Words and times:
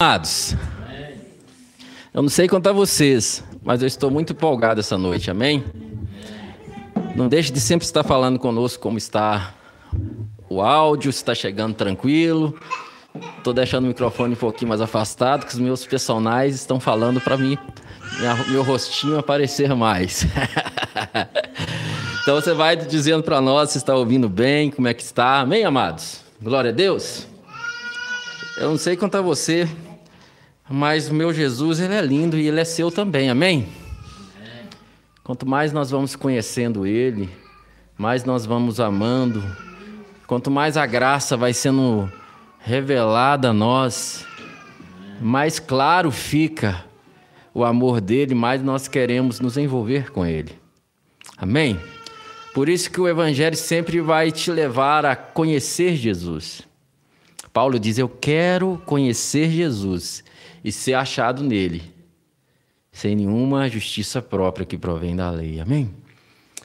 Amados, 0.00 0.54
eu 2.14 2.22
não 2.22 2.28
sei 2.28 2.46
a 2.48 2.72
vocês, 2.72 3.42
mas 3.64 3.82
eu 3.82 3.88
estou 3.88 4.12
muito 4.12 4.32
empolgado 4.32 4.78
essa 4.78 4.96
noite, 4.96 5.28
amém? 5.28 5.64
Não 7.16 7.26
deixe 7.26 7.50
de 7.50 7.60
sempre 7.60 7.84
estar 7.84 8.04
falando 8.04 8.38
conosco 8.38 8.80
como 8.80 8.96
está 8.96 9.52
o 10.48 10.62
áudio, 10.62 11.12
se 11.12 11.18
está 11.18 11.34
chegando 11.34 11.74
tranquilo. 11.74 12.56
Estou 13.38 13.52
deixando 13.52 13.86
o 13.86 13.88
microfone 13.88 14.34
um 14.34 14.36
pouquinho 14.36 14.68
mais 14.68 14.80
afastado, 14.80 15.44
que 15.44 15.52
os 15.52 15.58
meus 15.58 15.84
personagens 15.84 16.54
estão 16.54 16.78
falando 16.78 17.20
para 17.20 17.36
mim, 17.36 17.58
minha, 18.20 18.36
meu 18.50 18.62
rostinho 18.62 19.18
aparecer 19.18 19.74
mais. 19.74 20.24
então 22.22 22.36
você 22.36 22.54
vai 22.54 22.76
dizendo 22.76 23.24
para 23.24 23.40
nós 23.40 23.70
se 23.70 23.78
está 23.78 23.96
ouvindo 23.96 24.28
bem, 24.28 24.70
como 24.70 24.86
é 24.86 24.94
que 24.94 25.02
está, 25.02 25.40
amém, 25.40 25.64
amados? 25.64 26.20
Glória 26.40 26.70
a 26.70 26.72
Deus. 26.72 27.26
Eu 28.58 28.70
não 28.70 28.78
sei 28.78 28.96
a 29.18 29.20
você, 29.20 29.68
mas 30.68 31.08
meu 31.08 31.32
Jesus, 31.32 31.80
ele 31.80 31.94
é 31.94 32.00
lindo 32.00 32.36
e 32.36 32.46
ele 32.46 32.60
é 32.60 32.64
seu 32.64 32.90
também, 32.90 33.30
amém? 33.30 33.68
Quanto 35.24 35.46
mais 35.46 35.72
nós 35.72 35.90
vamos 35.90 36.14
conhecendo 36.14 36.86
ele, 36.86 37.28
mais 37.96 38.24
nós 38.24 38.46
vamos 38.46 38.80
amando, 38.80 39.42
quanto 40.26 40.50
mais 40.50 40.76
a 40.76 40.86
graça 40.86 41.36
vai 41.36 41.52
sendo 41.52 42.10
revelada 42.58 43.50
a 43.50 43.52
nós, 43.52 44.26
mais 45.20 45.58
claro 45.58 46.10
fica 46.10 46.84
o 47.54 47.64
amor 47.64 48.00
dele, 48.00 48.34
mais 48.34 48.62
nós 48.62 48.88
queremos 48.88 49.40
nos 49.40 49.56
envolver 49.56 50.10
com 50.12 50.24
ele. 50.24 50.52
Amém? 51.36 51.80
Por 52.54 52.68
isso 52.68 52.90
que 52.90 53.00
o 53.00 53.08
evangelho 53.08 53.56
sempre 53.56 54.00
vai 54.00 54.32
te 54.32 54.50
levar 54.50 55.04
a 55.04 55.14
conhecer 55.14 55.94
Jesus. 55.94 56.62
Paulo 57.52 57.78
diz: 57.78 57.98
Eu 57.98 58.08
quero 58.08 58.80
conhecer 58.84 59.50
Jesus 59.50 60.24
e 60.64 60.72
ser 60.72 60.94
achado 60.94 61.42
nele, 61.42 61.82
sem 62.92 63.16
nenhuma 63.16 63.68
justiça 63.68 64.20
própria 64.20 64.66
que 64.66 64.76
provém 64.76 65.14
da 65.14 65.30
lei. 65.30 65.60
Amém? 65.60 65.90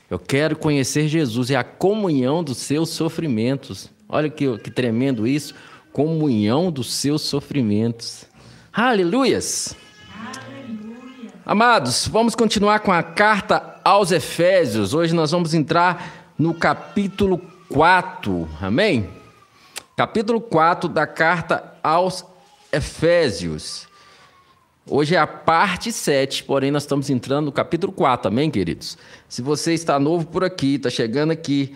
Eu 0.09 0.19
quero 0.19 0.55
conhecer 0.55 1.07
Jesus 1.07 1.49
e 1.49 1.55
a 1.55 1.63
comunhão 1.63 2.43
dos 2.43 2.57
seus 2.57 2.89
sofrimentos. 2.89 3.89
Olha 4.07 4.29
que, 4.29 4.57
que 4.59 4.69
tremendo 4.69 5.25
isso 5.25 5.55
comunhão 5.93 6.71
dos 6.71 6.91
seus 6.91 7.21
sofrimentos. 7.21 8.25
Aleluias! 8.73 9.75
Aleluia. 10.11 11.31
Amados, 11.45 12.07
vamos 12.07 12.33
continuar 12.33 12.79
com 12.79 12.91
a 12.91 13.03
carta 13.03 13.79
aos 13.85 14.11
Efésios. 14.11 14.95
Hoje 14.95 15.13
nós 15.13 15.29
vamos 15.29 15.53
entrar 15.53 16.31
no 16.37 16.53
capítulo 16.53 17.39
4. 17.69 18.49
Amém? 18.59 19.07
Capítulo 19.95 20.41
4 20.41 20.89
da 20.89 21.05
carta 21.05 21.75
aos 21.83 22.25
Efésios. 22.71 23.87
Hoje 24.85 25.15
é 25.15 25.17
a 25.17 25.25
parte 25.25 25.93
7, 25.93 26.43
porém 26.43 26.69
nós 26.69 26.83
estamos 26.83 27.09
entrando 27.09 27.45
no 27.45 27.51
capítulo 27.53 27.93
4, 27.93 28.27
amém, 28.27 28.51
queridos? 28.51 28.97
Se 29.29 29.41
você 29.41 29.73
está 29.73 29.97
novo 29.97 30.27
por 30.27 30.43
aqui, 30.43 30.75
está 30.75 30.89
chegando 30.89 31.31
aqui 31.31 31.73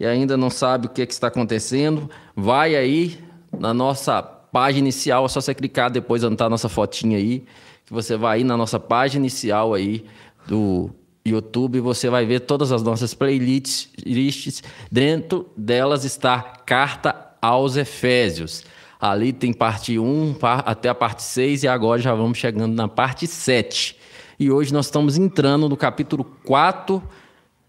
e 0.00 0.06
ainda 0.06 0.38
não 0.38 0.48
sabe 0.48 0.86
o 0.86 0.88
que, 0.88 1.02
é 1.02 1.06
que 1.06 1.12
está 1.12 1.26
acontecendo, 1.26 2.10
vai 2.34 2.74
aí 2.74 3.18
na 3.52 3.74
nossa 3.74 4.22
página 4.22 4.88
inicial, 4.88 5.26
é 5.26 5.28
só 5.28 5.38
você 5.38 5.54
clicar 5.54 5.90
depois 5.90 6.22
está 6.22 6.46
a 6.46 6.48
nossa 6.48 6.66
fotinha 6.66 7.18
aí, 7.18 7.44
que 7.84 7.92
você 7.92 8.16
vai 8.16 8.38
aí 8.38 8.44
na 8.44 8.56
nossa 8.56 8.80
página 8.80 9.26
inicial 9.26 9.74
aí 9.74 10.06
do 10.46 10.88
YouTube, 11.26 11.78
você 11.80 12.08
vai 12.08 12.24
ver 12.24 12.40
todas 12.40 12.72
as 12.72 12.82
nossas 12.82 13.12
playlists, 13.12 14.62
dentro 14.90 15.50
delas 15.54 16.04
está 16.04 16.40
Carta 16.40 17.32
aos 17.42 17.76
Efésios. 17.76 18.64
Ali 19.10 19.32
tem 19.32 19.52
parte 19.52 19.98
1 19.98 20.36
até 20.42 20.88
a 20.88 20.94
parte 20.94 21.22
6 21.22 21.62
e 21.62 21.68
agora 21.68 22.00
já 22.00 22.14
vamos 22.14 22.38
chegando 22.38 22.74
na 22.74 22.88
parte 22.88 23.26
7. 23.26 23.96
E 24.38 24.50
hoje 24.50 24.72
nós 24.72 24.86
estamos 24.86 25.16
entrando 25.16 25.68
no 25.68 25.76
capítulo 25.76 26.24
4 26.44 27.02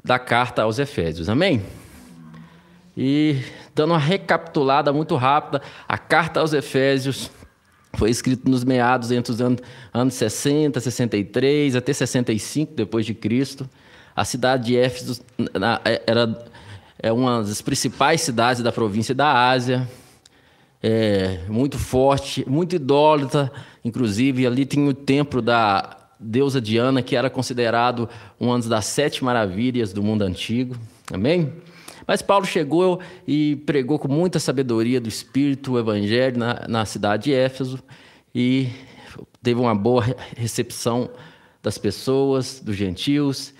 da 0.03 0.17
carta 0.17 0.63
aos 0.63 0.79
Efésios. 0.79 1.29
Amém? 1.29 1.61
E 2.95 3.41
dando 3.75 3.91
uma 3.91 3.99
recapitulada 3.99 4.91
muito 4.91 5.15
rápida, 5.15 5.61
a 5.87 5.97
carta 5.97 6.39
aos 6.39 6.53
Efésios 6.53 7.29
foi 7.93 8.09
escrita 8.09 8.49
nos 8.49 8.63
meados 8.63 9.11
entre 9.11 9.31
os 9.31 9.39
anos, 9.39 9.61
anos 9.93 10.15
60, 10.15 10.79
63 10.79 11.75
até 11.75 11.93
65 11.93 12.73
depois 12.73 13.05
de 13.05 13.13
Cristo. 13.13 13.69
A 14.15 14.25
cidade 14.25 14.65
de 14.65 14.77
Éfeso 14.77 15.21
era 16.07 16.47
é 16.99 17.11
uma 17.11 17.43
das 17.43 17.61
principais 17.61 18.21
cidades 18.21 18.63
da 18.63 18.71
província 18.71 19.13
da 19.13 19.49
Ásia 19.49 19.87
é, 20.81 21.39
muito 21.47 21.77
forte, 21.77 22.47
muito 22.47 22.75
idólatra, 22.75 23.51
inclusive 23.83 24.45
ali 24.45 24.65
tem 24.65 24.87
o 24.87 24.93
templo 24.93 25.41
da 25.41 25.97
deusa 26.19 26.59
Diana, 26.59 27.01
que 27.01 27.15
era 27.15 27.29
considerado 27.29 28.09
uma 28.39 28.59
das 28.59 28.85
sete 28.85 29.23
maravilhas 29.23 29.93
do 29.93 30.01
mundo 30.01 30.23
antigo. 30.23 30.75
Amém? 31.11 31.53
Mas 32.07 32.21
Paulo 32.21 32.45
chegou 32.45 32.99
e 33.27 33.57
pregou 33.65 33.99
com 33.99 34.07
muita 34.07 34.39
sabedoria 34.39 35.01
do 35.01 35.09
Espírito 35.09 35.73
o 35.73 35.79
Evangelho 35.79 36.37
na, 36.37 36.65
na 36.67 36.85
cidade 36.85 37.25
de 37.25 37.33
Éfeso 37.33 37.83
e 38.33 38.69
teve 39.43 39.59
uma 39.59 39.75
boa 39.75 40.03
recepção 40.35 41.09
das 41.61 41.77
pessoas, 41.77 42.61
dos 42.61 42.75
gentios 42.75 43.53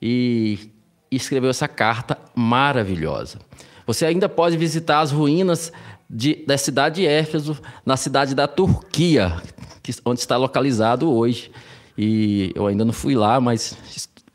e 0.00 0.70
escreveu 1.10 1.50
essa 1.50 1.68
carta 1.68 2.16
maravilhosa. 2.34 3.38
Você 3.86 4.06
ainda 4.06 4.28
pode 4.28 4.56
visitar 4.56 5.00
as 5.00 5.10
ruínas 5.10 5.72
de, 6.12 6.44
da 6.44 6.58
cidade 6.58 7.02
de 7.02 7.06
Éfeso, 7.06 7.56
na 7.86 7.96
cidade 7.96 8.34
da 8.34 8.48
Turquia, 8.48 9.40
que, 9.80 9.94
onde 10.04 10.18
está 10.18 10.36
localizado 10.36 11.08
hoje. 11.08 11.52
E 11.96 12.50
eu 12.56 12.66
ainda 12.66 12.84
não 12.84 12.92
fui 12.92 13.14
lá, 13.14 13.40
mas 13.40 13.76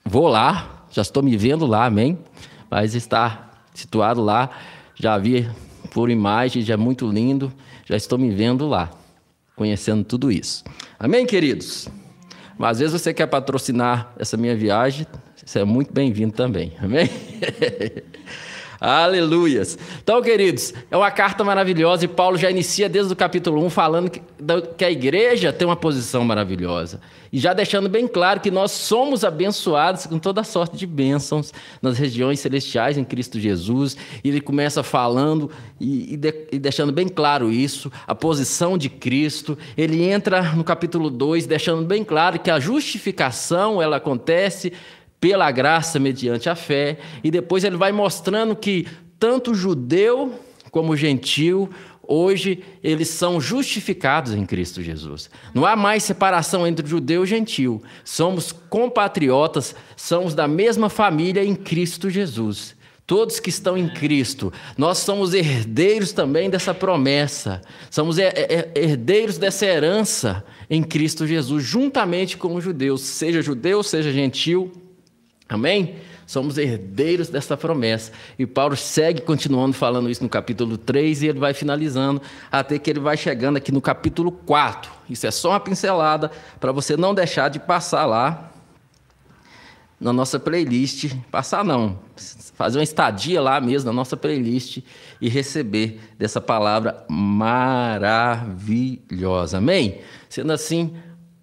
vou 0.06 0.28
lá, 0.28 0.86
já 0.90 1.02
estou 1.02 1.22
me 1.22 1.36
vendo 1.36 1.66
lá, 1.66 1.86
amém? 1.86 2.18
Mas 2.72 2.96
está 2.96 3.52
situado 3.74 4.22
lá, 4.22 4.50
já 4.96 5.18
vi 5.18 5.50
por 5.92 6.10
imagem, 6.10 6.62
já 6.62 6.76
é 6.76 6.78
muito 6.78 7.10
lindo, 7.10 7.52
já 7.86 7.98
estou 7.98 8.18
me 8.18 8.30
vendo 8.30 8.68
lá, 8.68 8.90
conhecendo 9.56 10.04
tudo 10.04 10.32
isso. 10.32 10.64
Amém, 10.98 11.26
queridos? 11.26 11.90
Mas 12.58 12.72
às 12.72 12.80
vezes 12.80 13.02
você 13.02 13.14
quer 13.14 13.28
patrocinar 13.28 14.14
essa 14.18 14.38
minha 14.38 14.56
viagem, 14.56 15.06
você 15.46 15.60
é 15.60 15.66
muito 15.66 15.94
bem-vindo 15.94 16.34
também, 16.34 16.74
amém? 16.80 17.10
Aleluias. 18.80 19.78
Então, 20.04 20.22
queridos, 20.22 20.74
é 20.92 20.98
uma 20.98 21.12
carta 21.12 21.44
maravilhosa 21.44 22.06
e 22.06 22.08
Paulo 22.08 22.38
já 22.38 22.50
inicia 22.50 22.90
desde 22.90 23.14
o 23.14 23.16
capítulo 23.16 23.64
1 23.66 23.70
falando 23.70 24.10
que, 24.10 24.86
a 24.86 24.92
igreja 24.92 25.54
tem 25.54 25.68
uma 25.68 25.76
posição 25.76 26.24
maravilhosa. 26.24 27.00
E 27.32 27.40
já 27.40 27.54
deixando 27.54 27.90
bem 27.90 28.08
claro 28.08 28.40
que 28.40 28.52
nós 28.52 28.72
somos 28.72 29.24
abençoados 29.24 30.06
com 30.06 30.18
toda 30.18 30.44
sorte 30.44 30.78
de 30.78 30.86
bênçãos 30.86 31.52
nas 31.82 31.98
regiões 31.98 32.40
celestiais 32.40 32.98
em 32.98 33.04
Cristo 33.04 33.40
Jesus. 33.40 33.98
E 34.24 34.30
ele 34.30 34.40
começa 34.40 34.84
falando 34.84 35.52
e, 35.80 36.14
e, 36.14 36.18
de, 36.18 36.48
e 36.52 36.60
deixando 36.60 36.92
bem 36.92 37.08
claro 37.08 37.52
isso, 37.52 37.92
a 38.08 38.16
posição 38.16 38.78
de 38.78 38.90
Cristo. 38.90 39.58
Ele 39.78 40.04
entra 40.04 40.54
no 40.54 40.64
capítulo 40.64 41.10
2 41.10 41.46
deixando 41.46 41.84
bem 41.84 42.04
claro 42.04 42.40
que 42.40 42.50
a 42.50 42.60
justificação 42.60 43.82
ela 43.82 43.98
acontece 43.98 44.72
pela 45.20 45.50
graça 45.52 46.00
mediante 46.00 46.50
a 46.50 46.56
fé, 46.56 46.98
e 47.24 47.32
depois 47.32 47.64
ele 47.64 47.78
vai 47.78 47.92
mostrando 47.92 48.56
que 48.56 48.88
tanto 49.20 49.56
judeu 49.56 50.40
como 50.72 50.96
gentil, 50.96 51.70
hoje 52.08 52.64
eles 52.84 53.10
são 53.10 53.40
justificados 53.40 54.34
em 54.34 54.46
Cristo 54.46 54.82
Jesus. 54.82 55.30
Não 55.54 55.66
há 55.66 55.76
mais 55.76 56.04
separação 56.04 56.68
entre 56.68 56.86
judeu 56.86 57.24
e 57.24 57.28
gentil. 57.28 57.82
Somos 58.04 58.52
compatriotas, 58.52 59.76
somos 59.96 60.36
da 60.36 60.48
mesma 60.48 60.90
família 60.90 61.44
em 61.44 61.56
Cristo 61.56 62.10
Jesus. 62.10 62.76
Todos 63.08 63.40
que 63.40 63.50
estão 63.50 63.78
em 63.78 63.88
Cristo, 63.88 64.52
nós 64.76 64.98
somos 64.98 65.36
herdeiros 65.36 66.12
também 66.12 66.50
dessa 66.50 66.74
promessa, 66.74 67.62
somos 67.92 68.18
herdeiros 68.18 69.38
dessa 69.38 69.64
herança 69.64 70.44
em 70.68 70.82
Cristo 70.82 71.28
Jesus, 71.28 71.64
juntamente 71.64 72.36
com 72.36 72.56
os 72.56 72.64
judeus, 72.64 73.02
seja 73.02 73.44
judeu, 73.44 73.84
seja 73.84 74.12
gentil, 74.12 74.72
Amém? 75.48 75.98
Somos 76.26 76.58
herdeiros 76.58 77.30
dessa 77.30 77.56
promessa. 77.56 78.12
E 78.38 78.48
Paulo 78.48 78.76
segue 78.76 79.22
continuando 79.22 79.74
falando 79.76 80.10
isso 80.10 80.24
no 80.24 80.30
capítulo 80.30 80.78
3 80.78 81.22
e 81.22 81.28
ele 81.28 81.40
vai 81.40 81.54
finalizando 81.54 82.20
até 82.52 82.80
que 82.80 82.90
ele 82.90 83.00
vai 83.00 83.16
chegando 83.16 83.58
aqui 83.58 83.72
no 83.72 83.80
capítulo 83.80 84.32
4. 84.32 84.92
Isso 85.08 85.28
é 85.28 85.32
só 85.32 85.52
uma 85.52 85.60
pincelada 85.60 86.32
para 86.60 86.72
você 86.72 86.98
não 86.98 87.14
deixar 87.14 87.50
de 87.50 87.60
passar 87.60 88.06
lá 88.06 88.52
na 90.00 90.12
nossa 90.12 90.40
playlist. 90.40 91.14
Passar 91.30 91.64
não, 91.64 92.00
fazer 92.56 92.80
uma 92.80 92.84
estadia 92.84 93.40
lá 93.40 93.62
mesmo 93.62 93.86
na 93.88 93.94
nossa 93.94 94.18
playlist 94.18 94.80
e 95.22 95.30
receber 95.30 96.00
dessa 96.18 96.42
palavra 96.42 97.06
maravilhosa. 97.08 98.40
Amém? 99.60 100.02
Sendo 100.28 100.52
assim, 100.52 100.96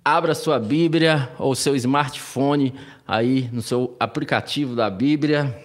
abra 0.04 0.34
sua 0.34 0.58
Bíblia 0.58 1.30
ou 1.38 1.54
seu 1.54 1.76
smartphone 1.76 2.74
aí 3.06 3.48
no 3.52 3.62
seu 3.62 3.96
aplicativo 4.00 4.74
da 4.74 4.90
Bíblia, 4.90 5.56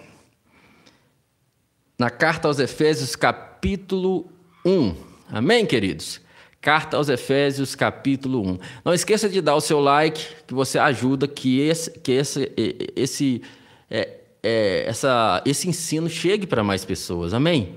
na 1.98 2.10
carta 2.10 2.46
aos 2.46 2.60
Efésios, 2.60 3.16
capítulo 3.16 4.30
1. 4.64 4.94
Amém, 5.30 5.66
queridos? 5.66 6.20
Carta 6.60 6.96
aos 6.96 7.08
Efésios, 7.08 7.74
capítulo 7.74 8.40
1. 8.46 8.58
Não 8.84 8.94
esqueça 8.94 9.28
de 9.28 9.40
dar 9.40 9.56
o 9.56 9.60
seu 9.60 9.80
like, 9.80 10.24
que 10.46 10.54
você 10.54 10.78
ajuda 10.78 11.26
que 11.26 11.60
esse, 11.60 11.90
que 11.90 12.12
esse, 12.12 12.52
esse, 12.94 13.42
é, 13.90 14.18
é, 14.42 14.84
essa, 14.86 15.42
esse 15.44 15.68
ensino 15.68 16.08
chegue 16.08 16.46
para 16.46 16.62
mais 16.62 16.84
pessoas. 16.84 17.34
Amém? 17.34 17.76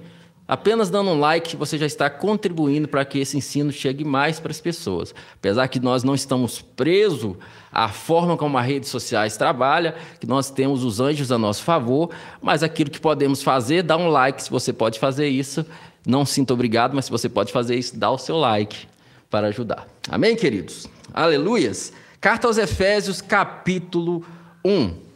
Apenas 0.52 0.90
dando 0.90 1.12
um 1.12 1.18
like, 1.18 1.56
você 1.56 1.78
já 1.78 1.86
está 1.86 2.10
contribuindo 2.10 2.86
para 2.86 3.06
que 3.06 3.20
esse 3.20 3.38
ensino 3.38 3.72
chegue 3.72 4.04
mais 4.04 4.38
para 4.38 4.52
as 4.52 4.60
pessoas. 4.60 5.16
Apesar 5.36 5.66
que 5.70 5.80
nós 5.80 6.04
não 6.04 6.14
estamos 6.14 6.62
presos 6.62 7.38
à 7.72 7.88
forma 7.88 8.36
como 8.36 8.58
as 8.58 8.66
redes 8.66 8.90
sociais 8.90 9.38
trabalham, 9.38 9.94
que 10.20 10.28
nós 10.28 10.52
temos 10.52 10.84
os 10.84 11.00
anjos 11.00 11.32
a 11.32 11.38
nosso 11.38 11.64
favor, 11.64 12.10
mas 12.42 12.64
aquilo 12.64 12.90
que 12.90 13.00
podemos 13.00 13.42
fazer, 13.42 13.82
dá 13.82 13.96
um 13.96 14.10
like 14.10 14.44
se 14.44 14.52
você 14.52 14.74
pode 14.74 15.00
fazer 15.00 15.30
isso. 15.30 15.66
Não 16.06 16.26
sinta 16.26 16.54
obrigado, 16.54 16.94
mas 16.96 17.06
se 17.06 17.12
você 17.12 17.30
pode 17.30 17.54
fazer 17.54 17.78
isso, 17.78 17.98
dá 17.98 18.12
o 18.12 18.18
seu 18.18 18.36
like 18.36 18.90
para 19.30 19.48
ajudar. 19.48 19.88
Amém, 20.10 20.36
queridos? 20.36 20.86
Aleluias. 21.14 21.94
Carta 22.20 22.48
aos 22.48 22.58
Efésios, 22.58 23.22
capítulo 23.22 24.26
1 24.66 25.11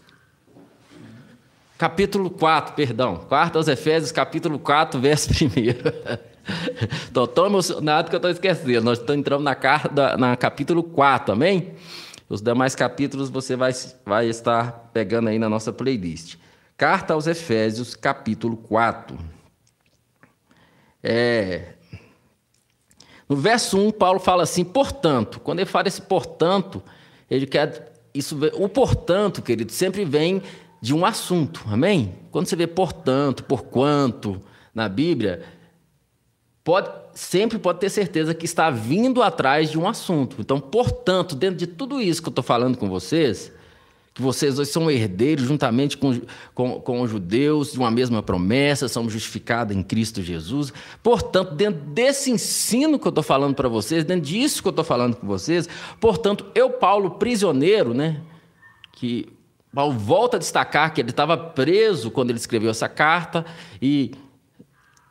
capítulo 1.78 2.30
4, 2.30 2.74
perdão. 2.74 3.18
Quarta 3.18 3.60
aos 3.60 3.68
Efésios, 3.68 4.12
capítulo 4.12 4.58
4, 4.60 5.00
verso 5.00 5.30
1. 5.32 5.36
Estou 7.06 7.28
tão 7.28 7.46
emocionado 7.46 8.10
que 8.10 8.16
eu 8.16 8.18
estou 8.18 8.32
esquecendo. 8.32 8.82
Nós 8.82 9.00
estamos 9.00 9.20
entrando 9.20 9.44
na, 9.44 9.56
carta, 9.56 10.18
na 10.18 10.36
capítulo 10.36 10.84
4, 10.84 11.34
amém? 11.34 11.74
Os 12.28 12.42
demais 12.42 12.74
capítulos 12.76 13.30
você 13.30 13.56
vai, 13.56 13.72
vai 14.06 14.28
estar 14.28 14.90
pegando 14.94 15.30
aí 15.30 15.38
na 15.38 15.50
nossa 15.50 15.72
playlist. 15.72 16.38
Carta 16.78 17.14
aos 17.14 17.28
Efésios, 17.28 17.96
capítulo 17.96 18.58
4. 18.58 19.18
É... 21.04 21.74
No 23.28 23.36
verso 23.36 23.78
1, 23.80 23.92
Paulo 23.92 24.20
fala 24.20 24.44
assim, 24.44 24.64
portanto. 24.64 25.40
Quando 25.40 25.60
ele 25.60 25.70
fala 25.70 25.88
esse 25.88 26.02
portanto, 26.02 26.82
ele 27.30 27.46
quer. 27.46 27.94
Isso, 28.14 28.38
o 28.54 28.70
portanto, 28.70 29.42
querido, 29.42 29.72
sempre 29.72 30.06
vem 30.06 30.42
de 30.86 30.94
um 30.94 31.04
assunto, 31.04 31.66
amém? 31.66 32.14
Quando 32.30 32.46
você 32.46 32.56
vê 32.56 32.68
portanto, 32.68 33.44
por 33.46 33.64
quanto 33.64 34.40
na 34.72 34.88
Bíblia, 34.88 35.42
pode, 36.64 36.88
sempre 37.16 37.58
pode 37.58 37.80
ter 37.80 37.90
certeza 37.90 38.36
que 38.36 38.46
está 38.46 38.70
vindo 38.70 39.24
atrás 39.24 39.72
de 39.72 39.80
um 39.80 39.88
assunto. 39.88 40.36
Então, 40.40 40.60
portanto, 40.60 41.36
dentro 41.36 41.58
de 41.58 41.66
tudo 41.66 42.00
isso 42.00 42.22
que 42.22 42.28
eu 42.28 42.32
estou 42.32 42.44
falando 42.44 42.78
com 42.78 42.88
vocês, 42.88 43.52
que 44.14 44.22
vocês 44.22 44.60
hoje 44.60 44.70
são 44.70 44.92
herdeiros 44.92 45.48
juntamente 45.48 45.98
com, 45.98 46.22
com, 46.54 46.80
com 46.80 47.02
os 47.02 47.10
judeus 47.10 47.72
de 47.72 47.80
uma 47.80 47.90
mesma 47.90 48.22
promessa, 48.22 48.88
somos 48.88 49.12
justificados 49.12 49.76
em 49.76 49.82
Cristo 49.82 50.22
Jesus. 50.22 50.72
Portanto, 51.02 51.56
dentro 51.56 51.82
desse 51.82 52.30
ensino 52.30 53.00
que 53.00 53.08
eu 53.08 53.10
estou 53.10 53.24
falando 53.24 53.56
para 53.56 53.68
vocês, 53.68 54.04
dentro 54.04 54.28
disso 54.28 54.62
que 54.62 54.68
eu 54.68 54.70
estou 54.70 54.86
falando 54.86 55.16
com 55.16 55.26
vocês, 55.26 55.68
portanto, 56.00 56.46
eu, 56.54 56.70
Paulo, 56.70 57.10
prisioneiro, 57.12 57.92
né? 57.92 58.22
Que 58.92 59.35
Paulo 59.76 59.92
volta 59.92 60.38
a 60.38 60.40
destacar 60.40 60.94
que 60.94 61.02
ele 61.02 61.10
estava 61.10 61.38
preso 61.38 62.10
quando 62.10 62.30
ele 62.30 62.40
escreveu 62.40 62.72
essa 62.72 62.88
carta 62.88 63.46
e, 63.82 64.14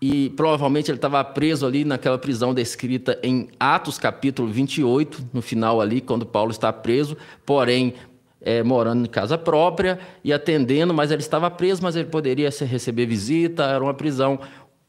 e 0.00 0.30
provavelmente 0.30 0.90
ele 0.90 0.96
estava 0.96 1.22
preso 1.22 1.66
ali 1.66 1.84
naquela 1.84 2.16
prisão 2.16 2.54
descrita 2.54 3.18
em 3.22 3.50
Atos 3.60 3.98
capítulo 3.98 4.48
28, 4.48 5.28
no 5.34 5.42
final 5.42 5.82
ali, 5.82 6.00
quando 6.00 6.24
Paulo 6.24 6.50
está 6.50 6.72
preso, 6.72 7.14
porém 7.44 7.92
é, 8.40 8.62
morando 8.62 9.04
em 9.04 9.08
casa 9.08 9.36
própria 9.36 9.98
e 10.24 10.32
atendendo, 10.32 10.94
mas 10.94 11.10
ele 11.10 11.20
estava 11.20 11.50
preso, 11.50 11.82
mas 11.82 11.94
ele 11.94 12.08
poderia 12.08 12.48
receber 12.48 13.04
visita, 13.04 13.64
era 13.64 13.84
uma 13.84 13.92
prisão 13.92 14.40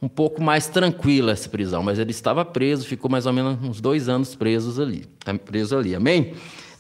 um 0.02 0.08
pouco 0.08 0.42
mais 0.42 0.68
tranquila 0.68 1.34
essa 1.34 1.50
prisão, 1.50 1.84
mas 1.84 2.00
ele 2.00 2.12
estava 2.12 2.46
preso, 2.46 2.86
ficou 2.86 3.12
mais 3.12 3.26
ou 3.26 3.34
menos 3.34 3.62
uns 3.62 3.82
dois 3.82 4.08
anos 4.08 4.36
presos 4.36 4.80
ali, 4.80 5.06
preso 5.46 5.78
ali, 5.78 5.94
amém? 5.94 6.34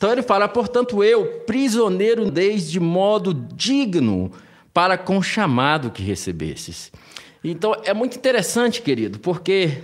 Então 0.05 0.13
ele 0.13 0.21
fala: 0.21 0.47
portanto, 0.47 1.03
eu, 1.03 1.25
prisioneiro 1.47 2.29
desde 2.29 2.79
modo 2.79 3.33
digno 3.33 4.31
para 4.71 4.99
com 4.99 5.17
o 5.17 5.23
chamado 5.23 5.89
que 5.89 6.03
recebesses. 6.03 6.91
Então 7.43 7.75
é 7.83 7.91
muito 7.91 8.15
interessante, 8.15 8.83
querido, 8.83 9.17
porque 9.17 9.79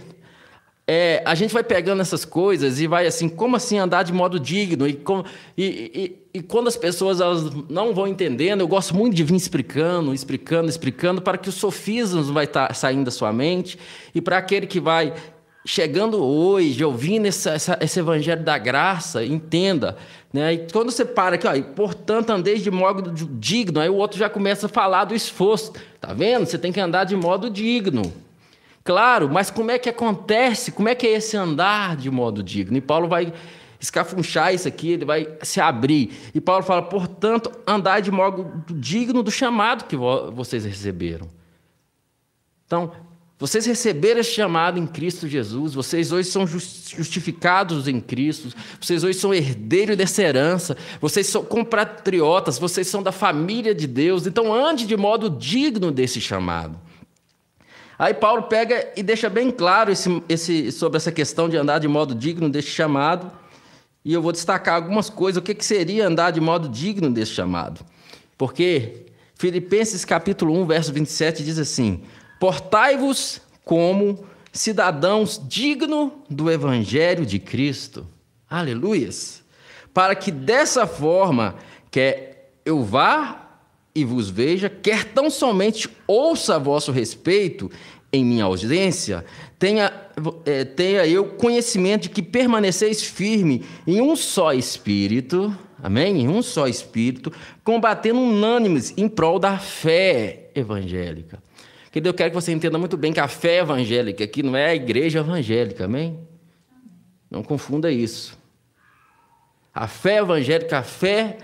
é, 0.87 1.23
a 1.25 1.33
gente 1.33 1.51
vai 1.51 1.63
pegando 1.63 2.03
essas 2.03 2.23
coisas 2.23 2.79
e 2.79 2.85
vai 2.85 3.07
assim, 3.07 3.27
como 3.27 3.55
assim 3.55 3.79
andar 3.79 4.03
de 4.03 4.13
modo 4.13 4.39
digno? 4.39 4.87
E, 4.87 4.93
com, 4.93 5.23
e, 5.57 6.19
e, 6.33 6.37
e, 6.37 6.43
quando 6.43 6.67
as 6.67 6.77
pessoas 6.77 7.19
elas 7.19 7.49
não 7.67 7.91
vão 7.91 8.07
entendendo, 8.07 8.61
eu 8.61 8.67
gosto 8.67 8.95
muito 8.95 9.15
de 9.15 9.23
vir 9.23 9.35
explicando, 9.35 10.13
explicando, 10.13 10.69
explicando, 10.69 11.19
para 11.19 11.35
que 11.35 11.49
os 11.49 11.55
sofismos 11.55 12.29
vai 12.29 12.43
estar 12.45 12.67
tá 12.67 12.73
saindo 12.75 13.05
da 13.05 13.11
sua 13.11 13.33
mente 13.33 13.75
e 14.13 14.21
para 14.21 14.37
aquele 14.37 14.67
que 14.67 14.79
vai 14.79 15.15
chegando 15.65 16.23
hoje, 16.23 16.83
ouvindo 16.83 17.27
essa, 17.27 17.51
essa, 17.51 17.77
esse 17.81 17.99
evangelho 17.99 18.43
da 18.43 18.57
graça, 18.57 19.23
entenda. 19.23 19.97
Né? 20.33 20.53
E 20.53 20.67
quando 20.71 20.91
você 20.91 21.05
para 21.05 21.35
aqui, 21.35 21.47
ó, 21.47 21.53
e, 21.53 21.61
portanto, 21.61 22.31
andeis 22.31 22.63
de 22.63 22.71
modo 22.71 23.11
digno, 23.11 23.79
aí 23.79 23.89
o 23.89 23.95
outro 23.95 24.17
já 24.17 24.29
começa 24.29 24.65
a 24.65 24.69
falar 24.69 25.05
do 25.05 25.13
esforço. 25.13 25.73
Tá 25.99 26.13
vendo? 26.13 26.45
Você 26.45 26.57
tem 26.57 26.71
que 26.71 26.79
andar 26.79 27.03
de 27.03 27.15
modo 27.15 27.49
digno. 27.49 28.11
Claro, 28.83 29.29
mas 29.29 29.51
como 29.51 29.69
é 29.69 29.77
que 29.77 29.89
acontece? 29.89 30.71
Como 30.71 30.89
é 30.89 30.95
que 30.95 31.05
é 31.05 31.11
esse 31.11 31.37
andar 31.37 31.95
de 31.95 32.09
modo 32.09 32.41
digno? 32.41 32.75
E 32.77 32.81
Paulo 32.81 33.07
vai 33.07 33.31
escafunchar 33.79 34.53
isso 34.53 34.67
aqui, 34.67 34.91
ele 34.91 35.05
vai 35.05 35.27
se 35.41 35.59
abrir. 35.61 36.11
E 36.33 36.41
Paulo 36.41 36.63
fala, 36.63 36.81
portanto, 36.81 37.51
andar 37.67 37.99
de 37.99 38.11
modo 38.11 38.63
digno 38.69 39.21
do 39.21 39.31
chamado 39.31 39.85
que 39.85 39.95
vocês 39.95 40.65
receberam. 40.65 41.27
Então, 42.65 42.91
vocês 43.41 43.65
receberam 43.65 44.19
esse 44.19 44.33
chamado 44.33 44.77
em 44.77 44.85
Cristo 44.85 45.27
Jesus, 45.27 45.73
vocês 45.73 46.11
hoje 46.11 46.29
são 46.29 46.45
justificados 46.45 47.87
em 47.87 47.99
Cristo, 47.99 48.55
vocês 48.79 49.03
hoje 49.03 49.17
são 49.17 49.33
herdeiros 49.33 49.97
dessa 49.97 50.21
herança, 50.21 50.77
vocês 51.01 51.25
são 51.25 51.43
compatriotas, 51.43 52.59
vocês 52.59 52.87
são 52.87 53.01
da 53.01 53.11
família 53.11 53.73
de 53.73 53.87
Deus, 53.87 54.27
então 54.27 54.53
ande 54.53 54.85
de 54.85 54.95
modo 54.95 55.27
digno 55.27 55.91
desse 55.91 56.21
chamado. 56.21 56.79
Aí 57.97 58.13
Paulo 58.13 58.43
pega 58.43 58.93
e 58.95 59.01
deixa 59.01 59.27
bem 59.27 59.49
claro 59.49 59.91
esse, 59.91 60.21
esse, 60.29 60.71
sobre 60.71 60.97
essa 60.97 61.11
questão 61.11 61.49
de 61.49 61.57
andar 61.57 61.79
de 61.79 61.87
modo 61.87 62.13
digno 62.13 62.47
desse 62.47 62.69
chamado, 62.69 63.31
e 64.05 64.13
eu 64.13 64.21
vou 64.21 64.31
destacar 64.31 64.75
algumas 64.75 65.09
coisas, 65.09 65.39
o 65.39 65.43
que, 65.43 65.55
que 65.55 65.65
seria 65.65 66.07
andar 66.07 66.29
de 66.29 66.39
modo 66.39 66.69
digno 66.69 67.09
desse 67.09 67.31
chamado. 67.31 67.83
Porque 68.37 69.07
Filipenses 69.33 70.05
capítulo 70.05 70.61
1, 70.61 70.65
verso 70.67 70.93
27 70.93 71.43
diz 71.43 71.57
assim: 71.57 72.03
Portai-vos 72.41 73.39
como 73.63 74.25
cidadãos 74.51 75.39
dignos 75.47 76.11
do 76.27 76.49
evangelho 76.49 77.23
de 77.23 77.37
Cristo. 77.37 78.07
Aleluias! 78.49 79.43
Para 79.93 80.15
que 80.15 80.31
dessa 80.31 80.87
forma, 80.87 81.53
quer 81.91 82.55
eu 82.65 82.83
vá 82.83 83.59
e 83.93 84.03
vos 84.03 84.27
veja, 84.27 84.71
quer 84.71 85.05
tão 85.05 85.29
somente 85.29 85.87
ouça 86.07 86.55
a 86.55 86.57
vosso 86.57 86.91
respeito 86.91 87.69
em 88.11 88.25
minha 88.25 88.45
ausência, 88.45 89.23
tenha, 89.59 89.93
é, 90.43 90.65
tenha 90.65 91.05
eu 91.05 91.25
conhecimento 91.35 92.03
de 92.03 92.09
que 92.09 92.23
permaneceis 92.23 93.03
firme 93.03 93.63
em 93.85 94.01
um 94.01 94.15
só 94.15 94.51
espírito, 94.51 95.55
amém? 95.77 96.21
Em 96.21 96.27
um 96.27 96.41
só 96.41 96.67
espírito, 96.67 97.31
combatendo 97.63 98.19
unânimes 98.19 98.95
em 98.97 99.07
prol 99.07 99.37
da 99.37 99.59
fé 99.59 100.49
evangélica. 100.55 101.39
Querido, 101.91 102.07
eu 102.07 102.13
quero 102.13 102.29
que 102.29 102.35
você 102.35 102.53
entenda 102.53 102.77
muito 102.77 102.95
bem 102.95 103.11
que 103.11 103.19
a 103.19 103.27
fé 103.27 103.57
evangélica 103.59 104.23
aqui 104.23 104.41
não 104.41 104.55
é 104.55 104.67
a 104.67 104.75
igreja 104.75 105.19
evangélica, 105.19 105.85
amém? 105.85 106.25
Não 107.29 107.43
confunda 107.43 107.91
isso. 107.91 108.39
A 109.73 109.87
fé 109.87 110.19
evangélica, 110.19 110.79
a 110.79 110.83
fé 110.83 111.37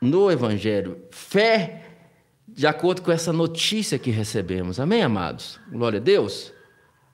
no 0.00 0.30
evangelho, 0.30 1.00
fé 1.12 1.84
de 2.48 2.66
acordo 2.66 3.02
com 3.02 3.12
essa 3.12 3.32
notícia 3.32 3.98
que 4.00 4.10
recebemos. 4.10 4.80
Amém, 4.80 5.00
amados? 5.00 5.60
Glória 5.70 6.00
a 6.00 6.02
Deus. 6.02 6.52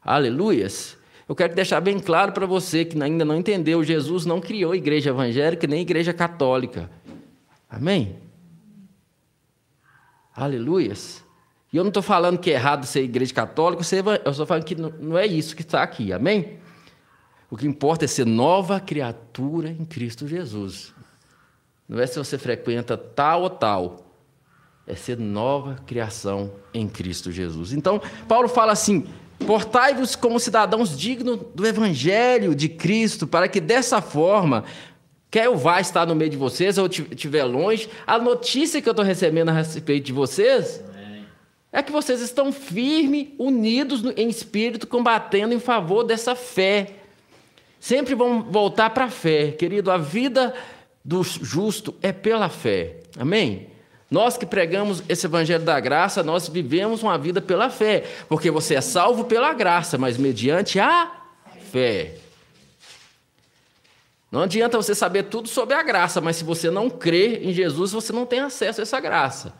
Aleluias. 0.02 0.96
Eu 1.28 1.34
quero 1.34 1.54
deixar 1.54 1.82
bem 1.82 1.98
claro 1.98 2.32
para 2.32 2.46
você 2.46 2.82
que 2.82 3.00
ainda 3.02 3.26
não 3.26 3.36
entendeu, 3.36 3.84
Jesus 3.84 4.24
não 4.24 4.40
criou 4.40 4.74
igreja 4.74 5.10
evangélica 5.10 5.66
nem 5.66 5.82
igreja 5.82 6.14
católica. 6.14 6.90
Amém? 7.68 8.16
Aleluias. 10.34 11.27
E 11.72 11.76
eu 11.76 11.84
não 11.84 11.88
estou 11.88 12.02
falando 12.02 12.38
que 12.38 12.50
é 12.50 12.54
errado 12.54 12.86
ser 12.86 13.02
igreja 13.02 13.34
católica, 13.34 13.82
eu 14.24 14.30
estou 14.30 14.46
falando 14.46 14.64
que 14.64 14.74
não 14.74 15.18
é 15.18 15.26
isso 15.26 15.54
que 15.54 15.62
está 15.62 15.82
aqui, 15.82 16.12
amém? 16.12 16.58
O 17.50 17.56
que 17.56 17.66
importa 17.66 18.04
é 18.04 18.08
ser 18.08 18.26
nova 18.26 18.80
criatura 18.80 19.68
em 19.68 19.84
Cristo 19.84 20.26
Jesus. 20.26 20.94
Não 21.88 21.98
é 21.98 22.06
se 22.06 22.18
você 22.18 22.38
frequenta 22.38 22.96
tal 22.96 23.42
ou 23.42 23.50
tal, 23.50 24.06
é 24.86 24.94
ser 24.94 25.18
nova 25.18 25.76
criação 25.86 26.52
em 26.72 26.88
Cristo 26.88 27.30
Jesus. 27.30 27.72
Então, 27.72 28.00
Paulo 28.26 28.48
fala 28.48 28.72
assim: 28.72 29.06
portai-vos 29.46 30.16
como 30.16 30.40
cidadãos 30.40 30.98
dignos 30.98 31.40
do 31.54 31.66
evangelho 31.66 32.54
de 32.54 32.68
Cristo, 32.68 33.26
para 33.26 33.48
que 33.48 33.60
dessa 33.60 34.00
forma, 34.00 34.64
quer 35.30 35.46
eu 35.46 35.56
vá 35.56 35.80
estar 35.80 36.06
no 36.06 36.14
meio 36.14 36.30
de 36.30 36.36
vocês 36.36 36.78
ou 36.78 36.86
estiver 36.86 37.44
longe, 37.44 37.88
a 38.06 38.18
notícia 38.18 38.80
que 38.80 38.88
eu 38.88 38.92
estou 38.92 39.04
recebendo 39.04 39.50
a 39.50 39.52
respeito 39.52 40.06
de 40.06 40.12
vocês 40.12 40.82
é 41.72 41.82
que 41.82 41.92
vocês 41.92 42.20
estão 42.20 42.50
firmes, 42.50 43.28
unidos 43.38 44.02
em 44.16 44.28
espírito, 44.28 44.86
combatendo 44.86 45.54
em 45.54 45.60
favor 45.60 46.02
dessa 46.02 46.34
fé. 46.34 46.94
Sempre 47.78 48.14
vão 48.14 48.42
voltar 48.42 48.90
para 48.90 49.04
a 49.04 49.10
fé. 49.10 49.52
Querido, 49.52 49.90
a 49.90 49.98
vida 49.98 50.54
do 51.04 51.22
justo 51.22 51.94
é 52.02 52.10
pela 52.10 52.48
fé. 52.48 53.00
Amém? 53.18 53.68
Nós 54.10 54.38
que 54.38 54.46
pregamos 54.46 55.02
esse 55.08 55.26
evangelho 55.26 55.64
da 55.64 55.78
graça, 55.78 56.22
nós 56.22 56.48
vivemos 56.48 57.02
uma 57.02 57.18
vida 57.18 57.42
pela 57.42 57.68
fé, 57.68 58.04
porque 58.28 58.50
você 58.50 58.74
é 58.74 58.80
salvo 58.80 59.24
pela 59.24 59.52
graça, 59.52 59.98
mas 59.98 60.16
mediante 60.16 60.80
a 60.80 61.12
fé. 61.70 62.14
Não 64.32 64.42
adianta 64.42 64.78
você 64.78 64.94
saber 64.94 65.24
tudo 65.24 65.48
sobre 65.48 65.74
a 65.74 65.82
graça, 65.82 66.20
mas 66.20 66.36
se 66.36 66.44
você 66.44 66.70
não 66.70 66.88
crê 66.88 67.40
em 67.42 67.52
Jesus, 67.52 67.92
você 67.92 68.12
não 68.12 68.24
tem 68.24 68.40
acesso 68.40 68.80
a 68.80 68.82
essa 68.82 69.00
graça. 69.00 69.54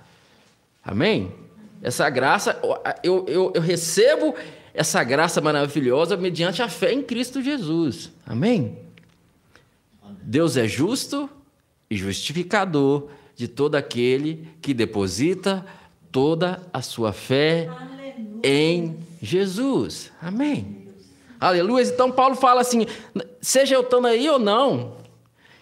Amém? 0.83 1.48
Essa 1.83 2.09
graça, 2.11 2.61
eu, 3.03 3.25
eu, 3.29 3.53
eu 3.55 3.61
recebo 3.61 4.35
essa 4.75 5.03
graça 5.03 5.41
maravilhosa 5.41 6.17
mediante 6.17 6.63
a 6.63 6.69
fé 6.69 6.93
em 6.93 7.03
Cristo 7.03 7.43
Jesus. 7.43 8.13
Amém? 8.27 8.79
Deus 10.23 10.57
é 10.57 10.67
justo 10.67 11.29
e 11.91 11.97
justificador 11.97 13.09
de 13.35 13.49
todo 13.49 13.77
aquele 13.77 14.49
que 14.61 14.75
deposita 14.75 15.65
toda 16.11 16.61
a 16.73 16.83
sua 16.83 17.13
fé 17.13 17.69
Aleluia. 17.69 18.41
em 18.43 18.99
Jesus. 19.23 20.13
Amém. 20.21 20.89
Aleluia. 21.41 21.85
Então 21.85 22.11
Paulo 22.11 22.35
fala 22.35 22.61
assim: 22.61 22.87
seja 23.41 23.75
eu 23.75 23.83
estando 23.83 24.07
aí 24.07 24.29
ou 24.29 24.39
não, 24.39 24.97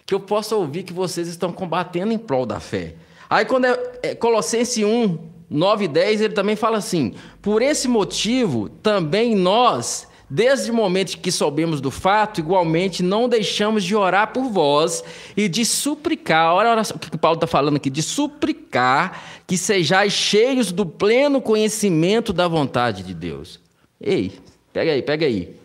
que 0.05 0.13
eu 0.13 0.19
possa 0.19 0.55
ouvir 0.55 0.83
que 0.83 0.93
vocês 0.93 1.27
estão 1.27 1.53
combatendo 1.53 2.11
em 2.11 2.17
prol 2.17 2.45
da 2.45 2.59
fé. 2.59 2.95
Aí 3.29 3.45
quando 3.45 3.65
é, 3.65 3.99
é 4.03 4.15
Colossenses 4.15 4.83
1, 4.83 5.17
9 5.49 5.85
e 5.85 5.87
10, 5.87 6.21
ele 6.21 6.33
também 6.33 6.55
fala 6.55 6.77
assim: 6.77 7.13
por 7.41 7.61
esse 7.61 7.87
motivo, 7.87 8.69
também 8.69 9.35
nós 9.35 10.07
Desde 10.29 10.69
o 10.71 10.73
momento 10.73 11.17
que 11.19 11.31
soubemos 11.31 11.79
do 11.79 11.89
fato, 11.89 12.41
igualmente 12.41 13.01
não 13.01 13.29
deixamos 13.29 13.81
de 13.81 13.95
orar 13.95 14.33
por 14.33 14.43
vós 14.49 15.01
e 15.37 15.47
de 15.47 15.63
suplicar, 15.63 16.53
olha 16.53 16.81
o 16.81 16.99
que 16.99 17.17
Paulo 17.17 17.37
está 17.37 17.47
falando 17.47 17.77
aqui, 17.77 17.89
de 17.89 18.03
suplicar 18.03 19.41
que 19.47 19.57
sejais 19.57 20.11
cheios 20.11 20.73
do 20.73 20.85
pleno 20.85 21.41
conhecimento 21.41 22.33
da 22.33 22.45
vontade 22.45 23.03
de 23.03 23.13
Deus. 23.13 23.61
Ei, 24.01 24.37
pega 24.73 24.91
aí, 24.91 25.01
pega 25.01 25.25
aí. 25.25 25.55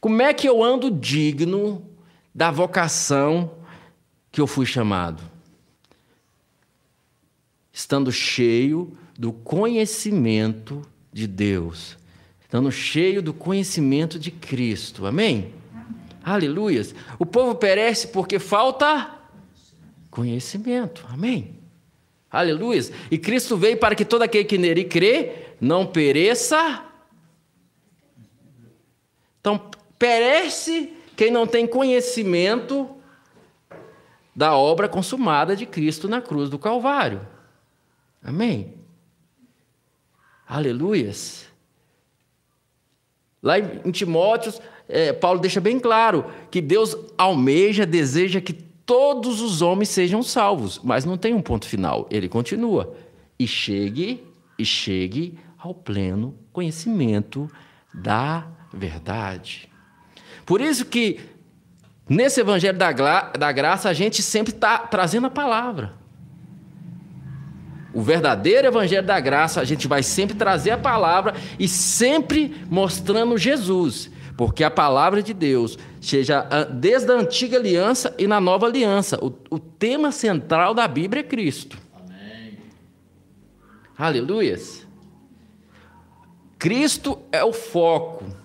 Como 0.00 0.20
é 0.20 0.34
que 0.34 0.48
eu 0.48 0.64
ando 0.64 0.90
digno 0.90 1.80
da 2.34 2.50
vocação 2.50 3.52
que 4.32 4.40
eu 4.40 4.48
fui 4.48 4.66
chamado? 4.66 5.22
Estando 7.72 8.10
cheio 8.10 8.98
do 9.22 9.32
conhecimento 9.32 10.82
de 11.12 11.28
Deus 11.28 11.96
estando 12.40 12.72
cheio 12.72 13.22
do 13.22 13.32
conhecimento 13.32 14.18
de 14.18 14.32
Cristo. 14.32 15.06
Amém? 15.06 15.54
Amém? 15.72 15.94
Aleluias. 16.24 16.92
O 17.20 17.24
povo 17.24 17.54
perece 17.54 18.08
porque 18.08 18.40
falta 18.40 19.14
conhecimento. 20.10 21.06
Amém? 21.08 21.54
Aleluias. 22.28 22.90
E 23.12 23.16
Cristo 23.16 23.56
veio 23.56 23.76
para 23.76 23.94
que 23.94 24.04
todo 24.04 24.22
aquele 24.22 24.42
que 24.42 24.58
nele 24.58 24.82
crê 24.82 25.54
não 25.60 25.86
pereça. 25.86 26.84
Então, 29.40 29.70
perece 30.00 30.94
quem 31.16 31.30
não 31.30 31.46
tem 31.46 31.64
conhecimento 31.64 32.90
da 34.34 34.56
obra 34.56 34.88
consumada 34.88 35.54
de 35.54 35.64
Cristo 35.64 36.08
na 36.08 36.20
cruz 36.20 36.50
do 36.50 36.58
Calvário. 36.58 37.24
Amém? 38.20 38.81
Aleluias. 40.52 41.46
Lá 43.42 43.58
em 43.58 43.90
Timóteos, 43.90 44.60
é, 44.86 45.10
Paulo 45.10 45.40
deixa 45.40 45.62
bem 45.62 45.80
claro 45.80 46.26
que 46.50 46.60
Deus 46.60 46.94
almeja, 47.16 47.86
deseja 47.86 48.38
que 48.38 48.52
todos 48.52 49.40
os 49.40 49.62
homens 49.62 49.88
sejam 49.88 50.22
salvos, 50.22 50.78
mas 50.84 51.06
não 51.06 51.16
tem 51.16 51.32
um 51.32 51.40
ponto 51.40 51.64
final. 51.64 52.06
Ele 52.10 52.28
continua. 52.28 52.94
E 53.38 53.46
chegue, 53.46 54.22
e 54.58 54.64
chegue 54.66 55.38
ao 55.56 55.72
pleno 55.72 56.36
conhecimento 56.52 57.50
da 57.94 58.46
verdade. 58.74 59.70
Por 60.44 60.60
isso 60.60 60.84
que 60.84 61.18
nesse 62.06 62.42
evangelho 62.42 62.76
da, 62.76 62.92
da 62.92 63.52
graça 63.52 63.88
a 63.88 63.94
gente 63.94 64.22
sempre 64.22 64.52
está 64.52 64.80
trazendo 64.80 65.28
a 65.28 65.30
palavra. 65.30 66.01
O 67.94 68.00
verdadeiro 68.00 68.66
evangelho 68.66 69.06
da 69.06 69.20
graça, 69.20 69.60
a 69.60 69.64
gente 69.64 69.86
vai 69.86 70.02
sempre 70.02 70.36
trazer 70.36 70.70
a 70.70 70.78
palavra 70.78 71.34
e 71.58 71.68
sempre 71.68 72.54
mostrando 72.70 73.36
Jesus, 73.36 74.10
porque 74.36 74.64
a 74.64 74.70
palavra 74.70 75.22
de 75.22 75.34
Deus, 75.34 75.78
seja 76.00 76.42
desde 76.70 77.12
a 77.12 77.16
antiga 77.16 77.58
aliança 77.58 78.14
e 78.18 78.26
na 78.26 78.40
nova 78.40 78.66
aliança, 78.66 79.18
o, 79.22 79.32
o 79.50 79.58
tema 79.58 80.10
central 80.10 80.72
da 80.72 80.88
Bíblia 80.88 81.20
é 81.20 81.24
Cristo. 81.24 81.76
Amém. 81.94 82.58
Aleluias. 83.98 84.86
Cristo 86.58 87.18
é 87.30 87.44
o 87.44 87.52
foco. 87.52 88.41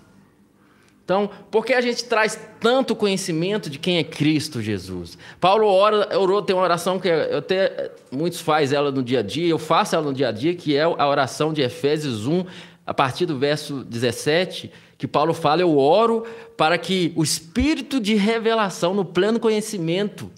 Então, 1.08 1.30
por 1.50 1.64
que 1.64 1.72
a 1.72 1.80
gente 1.80 2.04
traz 2.04 2.38
tanto 2.60 2.94
conhecimento 2.94 3.70
de 3.70 3.78
quem 3.78 3.96
é 3.96 4.04
Cristo 4.04 4.60
Jesus? 4.60 5.16
Paulo 5.40 5.66
ora, 5.66 6.18
orou, 6.18 6.42
tem 6.42 6.54
uma 6.54 6.62
oração 6.62 7.00
que 7.00 7.08
eu 7.08 7.38
até, 7.38 7.92
muitos 8.12 8.42
fazem 8.42 8.76
ela 8.76 8.92
no 8.92 9.02
dia 9.02 9.20
a 9.20 9.22
dia, 9.22 9.48
eu 9.48 9.58
faço 9.58 9.94
ela 9.94 10.04
no 10.04 10.12
dia 10.12 10.28
a 10.28 10.32
dia, 10.32 10.54
que 10.54 10.76
é 10.76 10.82
a 10.82 11.08
oração 11.08 11.50
de 11.50 11.62
Efésios 11.62 12.26
1, 12.26 12.44
a 12.84 12.92
partir 12.92 13.24
do 13.24 13.38
verso 13.38 13.82
17, 13.84 14.70
que 14.98 15.08
Paulo 15.08 15.32
fala: 15.32 15.62
Eu 15.62 15.78
oro 15.78 16.26
para 16.58 16.76
que 16.76 17.10
o 17.16 17.22
espírito 17.22 17.98
de 17.98 18.14
revelação, 18.14 18.92
no 18.92 19.02
pleno 19.02 19.40
conhecimento 19.40 20.30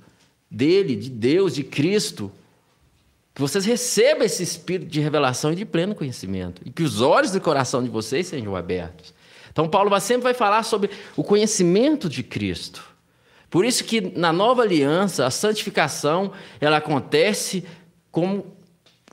dele, 0.49 0.95
de 0.95 1.11
Deus, 1.11 1.53
de 1.53 1.65
Cristo, 1.65 2.31
que 3.35 3.41
vocês 3.41 3.65
recebam 3.65 4.25
esse 4.25 4.45
espírito 4.45 4.89
de 4.89 5.01
revelação 5.01 5.53
e 5.53 5.57
de 5.57 5.65
pleno 5.65 5.97
conhecimento, 5.97 6.63
e 6.65 6.71
que 6.71 6.85
os 6.85 7.01
olhos 7.01 7.33
do 7.33 7.41
coração 7.41 7.83
de 7.83 7.89
vocês 7.89 8.29
sejam 8.29 8.55
abertos. 8.55 9.19
Então 9.51 9.69
Paulo 9.69 9.99
sempre 10.01 10.25
vai 10.25 10.35
falar 10.35 10.63
sobre 10.63 10.91
o 11.17 11.25
conhecimento 11.25 12.09
de 12.09 12.23
Cristo. 12.23 12.85
Por 13.51 13.65
isso 13.65 13.85
que 13.85 14.01
na 14.01 14.33
nova 14.33 14.63
aliança 14.63 15.27
a 15.27 15.31
santificação 15.31 16.33
ela 16.61 16.77
acontece 16.77 17.65
como 18.11 18.57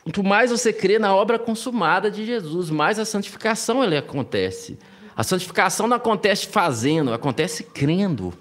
quanto 0.03 0.23
mais 0.23 0.51
você 0.51 0.71
crê 0.71 0.97
na 0.97 1.13
obra 1.13 1.37
consumada 1.37 2.09
de 2.09 2.25
Jesus, 2.25 2.69
mais 2.69 2.97
a 2.97 3.03
santificação 3.03 3.83
ela 3.83 3.97
acontece. 3.97 4.77
A 5.15 5.23
santificação 5.23 5.87
não 5.87 5.97
acontece 5.97 6.47
fazendo, 6.47 7.11
acontece 7.11 7.63
crendo. 7.63 8.33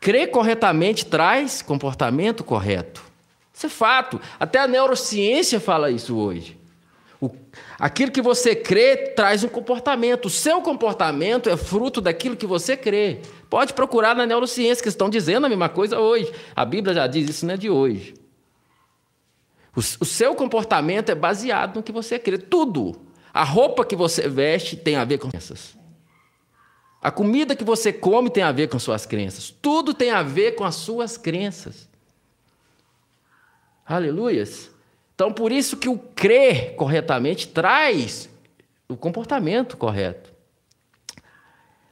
Crer 0.00 0.30
corretamente 0.30 1.04
traz 1.04 1.60
comportamento 1.60 2.42
correto. 2.42 3.02
Isso 3.52 3.66
é 3.66 3.68
fato. 3.68 4.20
Até 4.40 4.58
a 4.58 4.66
neurociência 4.66 5.60
fala 5.60 5.90
isso 5.90 6.16
hoje. 6.16 6.56
O, 7.20 7.30
aquilo 7.78 8.12
que 8.12 8.22
você 8.22 8.54
crê 8.54 8.96
traz 8.96 9.42
um 9.42 9.48
comportamento. 9.48 10.26
O 10.26 10.30
seu 10.30 10.60
comportamento 10.62 11.50
é 11.50 11.56
fruto 11.56 12.00
daquilo 12.00 12.36
que 12.36 12.46
você 12.46 12.76
crê. 12.76 13.20
Pode 13.50 13.74
procurar 13.74 14.14
na 14.14 14.24
neurociência, 14.24 14.82
que 14.82 14.88
estão 14.88 15.10
dizendo 15.10 15.46
a 15.46 15.48
mesma 15.48 15.68
coisa 15.68 15.98
hoje. 15.98 16.32
A 16.54 16.64
Bíblia 16.64 16.94
já 16.94 17.06
diz 17.06 17.28
isso, 17.28 17.44
não 17.44 17.54
é 17.54 17.56
de 17.56 17.68
hoje. 17.68 18.14
O, 19.74 19.80
o 19.80 20.04
seu 20.04 20.34
comportamento 20.34 21.10
é 21.10 21.14
baseado 21.14 21.76
no 21.76 21.82
que 21.82 21.92
você 21.92 22.18
crê. 22.18 22.38
Tudo. 22.38 23.00
A 23.34 23.42
roupa 23.44 23.84
que 23.84 23.96
você 23.96 24.28
veste 24.28 24.76
tem 24.76 24.96
a 24.96 25.04
ver 25.04 25.18
com 25.18 25.28
crenças. 25.28 25.76
A 27.00 27.10
comida 27.10 27.54
que 27.54 27.64
você 27.64 27.92
come 27.92 28.30
tem 28.30 28.42
a 28.42 28.52
ver 28.52 28.68
com 28.68 28.78
suas 28.78 29.06
crenças. 29.06 29.50
Tudo 29.50 29.94
tem 29.94 30.10
a 30.10 30.22
ver 30.22 30.52
com 30.52 30.64
as 30.64 30.74
suas 30.76 31.16
crenças. 31.16 31.88
Aleluias. 33.86 34.70
Então, 35.18 35.32
por 35.32 35.50
isso 35.50 35.76
que 35.76 35.88
o 35.88 35.98
crer 35.98 36.76
corretamente 36.76 37.48
traz 37.48 38.30
o 38.88 38.96
comportamento 38.96 39.76
correto. 39.76 40.32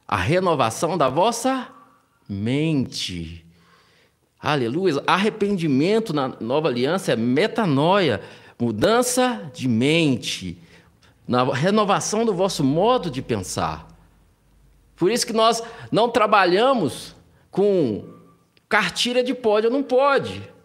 A 0.07 0.15
renovação 0.15 0.97
da 0.97 1.09
vossa 1.09 1.67
mente. 2.29 3.45
Aleluia. 4.39 5.03
Arrependimento 5.05 6.13
na 6.13 6.29
nova 6.39 6.69
aliança 6.69 7.11
é 7.11 7.15
metanoia, 7.17 8.21
mudança 8.57 9.51
de 9.53 9.67
mente, 9.67 10.57
na 11.27 11.43
renovação 11.53 12.23
do 12.23 12.33
vosso 12.33 12.63
modo 12.63 13.11
de 13.11 13.21
pensar. 13.21 13.89
Por 14.95 15.11
isso 15.11 15.27
que 15.27 15.33
nós 15.33 15.61
não 15.91 16.07
trabalhamos 16.07 17.13
com 17.51 18.05
cartilha 18.69 19.21
de 19.21 19.33
pode 19.33 19.67
ou 19.67 19.73
não 19.73 19.83
pode. 19.83 20.55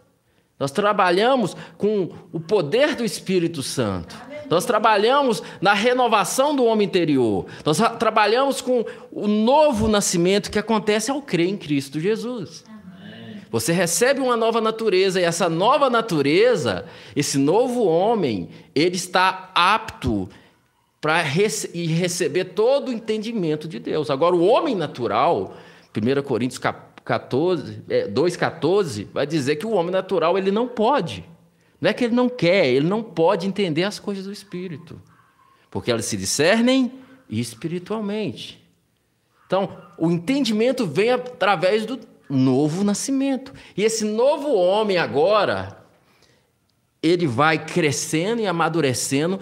Nós 0.63 0.71
trabalhamos 0.71 1.57
com 1.77 2.07
o 2.31 2.39
poder 2.39 2.95
do 2.95 3.03
Espírito 3.03 3.61
Santo. 3.61 4.15
Nós 4.49 4.63
trabalhamos 4.63 5.43
na 5.59 5.73
renovação 5.73 6.55
do 6.55 6.63
homem 6.63 6.87
interior. 6.87 7.47
Nós 7.65 7.79
trabalhamos 7.99 8.61
com 8.61 8.85
o 9.11 9.27
novo 9.27 9.89
nascimento 9.89 10.49
que 10.49 10.57
acontece 10.57 11.11
ao 11.11 11.21
crer 11.21 11.49
em 11.49 11.57
Cristo 11.57 11.99
Jesus. 11.99 12.63
Você 13.51 13.73
recebe 13.73 14.21
uma 14.21 14.37
nova 14.37 14.61
natureza 14.61 15.19
e 15.19 15.25
essa 15.25 15.49
nova 15.49 15.89
natureza, 15.89 16.85
esse 17.13 17.37
novo 17.37 17.83
homem, 17.83 18.47
ele 18.73 18.95
está 18.95 19.51
apto 19.53 20.29
para 21.01 21.21
rece 21.21 21.67
receber 21.87 22.45
todo 22.45 22.87
o 22.87 22.93
entendimento 22.93 23.67
de 23.67 23.79
Deus. 23.79 24.09
Agora, 24.09 24.33
o 24.33 24.45
homem 24.45 24.75
natural, 24.75 25.57
1 25.93 26.23
Coríntios 26.23 26.57
14, 27.03 27.83
2,14, 28.13 29.07
vai 29.11 29.27
dizer 29.27 29.57
que 29.57 29.65
o 29.65 29.71
homem 29.71 29.91
natural 29.91 30.37
ele 30.37 30.51
não 30.51 30.67
pode. 30.67 31.25
Não 31.79 31.89
é 31.89 31.93
que 31.93 32.05
ele 32.05 32.15
não 32.15 32.29
quer, 32.29 32.67
ele 32.67 32.87
não 32.87 33.03
pode 33.03 33.45
entender 33.45 33.83
as 33.83 33.99
coisas 33.99 34.25
do 34.25 34.31
Espírito. 34.31 35.01
Porque 35.69 35.91
elas 35.91 36.05
se 36.05 36.15
discernem 36.15 36.91
espiritualmente. 37.29 38.63
Então, 39.45 39.77
o 39.97 40.09
entendimento 40.09 40.85
vem 40.85 41.11
através 41.11 41.85
do 41.85 41.99
novo 42.29 42.83
nascimento. 42.83 43.53
E 43.75 43.83
esse 43.83 44.05
novo 44.05 44.53
homem 44.53 44.97
agora, 44.97 45.77
ele 47.01 47.27
vai 47.27 47.63
crescendo 47.63 48.41
e 48.41 48.47
amadurecendo, 48.47 49.39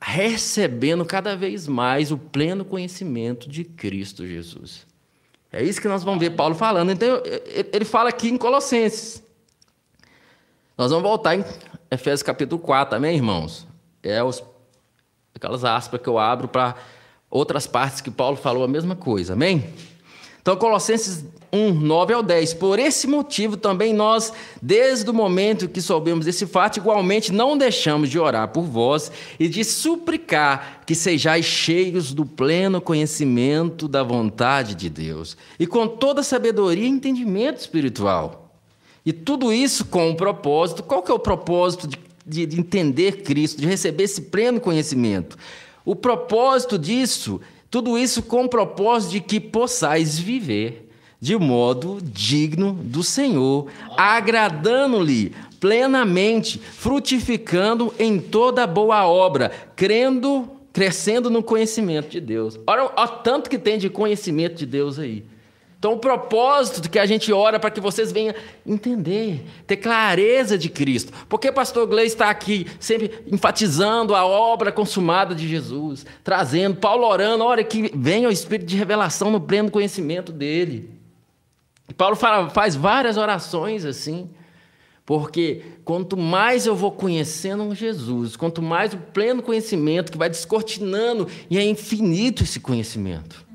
recebendo 0.00 1.04
cada 1.04 1.36
vez 1.36 1.66
mais 1.66 2.12
o 2.12 2.18
pleno 2.18 2.64
conhecimento 2.64 3.48
de 3.48 3.64
Cristo 3.64 4.26
Jesus. 4.26 4.86
É 5.50 5.62
isso 5.62 5.80
que 5.80 5.88
nós 5.88 6.04
vamos 6.04 6.20
ver 6.20 6.30
Paulo 6.30 6.54
falando. 6.54 6.90
Então, 6.90 7.22
ele 7.72 7.84
fala 7.84 8.10
aqui 8.10 8.28
em 8.28 8.36
Colossenses. 8.36 9.22
Nós 10.76 10.90
vamos 10.90 11.08
voltar 11.08 11.34
em 11.34 11.44
Efésios 11.90 12.22
capítulo 12.22 12.60
4, 12.60 12.96
amém, 12.96 13.16
irmãos? 13.16 13.66
É 14.02 14.22
os, 14.22 14.42
aquelas 15.34 15.64
aspas 15.64 16.00
que 16.00 16.08
eu 16.08 16.18
abro 16.18 16.48
para 16.48 16.76
outras 17.30 17.66
partes 17.66 18.00
que 18.00 18.10
Paulo 18.10 18.36
falou 18.36 18.62
a 18.62 18.68
mesma 18.68 18.94
coisa, 18.94 19.32
amém? 19.32 19.72
Então, 20.48 20.56
Colossenses 20.56 21.26
1, 21.52 21.74
9 21.74 22.14
ao 22.14 22.22
10. 22.22 22.54
Por 22.54 22.78
esse 22.78 23.06
motivo 23.06 23.54
também 23.54 23.92
nós, 23.92 24.32
desde 24.62 25.10
o 25.10 25.12
momento 25.12 25.68
que 25.68 25.82
soubemos 25.82 26.24
desse 26.24 26.46
fato, 26.46 26.78
igualmente 26.78 27.30
não 27.30 27.54
deixamos 27.54 28.08
de 28.08 28.18
orar 28.18 28.48
por 28.48 28.62
vós 28.62 29.12
e 29.38 29.46
de 29.46 29.62
suplicar 29.62 30.84
que 30.86 30.94
sejais 30.94 31.44
cheios 31.44 32.14
do 32.14 32.24
pleno 32.24 32.80
conhecimento 32.80 33.86
da 33.86 34.02
vontade 34.02 34.74
de 34.74 34.88
Deus 34.88 35.36
e 35.60 35.66
com 35.66 35.86
toda 35.86 36.22
sabedoria 36.22 36.86
e 36.86 36.88
entendimento 36.88 37.58
espiritual. 37.58 38.50
E 39.04 39.12
tudo 39.12 39.52
isso 39.52 39.84
com 39.84 40.10
o 40.10 40.16
propósito. 40.16 40.82
Qual 40.82 41.02
que 41.02 41.12
é 41.12 41.14
o 41.14 41.18
propósito 41.18 41.86
de, 41.86 41.98
de, 42.26 42.46
de 42.46 42.58
entender 42.58 43.20
Cristo, 43.20 43.60
de 43.60 43.66
receber 43.66 44.04
esse 44.04 44.22
pleno 44.22 44.62
conhecimento? 44.62 45.36
O 45.84 45.94
propósito 45.94 46.78
disso 46.78 47.38
tudo 47.70 47.98
isso 47.98 48.22
com 48.22 48.44
o 48.44 48.48
propósito 48.48 49.12
de 49.12 49.20
que 49.20 49.40
possais 49.40 50.18
viver 50.18 50.88
de 51.20 51.36
modo 51.36 51.98
digno 52.00 52.72
do 52.72 53.02
Senhor, 53.02 53.66
agradando-lhe 53.96 55.34
plenamente, 55.58 56.58
frutificando 56.58 57.92
em 57.98 58.20
toda 58.20 58.66
boa 58.66 59.06
obra, 59.06 59.50
crendo, 59.74 60.48
crescendo 60.72 61.28
no 61.28 61.42
conhecimento 61.42 62.08
de 62.08 62.20
Deus. 62.20 62.58
Olha 62.66 62.84
o 62.84 63.08
tanto 63.08 63.50
que 63.50 63.58
tem 63.58 63.78
de 63.78 63.90
conhecimento 63.90 64.54
de 64.54 64.66
Deus 64.66 64.98
aí. 64.98 65.24
Então, 65.78 65.92
o 65.92 65.98
propósito 65.98 66.90
que 66.90 66.98
a 66.98 67.06
gente 67.06 67.32
ora 67.32 67.60
para 67.60 67.70
que 67.70 67.80
vocês 67.80 68.10
venham 68.10 68.34
entender, 68.66 69.44
ter 69.64 69.76
clareza 69.76 70.58
de 70.58 70.68
Cristo. 70.68 71.12
Porque 71.28 71.50
o 71.50 71.52
pastor 71.52 71.86
Gleis 71.86 72.12
está 72.12 72.28
aqui 72.28 72.66
sempre 72.80 73.22
enfatizando 73.30 74.12
a 74.12 74.26
obra 74.26 74.72
consumada 74.72 75.36
de 75.36 75.46
Jesus, 75.46 76.04
trazendo, 76.24 76.78
Paulo 76.78 77.06
orando, 77.06 77.44
hora 77.44 77.62
que 77.62 77.92
venha 77.94 78.28
o 78.28 78.32
Espírito 78.32 78.66
de 78.66 78.76
revelação 78.76 79.30
no 79.30 79.40
pleno 79.40 79.70
conhecimento 79.70 80.32
dele. 80.32 80.90
Paulo 81.96 82.16
fala, 82.16 82.50
faz 82.50 82.74
várias 82.74 83.16
orações 83.16 83.84
assim, 83.84 84.28
porque 85.06 85.62
quanto 85.84 86.16
mais 86.16 86.66
eu 86.66 86.74
vou 86.74 86.90
conhecendo 86.90 87.72
Jesus, 87.72 88.34
quanto 88.36 88.60
mais 88.60 88.94
o 88.94 88.98
pleno 88.98 89.44
conhecimento 89.44 90.10
que 90.10 90.18
vai 90.18 90.28
descortinando, 90.28 91.28
e 91.48 91.56
é 91.56 91.64
infinito 91.64 92.42
esse 92.42 92.58
conhecimento. 92.58 93.47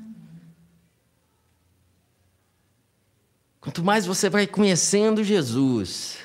Quanto 3.64 3.82
mais 3.82 4.04
você 4.04 4.28
vai 4.28 4.46
conhecendo 4.46 5.24
Jesus, 5.24 6.18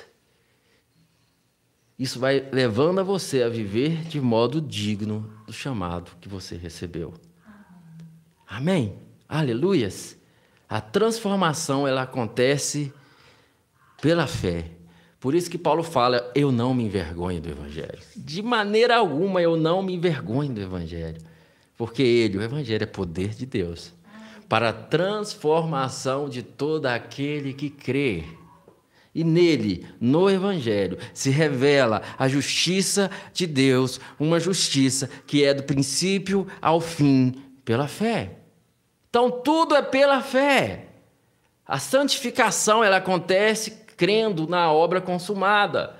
isso 1.98 2.20
vai 2.20 2.46
levando 2.52 2.98
a 2.98 3.02
você 3.02 3.42
a 3.42 3.48
viver 3.48 4.02
de 4.02 4.20
modo 4.20 4.60
digno 4.60 5.32
do 5.46 5.52
chamado 5.54 6.10
que 6.20 6.28
você 6.28 6.54
recebeu. 6.54 7.14
Amém? 8.46 8.98
Aleluias. 9.26 10.18
A 10.68 10.82
transformação 10.82 11.88
ela 11.88 12.02
acontece 12.02 12.92
pela 14.02 14.26
fé. 14.26 14.72
Por 15.18 15.34
isso 15.34 15.50
que 15.50 15.56
Paulo 15.56 15.82
fala: 15.82 16.30
"Eu 16.34 16.52
não 16.52 16.74
me 16.74 16.84
envergonho 16.84 17.40
do 17.40 17.48
evangelho". 17.48 18.00
De 18.14 18.42
maneira 18.42 18.98
alguma 18.98 19.40
eu 19.40 19.56
não 19.56 19.82
me 19.82 19.94
envergonho 19.94 20.52
do 20.52 20.60
evangelho, 20.60 21.22
porque 21.74 22.02
ele, 22.02 22.36
o 22.36 22.42
evangelho 22.42 22.82
é 22.82 22.86
poder 22.86 23.30
de 23.30 23.46
Deus 23.46 23.94
para 24.50 24.70
a 24.70 24.72
transformação 24.72 26.28
de 26.28 26.42
todo 26.42 26.86
aquele 26.86 27.54
que 27.54 27.70
crê. 27.70 28.24
E 29.14 29.22
nele, 29.22 29.86
no 30.00 30.28
Evangelho, 30.28 30.98
se 31.14 31.30
revela 31.30 32.02
a 32.18 32.26
justiça 32.26 33.08
de 33.32 33.46
Deus, 33.46 34.00
uma 34.18 34.40
justiça 34.40 35.08
que 35.24 35.44
é 35.44 35.54
do 35.54 35.62
princípio 35.62 36.48
ao 36.60 36.80
fim 36.80 37.40
pela 37.64 37.86
fé. 37.86 38.38
Então 39.08 39.30
tudo 39.30 39.76
é 39.76 39.82
pela 39.82 40.20
fé. 40.20 40.86
A 41.64 41.78
santificação 41.78 42.82
ela 42.82 42.96
acontece 42.96 43.70
crendo 43.96 44.48
na 44.48 44.72
obra 44.72 45.00
consumada. 45.00 45.94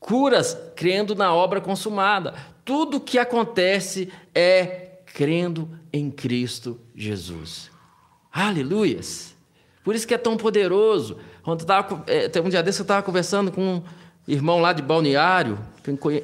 Curas 0.00 0.58
crendo 0.74 1.14
na 1.14 1.32
obra 1.32 1.60
consumada. 1.60 2.34
Tudo 2.64 2.98
que 2.98 3.20
acontece 3.20 4.12
é 4.34 4.85
crendo 5.16 5.70
em 5.90 6.10
Cristo 6.10 6.78
Jesus. 6.94 7.70
Aleluias! 8.30 9.34
Por 9.82 9.94
isso 9.94 10.06
que 10.06 10.12
é 10.12 10.18
tão 10.18 10.36
poderoso. 10.36 11.16
Quando 11.42 11.64
tava, 11.64 12.04
é, 12.06 12.30
um 12.38 12.50
dia 12.50 12.62
desse 12.62 12.80
eu 12.80 12.84
estava 12.84 13.02
conversando 13.02 13.50
com 13.50 13.76
um 13.76 13.82
irmão 14.28 14.60
lá 14.60 14.74
de 14.74 14.82
Balneário, 14.82 15.58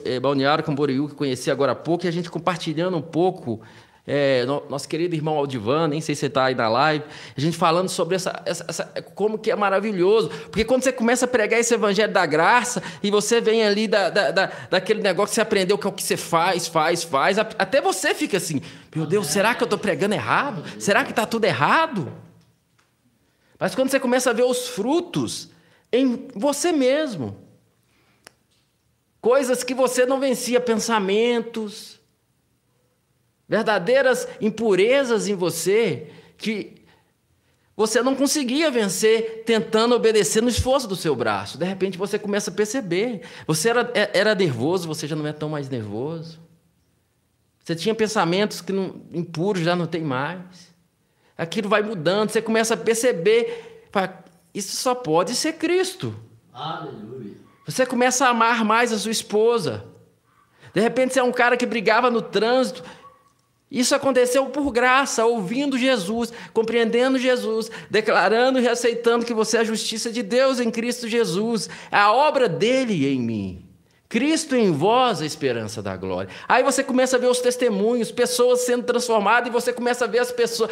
é, 0.04 0.20
Balneário 0.20 0.62
Camboriú, 0.62 1.08
que 1.08 1.14
conheci 1.14 1.50
agora 1.50 1.72
há 1.72 1.74
pouco, 1.74 2.04
e 2.04 2.08
a 2.08 2.10
gente 2.10 2.30
compartilhando 2.30 2.94
um 2.94 3.00
pouco 3.00 3.62
é, 4.04 4.44
nosso 4.44 4.88
querido 4.88 5.14
irmão 5.14 5.36
Aldivan, 5.36 5.86
nem 5.86 6.00
sei 6.00 6.16
se 6.16 6.20
você 6.20 6.26
está 6.26 6.46
aí 6.46 6.56
na 6.56 6.68
live, 6.68 7.04
a 7.36 7.40
gente 7.40 7.56
falando 7.56 7.88
sobre 7.88 8.16
essa, 8.16 8.42
essa, 8.44 8.64
essa, 8.68 8.84
como 9.14 9.38
que 9.38 9.48
é 9.48 9.54
maravilhoso. 9.54 10.28
Porque 10.28 10.64
quando 10.64 10.82
você 10.82 10.90
começa 10.90 11.24
a 11.24 11.28
pregar 11.28 11.60
esse 11.60 11.72
evangelho 11.72 12.12
da 12.12 12.26
graça 12.26 12.82
e 13.00 13.12
você 13.12 13.40
vem 13.40 13.64
ali 13.64 13.86
da, 13.86 14.10
da, 14.10 14.30
da 14.32 14.46
daquele 14.70 15.00
negócio 15.00 15.30
que 15.30 15.34
você 15.36 15.40
aprendeu, 15.40 15.78
que 15.78 15.86
é 15.86 15.90
o 15.90 15.92
que 15.92 16.02
você 16.02 16.16
faz, 16.16 16.66
faz, 16.66 17.04
faz, 17.04 17.38
até 17.38 17.80
você 17.80 18.12
fica 18.12 18.38
assim: 18.38 18.60
meu 18.94 19.06
Deus, 19.06 19.28
será 19.28 19.54
que 19.54 19.62
eu 19.62 19.66
estou 19.66 19.78
pregando 19.78 20.14
errado? 20.14 20.64
Será 20.80 21.04
que 21.04 21.10
está 21.10 21.24
tudo 21.24 21.44
errado? 21.44 22.12
Mas 23.56 23.76
quando 23.76 23.90
você 23.90 24.00
começa 24.00 24.30
a 24.30 24.32
ver 24.32 24.42
os 24.42 24.66
frutos 24.66 25.48
em 25.92 26.26
você 26.34 26.72
mesmo, 26.72 27.36
coisas 29.20 29.62
que 29.62 29.74
você 29.74 30.04
não 30.04 30.18
vencia, 30.18 30.58
pensamentos, 30.58 32.01
verdadeiras 33.52 34.26
impurezas 34.40 35.28
em 35.28 35.34
você 35.34 36.10
que 36.38 36.86
você 37.76 38.02
não 38.02 38.16
conseguia 38.16 38.70
vencer 38.70 39.42
tentando 39.44 39.94
obedecer 39.94 40.42
no 40.42 40.48
esforço 40.48 40.88
do 40.88 40.96
seu 40.96 41.14
braço. 41.14 41.58
De 41.58 41.66
repente 41.66 41.98
você 41.98 42.18
começa 42.18 42.50
a 42.50 42.54
perceber. 42.54 43.20
Você 43.46 43.68
era, 43.68 43.90
é, 43.92 44.10
era 44.18 44.34
nervoso, 44.34 44.88
você 44.88 45.06
já 45.06 45.14
não 45.14 45.26
é 45.26 45.34
tão 45.34 45.50
mais 45.50 45.68
nervoso. 45.68 46.40
Você 47.62 47.76
tinha 47.76 47.94
pensamentos 47.94 48.62
que 48.62 48.72
não, 48.72 49.02
impuros, 49.12 49.62
já 49.62 49.76
não 49.76 49.86
tem 49.86 50.00
mais. 50.00 50.72
Aquilo 51.36 51.68
vai 51.68 51.82
mudando, 51.82 52.30
você 52.30 52.40
começa 52.40 52.72
a 52.72 52.76
perceber. 52.78 53.86
Isso 54.54 54.76
só 54.76 54.94
pode 54.94 55.34
ser 55.34 55.58
Cristo. 55.58 56.14
Aleluia. 56.54 57.36
Você 57.66 57.84
começa 57.84 58.24
a 58.24 58.30
amar 58.30 58.64
mais 58.64 58.94
a 58.94 58.98
sua 58.98 59.12
esposa. 59.12 59.84
De 60.72 60.80
repente 60.80 61.12
você 61.12 61.20
é 61.20 61.22
um 61.22 61.32
cara 61.32 61.54
que 61.54 61.66
brigava 61.66 62.10
no 62.10 62.22
trânsito 62.22 62.82
isso 63.72 63.94
aconteceu 63.94 64.44
por 64.50 64.70
graça, 64.70 65.24
ouvindo 65.24 65.78
Jesus, 65.78 66.30
compreendendo 66.52 67.18
Jesus, 67.18 67.70
declarando 67.88 68.60
e 68.60 68.68
aceitando 68.68 69.24
que 69.24 69.32
você 69.32 69.56
é 69.56 69.60
a 69.60 69.64
justiça 69.64 70.12
de 70.12 70.22
Deus 70.22 70.60
em 70.60 70.70
Cristo 70.70 71.08
Jesus, 71.08 71.70
é 71.90 71.96
a 71.96 72.12
obra 72.12 72.50
dele 72.50 73.08
em 73.08 73.18
mim. 73.18 73.64
Cristo 74.10 74.54
em 74.54 74.70
vós, 74.70 75.22
a 75.22 75.24
esperança 75.24 75.82
da 75.82 75.96
glória. 75.96 76.28
Aí 76.46 76.62
você 76.62 76.84
começa 76.84 77.16
a 77.16 77.18
ver 77.18 77.28
os 77.28 77.40
testemunhos, 77.40 78.12
pessoas 78.12 78.60
sendo 78.60 78.82
transformadas, 78.82 79.48
e 79.48 79.50
você 79.50 79.72
começa 79.72 80.04
a 80.04 80.08
ver 80.08 80.18
as 80.18 80.30
pessoas, 80.30 80.70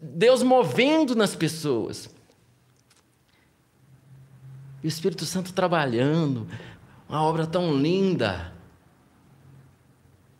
Deus 0.00 0.40
movendo 0.40 1.16
nas 1.16 1.34
pessoas. 1.34 2.08
E 4.84 4.86
o 4.86 4.88
Espírito 4.88 5.24
Santo 5.24 5.52
trabalhando, 5.52 6.46
uma 7.08 7.24
obra 7.24 7.44
tão 7.44 7.76
linda. 7.76 8.53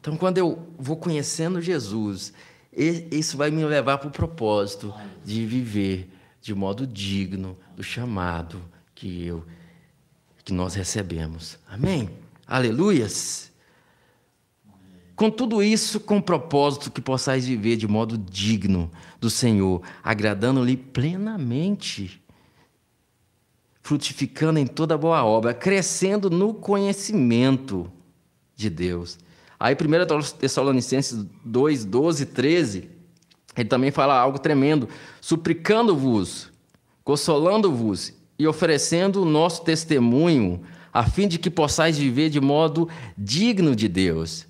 Então, 0.05 0.19
quando 0.19 0.37
eu 0.37 0.69
vou 0.79 0.99
conhecendo 0.99 1.62
Jesus, 1.62 2.35
isso 3.11 3.38
vai 3.38 3.51
me 3.51 3.64
levar 3.64 3.97
para 3.97 4.09
o 4.09 4.11
propósito 4.11 4.93
de 5.25 5.47
viver 5.47 6.11
de 6.43 6.55
modo 6.55 6.87
digno 6.87 7.57
do 7.75 7.83
chamado 7.83 8.61
que 8.95 9.25
eu 9.25 9.47
que 10.45 10.53
nós 10.53 10.75
recebemos. 10.75 11.59
Amém? 11.67 12.11
Aleluias. 12.47 13.51
Com 15.17 15.31
tudo 15.31 15.62
isso, 15.62 15.99
com 15.99 16.19
o 16.19 16.23
propósito 16.23 16.90
que 16.90 17.01
possais 17.01 17.47
viver 17.47 17.77
de 17.77 17.88
modo 17.88 18.19
digno 18.19 18.90
do 19.19 19.31
Senhor, 19.31 19.81
agradando-lhe 20.03 20.77
plenamente, 20.77 22.23
frutificando 23.81 24.59
em 24.59 24.67
toda 24.67 24.99
boa 24.99 25.25
obra, 25.25 25.55
crescendo 25.55 26.29
no 26.29 26.53
conhecimento 26.53 27.90
de 28.55 28.69
Deus. 28.69 29.19
Aí, 29.64 29.74
1 29.74 30.37
Tessalonicenses 30.37 31.24
2, 31.42 31.87
12, 31.87 32.27
13, 32.27 32.90
ele 33.57 33.66
também 33.66 33.90
fala 33.90 34.14
algo 34.14 34.38
tremendo: 34.38 34.87
suplicando-vos, 35.22 36.53
consolando-vos 37.03 38.12
e 38.38 38.46
oferecendo 38.46 39.22
o 39.22 39.24
nosso 39.24 39.64
testemunho, 39.64 40.61
a 40.92 41.07
fim 41.07 41.27
de 41.27 41.38
que 41.38 41.48
possais 41.48 41.96
viver 41.96 42.29
de 42.29 42.42
modo 42.42 42.90
digno 43.16 43.74
de 43.74 43.88
Deus, 43.88 44.46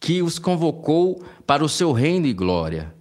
que 0.00 0.22
os 0.22 0.38
convocou 0.38 1.24
para 1.44 1.64
o 1.64 1.68
seu 1.68 1.90
reino 1.90 2.28
e 2.28 2.32
glória. 2.32 2.94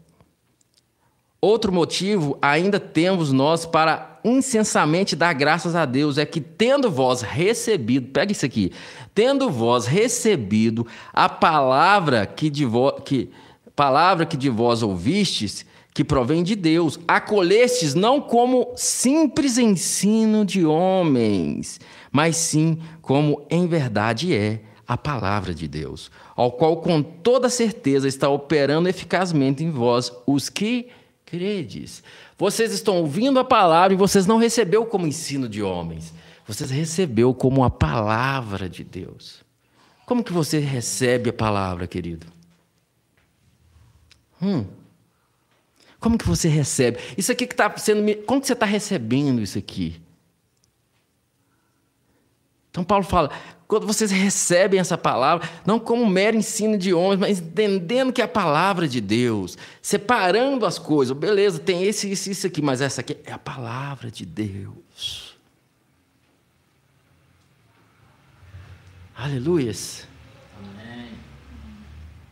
Outro 1.40 1.72
motivo 1.72 2.36
ainda 2.42 2.80
temos 2.80 3.32
nós 3.32 3.64
para 3.64 4.13
incensamente 4.24 5.16
dar 5.16 5.34
graças 5.34 5.76
a 5.76 5.86
Deus 5.86 6.18
é 6.18 6.26
que, 6.26 6.40
tendo 6.40 6.90
vós 6.90 7.22
recebido, 7.22 8.08
pega 8.08 8.32
isso 8.32 8.46
aqui, 8.46 8.72
tendo 9.14 9.50
vós 9.50 9.86
recebido 9.86 10.88
a 11.12 11.28
palavra 11.28 12.26
que 12.26 12.50
de, 12.50 12.66
vo, 12.66 12.94
que, 12.94 13.30
palavra 13.76 14.26
que 14.26 14.38
de 14.38 14.50
vós 14.50 14.82
ouvistes, 14.82 15.66
que 15.94 16.04
provém 16.04 16.42
de 16.42 16.56
Deus, 16.56 17.00
acolhestes 17.08 17.94
não 17.94 18.20
como 18.20 18.74
simples 18.76 19.58
ensino 19.58 20.44
de 20.44 20.66
homens, 20.66 21.80
mas 22.12 22.36
sim 22.38 22.80
como 23.02 23.46
em 23.50 23.68
verdade 23.68 24.36
é 24.36 24.62
a 24.88 24.98
palavra 24.98 25.54
de 25.54 25.68
Deus, 25.68 26.12
ao 26.36 26.52
qual 26.52 26.78
com 26.78 27.02
toda 27.02 27.50
certeza 27.50 28.08
está 28.08 28.28
operando 28.30 28.90
eficazmente 28.90 29.64
em 29.64 29.70
vós 29.70 30.12
os 30.26 30.50
que 30.50 30.88
credes. 31.34 32.04
Vocês 32.38 32.72
estão 32.72 32.98
ouvindo 32.98 33.40
a 33.40 33.44
palavra 33.44 33.92
e 33.92 33.98
vocês 33.98 34.28
não 34.28 34.38
recebeu 34.38 34.86
como 34.86 35.08
ensino 35.08 35.50
de 35.50 35.64
homens, 35.64 36.14
vocês 36.48 36.70
recebeu 36.70 37.34
como 37.34 37.64
a 37.64 37.72
palavra 37.72 38.70
de 38.70 38.84
Deus. 38.84 39.44
Como 40.06 40.24
que 40.24 40.32
você 40.32 40.60
recebe 40.60 41.32
a 41.32 41.34
palavra, 41.34 41.88
querido? 41.88 42.28
Hum. 44.40 44.66
Como 46.00 46.20
que 46.20 46.28
você 46.28 46.48
recebe? 46.48 47.00
Isso 47.18 47.32
aqui 47.32 47.48
que 47.48 47.54
está 47.54 47.76
sendo. 47.78 48.16
Como 48.26 48.40
que 48.40 48.46
você 48.46 48.54
está 48.54 48.66
recebendo 48.66 49.42
isso 49.42 49.58
aqui? 49.58 50.00
Então 52.74 52.84
Paulo 52.84 53.04
fala: 53.04 53.30
quando 53.68 53.86
vocês 53.86 54.10
recebem 54.10 54.80
essa 54.80 54.98
palavra, 54.98 55.48
não 55.64 55.80
como 55.80 56.08
mero 56.08 56.36
ensino 56.36 56.76
de 56.76 56.92
homens, 56.92 57.20
mas 57.20 57.40
entendendo 57.40 58.12
que 58.12 58.20
é 58.20 58.26
a 58.26 58.28
palavra 58.28 58.88
de 58.88 59.00
Deus, 59.00 59.56
separando 59.80 60.66
as 60.66 60.80
coisas, 60.80 61.16
beleza, 61.16 61.60
tem 61.60 61.84
esse, 61.84 62.12
isso, 62.12 62.32
isso 62.32 62.48
aqui, 62.48 62.64
mas 62.64 62.82
essa 62.82 63.02
aqui 63.02 63.16
é 63.26 63.32
a 63.32 63.38
palavra 63.38 64.10
de 64.10 64.26
Deus. 64.26 65.38
Aleluias. 69.16 70.08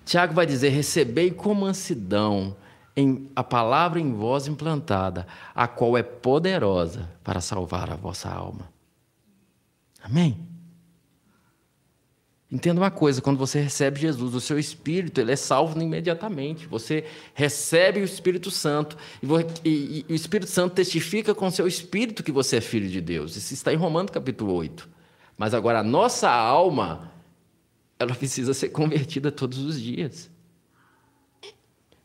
Tiago 0.04 0.34
vai 0.34 0.48
dizer: 0.48 0.70
recebei 0.70 1.30
com 1.30 1.54
mansidão 1.54 2.56
em 2.98 3.30
a 3.36 3.44
palavra 3.44 4.00
em 4.00 4.12
vós 4.12 4.48
implantada, 4.48 5.28
a 5.54 5.68
qual 5.68 5.96
é 5.96 6.02
poderosa 6.02 7.08
para 7.24 7.40
salvar 7.40 7.92
a 7.92 7.96
vossa 7.96 8.28
alma. 8.28 8.71
Amém? 10.02 10.52
Entenda 12.52 12.82
uma 12.82 12.92
coisa, 12.92 13.22
quando 13.22 13.38
você 13.38 13.62
recebe 13.62 14.02
Jesus, 14.02 14.36
o 14.36 14.42
seu 14.42 14.60
espírito 14.60 15.22
ele 15.22 15.32
é 15.32 15.38
salvo 15.38 15.82
imediatamente. 15.82 16.68
Você 16.68 17.06
recebe 17.34 18.02
o 18.02 18.04
Espírito 18.04 18.52
Santo 18.52 18.98
e, 19.24 19.70
e, 19.70 20.06
e 20.10 20.12
o 20.12 20.16
Espírito 20.16 20.50
Santo 20.50 20.76
testifica 20.76 21.34
com 21.34 21.48
o 21.48 21.52
seu 21.52 21.66
espírito 21.66 22.22
que 22.22 22.32
você 22.32 22.58
é 22.58 22.62
filho 22.62 22.90
de 22.90 23.00
Deus. 23.00 23.38
Isso 23.38 23.54
está 23.54 23.72
em 23.72 23.78
Romanos 23.78 24.12
capítulo 24.12 24.54
8. 24.54 24.90
Mas 25.38 25.54
agora 25.54 25.80
a 25.80 25.84
nossa 25.84 26.30
alma 26.30 27.14
ela 27.98 28.14
precisa 28.14 28.54
ser 28.54 28.70
convertida 28.70 29.32
todos 29.32 29.60
os 29.60 29.80
dias. 29.80 30.30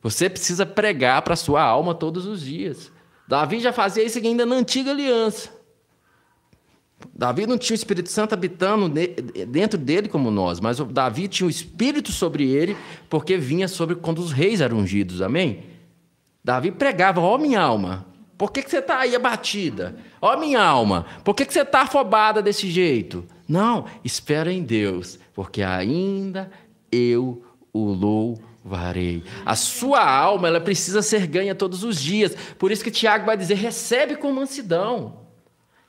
Você 0.01 0.31
precisa 0.31 0.65
pregar 0.65 1.23
para 1.23 1.35
a 1.35 1.37
sua 1.37 1.63
alma 1.63 1.93
todos 1.93 2.25
os 2.25 2.41
dias. 2.41 2.93
Davi 3.27 3.59
já 3.59 3.73
fazia 3.73 4.05
isso 4.05 4.19
ainda 4.19 4.47
na 4.47 4.55
antiga 4.55 4.93
aliança. 4.93 5.56
Davi 7.15 7.47
não 7.47 7.59
tinha 7.59 7.75
o 7.75 7.79
Espírito 7.79 8.11
Santo 8.11 8.33
habitando 8.33 8.89
dentro 9.49 9.79
dele 9.79 10.09
como 10.09 10.31
nós, 10.31 10.61
mas 10.61 10.79
Davi 10.79 11.29
tinha 11.29 11.47
o 11.47 11.51
Espírito 11.51 12.11
sobre 12.11 12.49
ele, 12.49 12.77
porque 13.09 13.37
vinha 13.37 13.69
sobre 13.69 13.97
quando 13.97 14.19
os 14.19 14.33
reis 14.33 14.61
eram 14.61 14.79
ungidos, 14.79 15.21
amém? 15.21 15.65
Davi 16.43 16.71
pregava, 16.71 17.21
ó 17.21 17.37
minha 17.37 17.61
alma, 17.61 18.07
por 18.39 18.53
que, 18.53 18.63
que 18.63 18.71
você 18.71 18.79
está 18.79 18.99
aí 18.99 19.15
abatida? 19.15 19.97
Ó 20.21 20.37
minha 20.37 20.63
alma, 20.63 21.07
por 21.25 21.35
que, 21.35 21.45
que 21.45 21.53
você 21.53 21.63
está 21.63 21.83
afobada 21.83 22.43
desse 22.43 22.71
jeito? 22.71 23.25
Não, 23.49 23.87
espera 24.05 24.53
em 24.53 24.63
Deus, 24.63 25.19
porque 25.35 25.63
ainda 25.63 26.51
eu 26.91 27.43
o 27.73 27.93
louvarei. 27.93 29.23
A 29.45 29.55
sua 29.55 30.09
alma, 30.09 30.49
ela 30.49 30.61
precisa 30.61 31.03
ser 31.03 31.27
ganha 31.27 31.55
todos 31.55 31.85
os 31.85 32.01
dias. 32.01 32.35
Por 32.59 32.71
isso 32.71 32.83
que 32.83 32.91
Tiago 32.91 33.27
vai 33.27 33.37
dizer: 33.37 33.55
recebe 33.55 34.17
com 34.17 34.33
mansidão. 34.33 35.26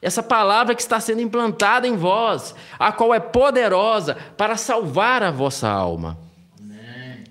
Essa 0.02 0.22
palavra 0.22 0.76
que 0.76 0.82
está 0.82 1.00
sendo 1.00 1.22
implantada 1.22 1.88
em 1.88 1.96
vós, 1.96 2.54
a 2.78 2.92
qual 2.92 3.14
é 3.14 3.20
poderosa 3.20 4.16
para 4.38 4.56
salvar 4.56 5.24
a 5.24 5.32
vossa 5.32 5.68
alma. 5.68 6.18
Amém. 6.60 7.24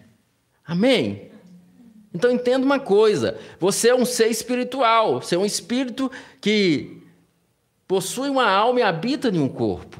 Amém? 0.66 1.30
Então 2.12 2.30
entenda 2.30 2.66
uma 2.66 2.80
coisa: 2.80 3.38
você 3.60 3.90
é 3.90 3.94
um 3.94 4.04
ser 4.04 4.28
espiritual, 4.28 5.20
você 5.20 5.36
é 5.36 5.38
um 5.38 5.46
espírito 5.46 6.10
que 6.40 7.02
possui 7.86 8.28
uma 8.28 8.50
alma 8.50 8.80
e 8.80 8.82
habita 8.82 9.28
em 9.28 9.38
um 9.38 9.48
corpo. 9.48 9.98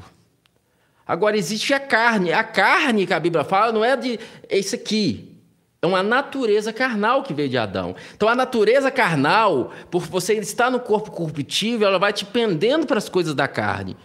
Agora 1.06 1.36
existe 1.36 1.72
a 1.72 1.78
carne. 1.78 2.32
A 2.32 2.42
carne 2.42 3.06
que 3.06 3.14
a 3.14 3.20
Bíblia 3.20 3.44
fala 3.44 3.70
não 3.70 3.84
é 3.84 3.96
de 3.96 4.18
esse 4.48 4.74
aqui. 4.74 5.35
É 5.82 5.86
uma 5.86 6.02
natureza 6.02 6.72
carnal 6.72 7.22
que 7.22 7.34
veio 7.34 7.48
de 7.48 7.58
Adão. 7.58 7.94
Então 8.14 8.28
a 8.28 8.34
natureza 8.34 8.90
carnal, 8.90 9.72
por 9.90 10.02
você 10.02 10.34
estar 10.34 10.70
no 10.70 10.80
corpo 10.80 11.10
corruptível, 11.10 11.86
ela 11.86 11.98
vai 11.98 12.12
te 12.12 12.24
pendendo 12.24 12.86
para 12.86 12.98
as 12.98 13.08
coisas 13.08 13.34
da 13.34 13.46
carne. 13.46 13.96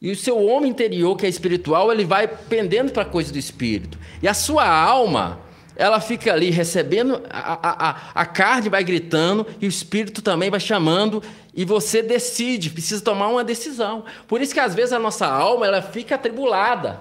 E 0.00 0.10
o 0.10 0.16
seu 0.16 0.42
homem 0.42 0.70
interior, 0.70 1.16
que 1.16 1.26
é 1.26 1.28
espiritual, 1.28 1.92
ele 1.92 2.04
vai 2.04 2.26
pendendo 2.26 2.90
para 2.90 3.02
a 3.02 3.06
coisa 3.06 3.30
do 3.30 3.38
espírito. 3.38 3.98
E 4.22 4.26
a 4.26 4.32
sua 4.32 4.66
alma, 4.66 5.38
ela 5.76 6.00
fica 6.00 6.32
ali 6.32 6.50
recebendo, 6.50 7.22
a, 7.28 7.88
a, 7.88 8.22
a 8.22 8.26
carne 8.26 8.70
vai 8.70 8.82
gritando 8.82 9.46
e 9.60 9.66
o 9.66 9.68
espírito 9.68 10.22
também 10.22 10.50
vai 10.50 10.60
chamando 10.60 11.22
e 11.54 11.64
você 11.64 12.02
decide, 12.02 12.70
precisa 12.70 13.02
tomar 13.02 13.28
uma 13.28 13.44
decisão. 13.44 14.04
Por 14.26 14.40
isso 14.40 14.54
que 14.54 14.60
às 14.60 14.74
vezes 14.74 14.92
a 14.94 14.98
nossa 14.98 15.26
alma 15.26 15.66
ela 15.66 15.82
fica 15.82 16.14
atribulada, 16.14 17.00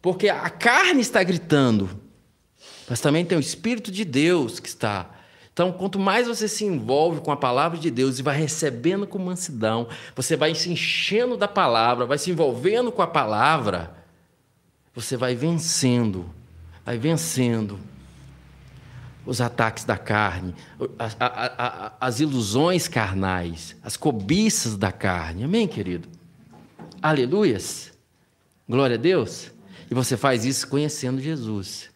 porque 0.00 0.30
a 0.30 0.48
carne 0.48 1.02
está 1.02 1.22
gritando, 1.22 1.90
mas 2.88 3.00
também 3.00 3.24
tem 3.24 3.36
o 3.36 3.40
Espírito 3.40 3.90
de 3.90 4.04
Deus 4.04 4.58
que 4.60 4.68
está. 4.68 5.10
Então, 5.52 5.72
quanto 5.72 5.98
mais 5.98 6.28
você 6.28 6.46
se 6.46 6.64
envolve 6.64 7.20
com 7.20 7.32
a 7.32 7.36
palavra 7.36 7.76
de 7.78 7.90
Deus 7.90 8.18
e 8.18 8.22
vai 8.22 8.36
recebendo 8.36 9.06
com 9.06 9.18
mansidão, 9.18 9.88
você 10.14 10.36
vai 10.36 10.54
se 10.54 10.70
enchendo 10.70 11.36
da 11.36 11.48
palavra, 11.48 12.06
vai 12.06 12.16
se 12.16 12.30
envolvendo 12.30 12.92
com 12.92 13.02
a 13.02 13.08
palavra, 13.08 13.92
você 14.94 15.16
vai 15.16 15.34
vencendo, 15.34 16.30
vai 16.84 16.96
vencendo 16.96 17.78
os 19.26 19.40
ataques 19.40 19.84
da 19.84 19.98
carne, 19.98 20.54
as, 20.98 21.16
as 22.00 22.20
ilusões 22.20 22.86
carnais, 22.86 23.76
as 23.82 23.96
cobiças 23.96 24.76
da 24.76 24.90
carne. 24.90 25.44
Amém, 25.44 25.66
querido? 25.66 26.08
Aleluias. 27.02 27.92
Glória 28.68 28.94
a 28.94 28.98
Deus. 28.98 29.50
E 29.90 29.94
você 29.94 30.16
faz 30.16 30.44
isso 30.44 30.68
conhecendo 30.68 31.20
Jesus, 31.20 31.90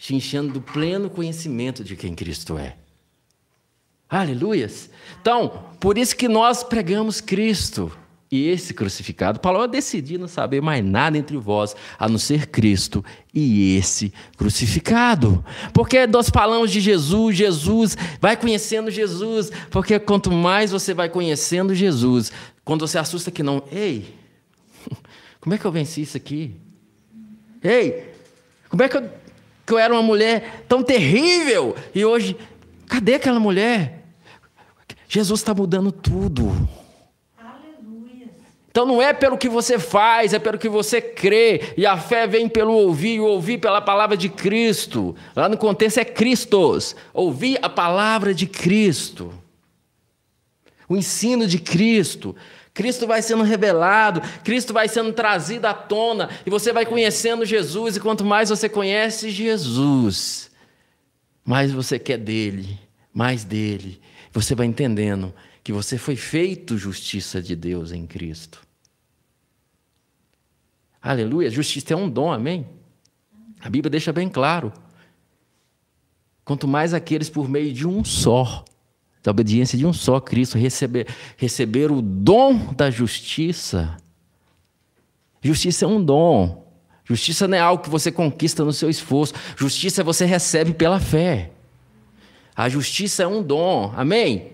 te 0.00 0.14
enchendo 0.14 0.54
do 0.54 0.62
pleno 0.62 1.10
conhecimento 1.10 1.84
de 1.84 1.94
quem 1.94 2.14
Cristo 2.14 2.56
é. 2.56 2.74
Aleluias. 4.08 4.88
Então, 5.20 5.66
por 5.78 5.98
isso 5.98 6.16
que 6.16 6.26
nós 6.26 6.64
pregamos 6.64 7.20
Cristo 7.20 7.92
e 8.30 8.48
esse 8.48 8.72
crucificado. 8.72 9.38
Paulo, 9.40 9.60
eu 9.60 9.68
decidi 9.68 10.16
não 10.16 10.26
saber 10.26 10.62
mais 10.62 10.82
nada 10.82 11.18
entre 11.18 11.36
vós, 11.36 11.76
a 11.98 12.08
não 12.08 12.16
ser 12.16 12.46
Cristo 12.46 13.04
e 13.34 13.76
esse 13.76 14.10
crucificado. 14.38 15.44
Porque 15.74 16.06
nós 16.06 16.30
falamos 16.30 16.70
de 16.70 16.80
Jesus, 16.80 17.36
Jesus, 17.36 17.96
vai 18.18 18.38
conhecendo 18.38 18.90
Jesus, 18.90 19.50
porque 19.70 19.98
quanto 19.98 20.32
mais 20.32 20.70
você 20.70 20.94
vai 20.94 21.10
conhecendo 21.10 21.74
Jesus, 21.74 22.32
quando 22.64 22.88
você 22.88 22.96
assusta 22.96 23.30
que 23.30 23.42
não, 23.42 23.62
ei, 23.70 24.14
como 25.40 25.54
é 25.54 25.58
que 25.58 25.64
eu 25.66 25.72
venci 25.72 26.00
isso 26.00 26.16
aqui? 26.16 26.54
Ei, 27.62 28.14
como 28.70 28.82
é 28.82 28.88
que 28.88 28.96
eu, 28.96 29.20
que 29.70 29.74
eu 29.74 29.78
era 29.78 29.94
uma 29.94 30.02
mulher 30.02 30.64
tão 30.66 30.82
terrível 30.82 31.76
e 31.94 32.04
hoje, 32.04 32.36
cadê 32.88 33.14
aquela 33.14 33.38
mulher? 33.38 34.04
Jesus 35.08 35.38
está 35.38 35.54
mudando 35.54 35.92
tudo. 35.92 36.68
Então 38.68 38.84
não 38.84 39.00
é 39.00 39.12
pelo 39.12 39.38
que 39.38 39.48
você 39.48 39.78
faz, 39.78 40.34
é 40.34 40.40
pelo 40.40 40.58
que 40.58 40.68
você 40.68 41.00
crê. 41.00 41.72
E 41.76 41.86
a 41.86 41.96
fé 41.96 42.26
vem 42.26 42.48
pelo 42.48 42.72
ouvir, 42.72 43.16
e 43.16 43.20
ouvir 43.20 43.58
pela 43.58 43.80
palavra 43.80 44.16
de 44.16 44.28
Cristo. 44.28 45.14
Lá 45.36 45.48
no 45.48 45.56
contexto 45.56 45.98
é 45.98 46.04
Cristos. 46.04 46.96
Ouvir 47.14 47.56
a 47.62 47.68
palavra 47.68 48.34
de 48.34 48.46
Cristo. 48.46 49.32
O 50.88 50.96
ensino 50.96 51.46
de 51.46 51.60
Cristo. 51.60 52.34
Cristo 52.72 53.06
vai 53.06 53.20
sendo 53.20 53.42
revelado, 53.42 54.20
Cristo 54.44 54.72
vai 54.72 54.88
sendo 54.88 55.12
trazido 55.12 55.66
à 55.66 55.74
tona, 55.74 56.30
e 56.46 56.50
você 56.50 56.72
vai 56.72 56.86
conhecendo 56.86 57.44
Jesus, 57.44 57.96
e 57.96 58.00
quanto 58.00 58.24
mais 58.24 58.48
você 58.48 58.68
conhece 58.68 59.30
Jesus, 59.30 60.50
mais 61.44 61.72
você 61.72 61.98
quer 61.98 62.18
dele, 62.18 62.78
mais 63.12 63.44
dele. 63.44 64.00
Você 64.32 64.54
vai 64.54 64.66
entendendo 64.66 65.34
que 65.64 65.72
você 65.72 65.98
foi 65.98 66.16
feito 66.16 66.78
justiça 66.78 67.42
de 67.42 67.56
Deus 67.56 67.92
em 67.92 68.06
Cristo. 68.06 68.62
Aleluia, 71.02 71.50
justiça 71.50 71.94
é 71.94 71.96
um 71.96 72.08
dom, 72.08 72.30
amém? 72.30 72.66
A 73.60 73.68
Bíblia 73.68 73.90
deixa 73.90 74.12
bem 74.12 74.28
claro. 74.28 74.72
Quanto 76.44 76.68
mais 76.68 76.94
aqueles 76.94 77.28
por 77.28 77.48
meio 77.48 77.72
de 77.72 77.86
um 77.86 78.04
só, 78.04 78.64
da 79.22 79.30
obediência 79.30 79.76
de 79.76 79.86
um 79.86 79.92
só 79.92 80.20
Cristo, 80.20 80.56
receber, 80.56 81.06
receber 81.36 81.90
o 81.90 82.00
dom 82.00 82.72
da 82.74 82.90
justiça. 82.90 83.96
Justiça 85.42 85.84
é 85.84 85.88
um 85.88 86.02
dom. 86.02 86.66
Justiça 87.04 87.48
não 87.48 87.56
é 87.56 87.60
algo 87.60 87.82
que 87.82 87.90
você 87.90 88.12
conquista 88.12 88.64
no 88.64 88.72
seu 88.72 88.88
esforço. 88.88 89.34
Justiça 89.56 90.04
você 90.04 90.24
recebe 90.24 90.72
pela 90.72 91.00
fé. 91.00 91.50
A 92.54 92.68
justiça 92.68 93.24
é 93.24 93.26
um 93.26 93.42
dom. 93.42 93.92
Amém? 93.96 94.52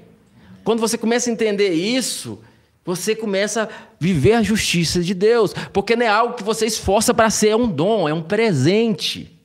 Quando 0.65 0.81
você 0.81 0.97
começa 0.97 1.29
a 1.29 1.33
entender 1.33 1.75
isso, 1.75 2.41
você 2.85 3.15
começa 3.15 3.65
a 3.65 3.69
viver 4.01 4.35
a 4.35 4.43
justiça 4.43 5.03
de 5.03 5.13
Deus, 5.13 5.53
porque 5.73 5.97
não 5.97 6.07
é 6.07 6.09
algo 6.09 6.35
que 6.35 6.43
você 6.45 6.67
esforça 6.67 7.13
para 7.13 7.29
ser, 7.31 7.49
é 7.49 7.57
um 7.57 7.69
dom, 7.69 8.09
é 8.09 8.15
um 8.15 8.23
presente. 8.23 9.39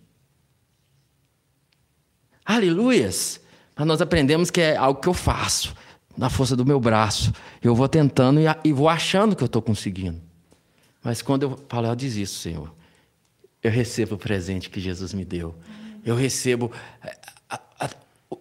Aleluias! 2.46 3.41
Nós 3.86 4.02
aprendemos 4.02 4.50
que 4.50 4.62
é 4.62 4.76
algo 4.76 5.00
que 5.00 5.08
eu 5.08 5.14
faço, 5.14 5.76
na 6.18 6.30
força 6.30 6.56
do 6.56 6.66
meu 6.66 6.80
braço. 6.80 7.34
Eu 7.62 7.76
vou 7.76 7.88
tentando 7.88 8.40
e 8.64 8.74
vou 8.74 8.90
achando 8.90 9.36
que 9.36 9.44
eu 9.44 9.48
estou 9.48 9.62
conseguindo. 9.62 10.22
Mas 11.04 11.22
quando 11.22 11.44
eu 11.44 11.60
falo, 11.68 11.88
eu 11.88 11.96
desisto, 11.96 12.38
Senhor. 12.38 12.74
Eu 13.64 13.72
recebo 13.72 14.16
o 14.16 14.18
presente 14.18 14.70
que 14.70 14.80
Jesus 14.80 15.14
me 15.14 15.26
deu. 15.26 15.56
Eu 16.04 16.16
recebo 16.16 16.72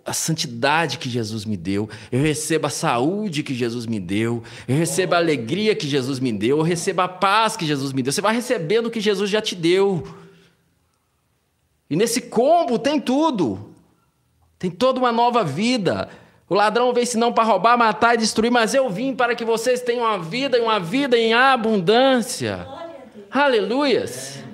a 0.05 0.13
santidade 0.13 0.99
que 0.99 1.09
Jesus 1.09 1.45
me 1.45 1.57
deu, 1.57 1.89
eu 2.13 2.23
recebo 2.23 2.67
a 2.67 2.71
saúde 2.71 3.43
que 3.43 3.55
Jesus 3.55 3.87
me 3.87 3.99
deu, 3.99 4.43
eu 4.67 4.77
recebo 4.77 5.15
a 5.15 5.19
alegria 5.19 5.75
que 5.75 5.89
Jesus 5.89 6.21
me 6.21 6.33
deu, 6.33 6.59
eu 6.59 6.63
recebo 6.63 7.03
a 7.03 7.09
paz 7.09 7.57
que 7.57 7.67
Jesus 7.67 7.93
me 7.93 8.03
deu. 8.03 8.13
Você 8.13 8.21
vai 8.21 8.35
recebendo 8.35 8.87
o 8.87 8.91
que 8.91 9.01
Jesus 9.01 9.29
já 9.29 9.41
te 9.41 9.55
deu. 9.55 10.07
E 11.89 11.97
nesse 11.97 12.21
combo 12.21 12.79
tem 12.79 13.01
tudo. 13.01 13.70
Tem 14.61 14.71
toda 14.71 15.01
uma 15.01 15.11
nova 15.11 15.43
vida. 15.43 16.11
O 16.47 16.55
ladrão 16.55 16.93
veio 16.93 17.07
senão 17.07 17.33
para 17.33 17.45
roubar, 17.45 17.79
matar 17.79 18.15
e 18.15 18.19
destruir, 18.19 18.53
mas 18.53 18.75
eu 18.75 18.91
vim 18.91 19.15
para 19.15 19.35
que 19.35 19.43
vocês 19.43 19.81
tenham 19.81 20.05
uma 20.05 20.19
vida 20.19 20.59
e 20.59 20.61
uma 20.61 20.79
vida 20.79 21.17
em 21.17 21.33
abundância. 21.33 22.69
Aleluias. 23.31 24.45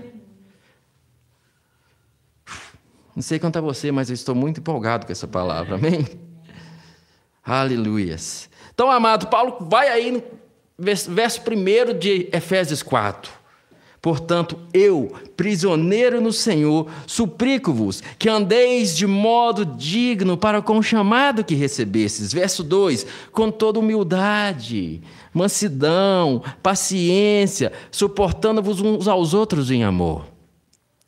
Não 3.17 3.23
sei 3.23 3.41
quanto 3.41 3.57
a 3.57 3.61
você, 3.61 3.91
mas 3.91 4.09
eu 4.09 4.15
estou 4.15 4.35
muito 4.35 4.61
empolgado 4.61 5.07
com 5.07 5.11
essa 5.11 5.27
palavra, 5.27 5.75
amém? 5.75 6.07
Aleluias. 7.45 8.49
Então, 8.73 8.89
amado, 8.89 9.27
Paulo 9.27 9.57
vai 9.69 9.89
aí 9.89 10.13
no 10.13 10.23
verso 10.79 11.41
1 11.41 11.99
de 11.99 12.29
Efésios 12.33 12.81
4. 12.81 13.33
Portanto, 14.07 14.57
eu, 14.73 15.13
prisioneiro 15.37 16.21
no 16.21 16.33
Senhor, 16.33 16.87
suplico-vos 17.09 18.05
que 18.17 18.29
andeis 18.29 18.97
de 18.97 19.05
modo 19.05 19.67
digno 19.67 20.37
para 20.37 20.63
com 20.63 20.79
o 20.79 20.83
chamado 20.83 21.43
que 21.43 21.57
recebestes. 21.57 22.33
Verso 22.33 22.63
2: 22.63 23.05
com 23.33 23.51
toda 23.51 23.81
humildade, 23.81 25.03
mansidão, 25.35 26.41
paciência, 26.63 27.73
suportando-vos 27.91 28.81
uns 28.81 29.09
aos 29.09 29.35
outros 29.35 29.73
em 29.73 29.83
amor. 29.83 30.29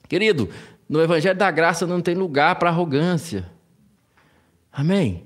Querido, 0.08 0.48
no 0.88 1.00
Evangelho 1.00 1.38
da 1.38 1.52
Graça 1.52 1.86
não 1.86 2.00
tem 2.00 2.16
lugar 2.16 2.56
para 2.56 2.68
arrogância. 2.68 3.48
Amém? 4.72 5.22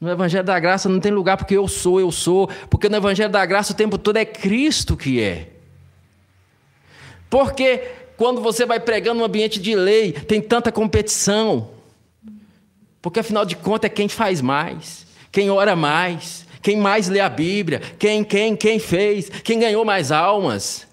No 0.00 0.10
Evangelho 0.10 0.42
da 0.42 0.58
Graça 0.58 0.88
não 0.88 0.98
tem 0.98 1.12
lugar 1.12 1.36
porque 1.36 1.56
eu 1.56 1.68
sou, 1.68 2.00
eu 2.00 2.10
sou. 2.10 2.50
Porque 2.68 2.88
no 2.88 2.96
Evangelho 2.96 3.30
da 3.30 3.46
Graça 3.46 3.72
o 3.72 3.76
tempo 3.76 3.96
todo 3.96 4.16
é 4.16 4.24
Cristo 4.24 4.96
que 4.96 5.20
é. 5.20 5.61
Porque 7.32 7.78
quando 8.18 8.42
você 8.42 8.66
vai 8.66 8.78
pregando 8.78 9.20
no 9.20 9.24
ambiente 9.24 9.58
de 9.58 9.74
lei, 9.74 10.12
tem 10.12 10.38
tanta 10.38 10.70
competição. 10.70 11.70
Porque 13.00 13.20
afinal 13.20 13.46
de 13.46 13.56
contas 13.56 13.90
é 13.90 13.94
quem 13.94 14.06
faz 14.06 14.42
mais, 14.42 15.06
quem 15.32 15.48
ora 15.48 15.74
mais, 15.74 16.46
quem 16.60 16.76
mais 16.76 17.08
lê 17.08 17.20
a 17.20 17.30
Bíblia, 17.30 17.80
quem, 17.98 18.22
quem, 18.22 18.54
quem 18.54 18.78
fez, 18.78 19.30
quem 19.30 19.58
ganhou 19.58 19.82
mais 19.82 20.12
almas, 20.12 20.86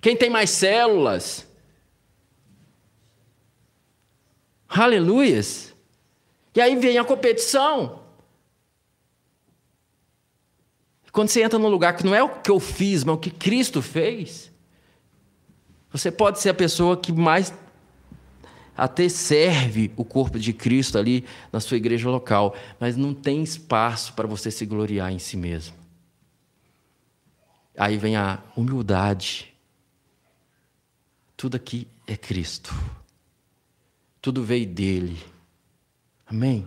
quem 0.00 0.16
tem 0.16 0.30
mais 0.30 0.48
células. 0.48 1.46
Aleluias! 4.66 5.74
E 6.54 6.62
aí 6.62 6.76
vem 6.76 6.96
a 6.96 7.04
competição. 7.04 8.00
Quando 11.12 11.28
você 11.28 11.42
entra 11.42 11.58
num 11.58 11.68
lugar 11.68 11.94
que 11.94 12.06
não 12.06 12.14
é 12.14 12.22
o 12.22 12.30
que 12.30 12.50
eu 12.50 12.58
fiz, 12.58 13.04
mas 13.04 13.16
o 13.16 13.18
que 13.18 13.30
Cristo 13.30 13.82
fez, 13.82 14.55
você 15.96 16.10
pode 16.10 16.40
ser 16.40 16.50
a 16.50 16.54
pessoa 16.54 16.96
que 16.96 17.10
mais 17.10 17.52
até 18.76 19.08
serve 19.08 19.90
o 19.96 20.04
corpo 20.04 20.38
de 20.38 20.52
Cristo 20.52 20.98
ali 20.98 21.24
na 21.50 21.58
sua 21.58 21.78
igreja 21.78 22.10
local, 22.10 22.54
mas 22.78 22.96
não 22.96 23.14
tem 23.14 23.42
espaço 23.42 24.12
para 24.12 24.28
você 24.28 24.50
se 24.50 24.66
gloriar 24.66 25.10
em 25.10 25.18
si 25.18 25.36
mesmo. 25.36 25.74
Aí 27.78 27.96
vem 27.96 28.16
a 28.16 28.42
humildade. 28.54 29.54
Tudo 31.34 31.56
aqui 31.56 31.88
é 32.06 32.16
Cristo. 32.16 32.74
Tudo 34.20 34.44
veio 34.44 34.66
dele. 34.66 35.18
Amém? 36.26 36.66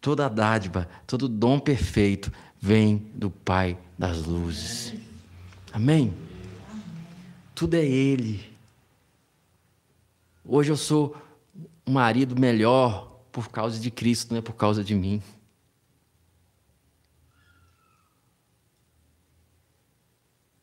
Toda 0.00 0.28
dádiva, 0.28 0.88
todo 1.04 1.28
dom 1.28 1.58
perfeito 1.58 2.30
vem 2.60 3.10
do 3.12 3.28
Pai 3.28 3.76
das 3.98 4.24
luzes. 4.24 4.94
Amém? 5.72 6.25
Tudo 7.56 7.74
é 7.74 7.84
Ele. 7.86 8.46
Hoje 10.44 10.70
eu 10.70 10.76
sou 10.76 11.16
um 11.86 11.92
marido 11.92 12.38
melhor 12.38 13.18
por 13.32 13.48
causa 13.48 13.80
de 13.80 13.90
Cristo, 13.90 14.32
não 14.32 14.38
é 14.40 14.42
por 14.42 14.52
causa 14.52 14.84
de 14.84 14.94
mim. 14.94 15.22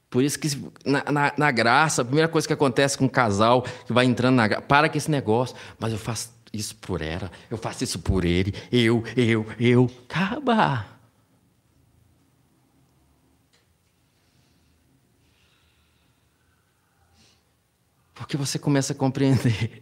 Por 0.08 0.24
isso 0.24 0.38
que 0.38 0.48
na, 0.86 1.04
na, 1.12 1.34
na, 1.36 1.52
graça, 1.52 2.04
a 2.04 2.06
primeira 2.06 2.30
coisa 2.30 2.46
que 2.46 2.54
acontece 2.54 2.96
com 2.96 3.06
um 3.06 3.10
casal 3.10 3.64
que 3.64 3.92
vai 3.92 4.06
entrando 4.06 4.36
na 4.36 4.48
graça, 4.48 4.62
para 4.62 4.88
com 4.88 4.96
esse 4.96 5.10
negócio, 5.10 5.56
mas 5.80 5.92
eu 5.92 5.98
faço 5.98 6.32
isso 6.54 6.76
por 6.76 7.02
ela, 7.02 7.32
eu 7.50 7.58
faço 7.58 7.84
isso 7.84 7.98
por 7.98 8.24
ele, 8.24 8.54
eu, 8.72 9.04
eu, 9.18 9.48
eu. 9.60 9.90
Acaba. 10.08 10.93
Porque 18.14 18.38
você 18.38 18.60
começa 18.60 18.94
a 18.94 18.96
compreender 18.96 19.82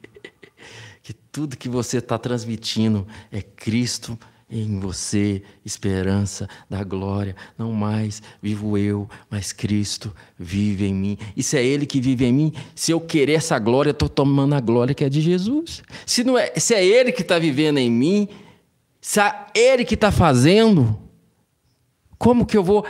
que 1.03 1.13
tudo 1.13 1.57
que 1.57 1.69
você 1.69 1.97
está 1.97 2.17
transmitindo 2.17 3.07
é 3.31 3.41
Cristo 3.41 4.17
em 4.51 4.79
você 4.79 5.41
esperança 5.63 6.47
da 6.69 6.83
glória. 6.83 7.35
Não 7.57 7.71
mais 7.71 8.21
vivo 8.41 8.77
eu, 8.77 9.09
mas 9.29 9.53
Cristo 9.53 10.13
vive 10.37 10.85
em 10.85 10.93
mim. 10.93 11.17
E 11.37 11.41
se 11.41 11.57
é 11.57 11.63
Ele 11.63 11.85
que 11.85 12.01
vive 12.01 12.25
em 12.25 12.33
mim, 12.33 12.53
se 12.75 12.91
eu 12.91 12.99
querer 12.99 13.33
essa 13.33 13.57
glória, 13.57 13.91
estou 13.91 14.09
tomando 14.09 14.53
a 14.53 14.59
glória 14.59 14.93
que 14.93 15.05
é 15.05 15.09
de 15.09 15.21
Jesus. 15.21 15.81
Se, 16.05 16.23
não 16.23 16.37
é, 16.37 16.53
se 16.57 16.75
é 16.75 16.85
Ele 16.85 17.13
que 17.13 17.21
está 17.21 17.39
vivendo 17.39 17.77
em 17.77 17.89
mim, 17.89 18.27
se 18.99 19.21
é 19.21 19.45
Ele 19.55 19.85
que 19.85 19.93
está 19.93 20.11
fazendo, 20.11 20.99
como 22.17 22.45
que 22.45 22.57
eu 22.57 22.63
vou 22.63 22.85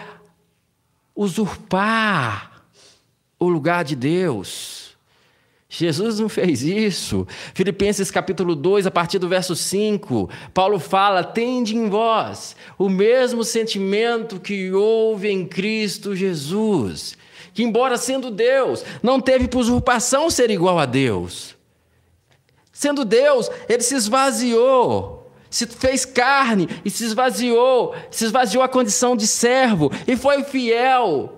usurpar 1.15 2.65
o 3.39 3.47
lugar 3.47 3.83
de 3.83 3.95
Deus? 3.95 4.80
Jesus 5.73 6.19
não 6.19 6.27
fez 6.27 6.63
isso. 6.63 7.25
Filipenses 7.53 8.11
capítulo 8.11 8.57
2, 8.57 8.85
a 8.85 8.91
partir 8.91 9.17
do 9.19 9.29
verso 9.29 9.55
5, 9.55 10.29
Paulo 10.53 10.77
fala: 10.77 11.23
Tende 11.23 11.77
em 11.77 11.87
vós 11.87 12.57
o 12.77 12.89
mesmo 12.89 13.41
sentimento 13.45 14.37
que 14.37 14.73
houve 14.73 15.29
em 15.29 15.47
Cristo 15.47 16.13
Jesus, 16.13 17.17
que, 17.53 17.63
embora 17.63 17.95
sendo 17.95 18.29
Deus, 18.29 18.83
não 19.01 19.21
teve 19.21 19.47
por 19.47 19.59
usurpação 19.59 20.29
ser 20.29 20.51
igual 20.51 20.77
a 20.77 20.85
Deus. 20.85 21.55
Sendo 22.73 23.05
Deus, 23.05 23.49
ele 23.69 23.81
se 23.81 23.95
esvaziou, 23.95 25.31
se 25.49 25.65
fez 25.65 26.03
carne 26.03 26.67
e 26.83 26.89
se 26.89 27.05
esvaziou, 27.05 27.95
se 28.11 28.25
esvaziou 28.25 28.61
a 28.61 28.67
condição 28.67 29.15
de 29.15 29.25
servo 29.25 29.89
e 30.05 30.17
foi 30.17 30.43
fiel 30.43 31.37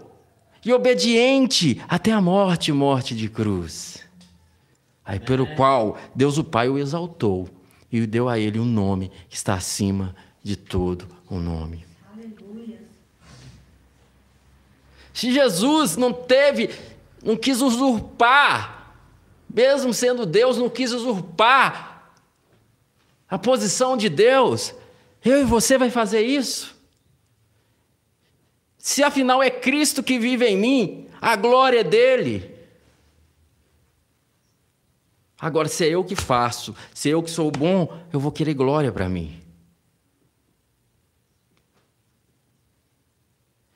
e 0.66 0.74
obediente 0.74 1.80
até 1.88 2.12
a 2.12 2.20
morte 2.20 2.72
morte 2.72 3.16
de 3.16 3.30
cruz. 3.30 4.03
Aí, 5.06 5.20
pelo 5.20 5.46
qual 5.56 5.98
Deus 6.16 6.38
o 6.38 6.44
Pai 6.44 6.70
o 6.70 6.78
exaltou 6.78 7.50
e 7.92 8.06
deu 8.08 8.30
a 8.30 8.40
ele 8.40 8.60
um 8.60 8.66
nome 8.66 9.12
que 9.30 9.36
está 9.36 9.54
acima 9.54 10.16
de 10.42 10.56
todo 10.56 11.08
o 11.30 11.38
nome. 11.40 11.86
Aleluia. 12.12 12.80
Se 15.14 15.34
Jesus 15.34 15.98
não 15.98 16.14
teve, 16.14 16.70
não 17.24 17.36
quis 17.36 17.62
usurpar, 17.62 18.96
mesmo 19.50 19.94
sendo 19.94 20.26
Deus, 20.26 20.58
não 20.58 20.70
quis 20.70 20.92
usurpar 20.92 22.12
a 23.30 23.38
posição 23.38 23.98
de 23.98 24.10
Deus, 24.10 24.74
eu 25.24 25.42
e 25.42 25.44
você 25.44 25.78
vai 25.78 25.90
fazer 25.90 26.22
isso? 26.22 26.76
Se 28.78 29.04
afinal 29.04 29.42
é 29.42 29.50
Cristo 29.50 30.04
que 30.04 30.20
vive 30.20 30.46
em 30.46 30.58
mim, 30.58 31.08
a 31.22 31.36
glória 31.36 31.80
é 31.80 31.84
dele. 31.84 32.53
Agora, 35.44 35.68
se 35.68 35.84
é 35.84 35.90
eu 35.90 36.06
que 36.06 36.16
faço, 36.16 36.74
se 36.94 37.10
é 37.10 37.14
eu 37.14 37.22
que 37.22 37.30
sou 37.30 37.52
bom, 37.52 38.02
eu 38.14 38.18
vou 38.18 38.32
querer 38.32 38.54
glória 38.54 38.94
para 38.94 39.10
mim. 39.10 39.44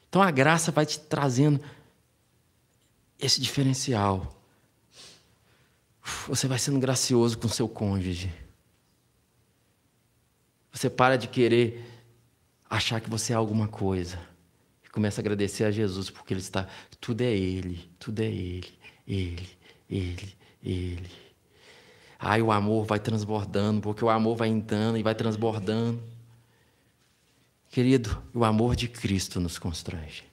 Então 0.07 0.21
a 0.21 0.31
graça 0.31 0.71
vai 0.71 0.85
te 0.85 0.97
trazendo 0.97 1.59
esse 3.19 3.41
diferencial. 3.41 4.33
Você 6.29 6.47
vai 6.47 6.57
sendo 6.57 6.79
gracioso 6.79 7.37
com 7.37 7.49
seu 7.49 7.67
cônjuge. 7.67 8.33
Você 10.71 10.89
para 10.89 11.17
de 11.17 11.27
querer 11.27 11.85
achar 12.69 13.01
que 13.01 13.09
você 13.09 13.33
é 13.33 13.35
alguma 13.35 13.67
coisa. 13.67 14.17
E 14.85 14.89
começa 14.89 15.19
a 15.19 15.21
agradecer 15.21 15.65
a 15.65 15.71
Jesus, 15.71 16.09
porque 16.09 16.33
Ele 16.33 16.39
está. 16.39 16.65
Tudo 17.01 17.23
é 17.23 17.35
Ele, 17.35 17.91
tudo 17.99 18.21
é 18.21 18.27
Ele, 18.27 18.73
Ele, 19.05 19.49
Ele, 19.89 20.37
Ele. 20.63 21.26
Aí 22.19 22.41
o 22.41 22.51
amor 22.51 22.85
vai 22.85 22.99
transbordando, 22.99 23.81
porque 23.81 24.03
o 24.03 24.09
amor 24.09 24.35
vai 24.35 24.49
entrando 24.49 24.97
e 24.97 25.03
vai 25.03 25.13
transbordando. 25.13 26.01
Querido, 27.69 28.21
o 28.33 28.43
amor 28.43 28.75
de 28.75 28.87
Cristo 28.87 29.39
nos 29.39 29.59
constrange. 29.59 30.23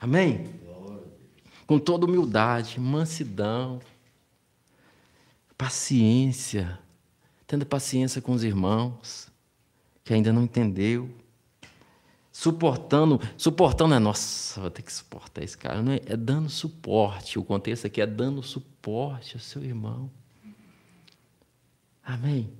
Amém? 0.00 0.48
Com 1.66 1.78
toda 1.78 2.06
humildade, 2.06 2.80
mansidão, 2.80 3.80
paciência, 5.58 6.78
tendo 7.46 7.66
paciência 7.66 8.22
com 8.22 8.32
os 8.32 8.42
irmãos 8.42 9.28
que 10.08 10.14
ainda 10.14 10.32
não 10.32 10.44
entendeu, 10.44 11.10
suportando, 12.32 13.20
suportando 13.36 13.92
é 13.92 13.98
nossa, 13.98 14.58
vou 14.58 14.70
ter 14.70 14.80
que 14.80 14.90
suportar 14.90 15.44
esse 15.44 15.58
cara, 15.58 15.82
não 15.82 15.92
é, 15.92 16.00
é 16.06 16.16
dando 16.16 16.48
suporte. 16.48 17.38
O 17.38 17.44
contexto 17.44 17.86
aqui 17.86 18.00
é 18.00 18.06
dando 18.06 18.42
suporte 18.42 19.36
ao 19.36 19.40
seu 19.40 19.62
irmão. 19.62 20.10
Amém. 22.08 22.50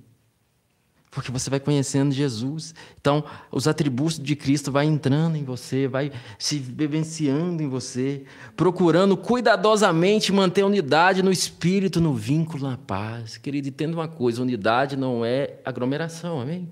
Porque 1.09 1.31
você 1.31 1.49
vai 1.49 1.59
conhecendo 1.59 2.13
Jesus. 2.13 2.75
Então, 3.01 3.23
os 3.51 3.67
atributos 3.67 4.19
de 4.19 4.35
Cristo 4.35 4.71
vai 4.71 4.85
entrando 4.85 5.35
em 5.35 5.43
você, 5.43 5.87
vai 5.87 6.11
se 6.37 6.59
vivenciando 6.59 7.63
em 7.63 7.67
você, 7.67 8.25
procurando 8.55 9.17
cuidadosamente 9.17 10.31
manter 10.31 10.61
a 10.61 10.67
unidade 10.67 11.23
no 11.23 11.31
espírito, 11.31 11.99
no 11.99 12.13
vínculo, 12.13 12.69
na 12.69 12.77
paz. 12.77 13.37
Querido, 13.37 13.67
entenda 13.67 13.97
uma 13.97 14.07
coisa: 14.07 14.43
unidade 14.43 14.95
não 14.95 15.25
é 15.25 15.55
aglomeração, 15.65 16.39
amém? 16.39 16.71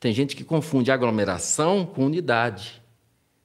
Tem 0.00 0.12
gente 0.12 0.34
que 0.34 0.42
confunde 0.42 0.90
aglomeração 0.90 1.86
com 1.86 2.06
unidade. 2.06 2.82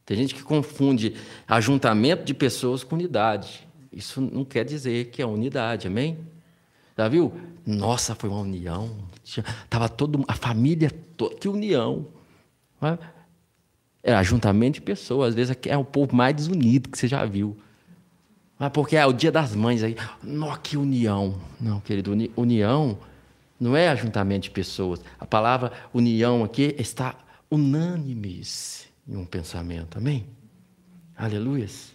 Tem 0.04 0.18
gente 0.18 0.34
que 0.34 0.42
confunde 0.42 1.14
ajuntamento 1.48 2.24
de 2.24 2.34
pessoas 2.34 2.84
com 2.84 2.96
unidade. 2.96 3.68
Isso 3.92 4.20
não 4.20 4.44
quer 4.44 4.66
dizer 4.66 5.12
que 5.12 5.22
é 5.22 5.26
unidade, 5.26 5.86
amém? 5.86 6.18
Já 6.98 7.08
viu? 7.08 7.32
Nossa, 7.66 8.16
foi 8.16 8.30
uma 8.30 8.40
união. 8.40 8.96
Tava 9.70 9.88
todo 9.88 10.24
a 10.28 10.34
família 10.34 10.90
toda, 11.16 11.36
que 11.36 11.48
união. 11.48 12.08
É 14.02 14.16
ajuntamento 14.16 14.76
de 14.76 14.82
pessoas, 14.82 15.30
às 15.30 15.36
vezes 15.36 15.58
é 15.66 15.78
o 15.78 15.84
povo 15.84 16.16
mais 16.16 16.36
desunido 16.36 16.90
que 16.90 16.98
você 16.98 17.08
já 17.08 17.26
viu. 17.26 17.58
Mas 18.58 18.72
porque 18.72 18.96
é 18.96 19.06
o 19.06 19.14
dia 19.14 19.32
das 19.32 19.54
mães 19.54 19.84
aí, 19.84 19.96
nossa, 20.24 20.60
que 20.60 20.78
união. 20.78 21.40
Não, 21.60 21.80
querido, 21.80 22.12
uni, 22.12 22.32
união 22.36 22.98
não 23.60 23.76
é 23.76 23.90
ajuntamento 23.90 24.44
de 24.44 24.52
pessoas. 24.52 25.02
A 25.20 25.26
palavra 25.26 25.72
união 25.94 26.44
aqui 26.44 26.76
está 26.80 27.16
unânimes 27.52 28.88
em 29.08 29.16
um 29.16 29.26
pensamento. 29.26 29.98
Amém? 29.98 30.26
Aleluias. 31.16 31.92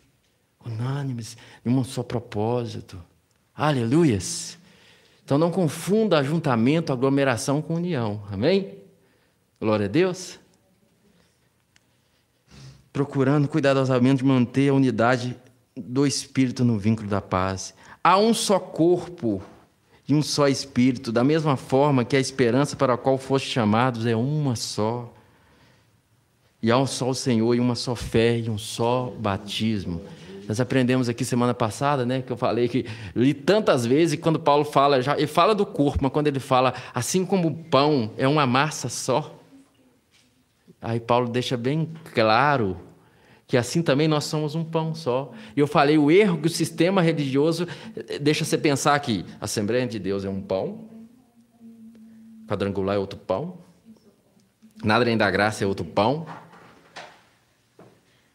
Unânimes 0.65 1.37
em 1.65 1.71
um 1.71 1.83
só 1.83 2.03
propósito. 2.03 3.03
Aleluias. 3.55 4.59
Então 5.33 5.39
não 5.39 5.51
confunda 5.51 6.19
ajuntamento, 6.19 6.93
aglomeração 6.93 7.63
com 7.63 7.77
união. 7.77 8.21
Amém? 8.31 8.75
Glória 9.59 9.87
a 9.87 9.89
Deus. 9.89 10.39
Procurando 12.93 13.49
cuidadosamente 13.49 14.23
manter 14.23 14.69
a 14.69 14.75
unidade 14.75 15.35
do 15.75 16.07
espírito 16.07 16.67
no 16.67 16.79
vínculo 16.79 17.09
da 17.09 17.23
paz. 17.23 17.73
Há 18.05 18.19
um 18.19 18.35
só 18.35 18.59
corpo 18.59 19.41
e 20.07 20.15
um 20.15 20.21
só 20.21 20.49
espírito, 20.49 21.11
da 21.11 21.25
mesma 21.25 21.57
forma 21.57 22.05
que 22.05 22.15
a 22.15 22.21
esperança 22.21 22.77
para 22.77 22.93
a 22.93 22.99
qual 22.99 23.17
foste 23.17 23.49
chamados 23.49 24.05
é 24.05 24.15
uma 24.15 24.55
só. 24.55 25.11
E 26.63 26.71
há 26.71 26.77
um 26.77 26.87
só 26.87 27.15
Senhor 27.15 27.55
e 27.55 27.59
uma 27.59 27.75
só 27.75 27.95
fé 27.95 28.39
e 28.39 28.51
um 28.51 28.59
só 28.59 29.11
batismo. 29.19 30.03
Nós 30.49 30.61
aprendemos 30.61 31.09
aqui 31.09 31.25
semana 31.25 31.55
passada, 31.55 32.05
né, 32.05 32.23
que 32.23 32.33
eu 32.33 32.37
falei 32.37 32.69
que 32.69 32.87
li 33.15 33.33
tantas 33.33 33.87
vezes 33.87 34.19
quando 34.19 34.39
Paulo 34.39 34.65
fala, 34.65 35.01
já, 35.01 35.17
ele 35.17 35.27
fala 35.27 35.55
do 35.55 35.65
corpo, 35.65 36.01
mas 36.03 36.13
quando 36.13 36.27
ele 36.27 36.41
fala 36.41 36.75
assim 36.95 37.25
como 37.25 37.49
o 37.49 37.55
pão 37.55 38.11
é 38.17 38.27
uma 38.27 38.47
massa 38.47 38.89
só, 38.89 39.39
aí 40.81 40.99
Paulo 41.01 41.29
deixa 41.29 41.57
bem 41.57 41.89
claro 42.13 42.77
que 43.53 43.57
assim 43.59 43.83
também 43.83 44.09
nós 44.09 44.25
somos 44.25 44.55
um 44.55 44.65
pão 44.65 44.95
só. 44.95 45.31
E 45.55 45.61
eu 45.61 45.67
falei 45.67 45.99
o 45.99 46.11
erro 46.11 46.39
que 46.39 46.47
o 46.47 46.51
sistema 46.51 47.03
religioso 47.03 47.69
eh, 47.95 48.19
deixa 48.19 48.47
você 48.47 48.57
pensar 48.57 48.99
que 49.01 49.27
a 49.39 49.45
Assembleia 49.45 49.87
de 49.87 49.99
Deus 49.99 50.25
é 50.25 50.29
um 50.31 50.41
pão, 50.41 50.89
quadrangular 52.49 52.97
é 52.97 52.99
outro 52.99 53.19
pão, 53.19 53.59
nada 54.83 55.05
além 55.05 55.19
da 55.19 55.31
graça 55.31 55.65
é 55.65 55.67
outro 55.67 55.85
pão, 55.85 56.27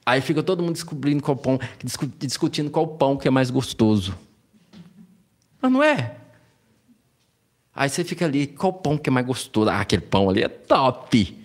Aí 0.08 0.22
fica 0.22 0.42
todo 0.42 0.64
mundo 0.64 0.72
descobrindo 0.72 1.22
qual 1.22 1.36
pão, 1.36 1.60
discutindo 2.18 2.72
qual 2.72 2.88
pão 2.88 3.18
que 3.18 3.28
é 3.28 3.32
mais 3.32 3.52
gostoso. 3.52 4.18
Mas 5.62 5.70
não 5.70 5.84
é. 5.84 6.16
Aí 7.76 7.90
você 7.90 8.06
fica 8.06 8.24
ali, 8.24 8.48
qual 8.48 8.72
pão 8.72 8.98
que 8.98 9.10
é 9.10 9.12
mais 9.12 9.28
gostoso? 9.28 9.70
Ah, 9.70 9.82
aquele 9.82 10.02
pão 10.02 10.30
ali 10.30 10.44
é 10.44 10.48
top. 10.48 11.38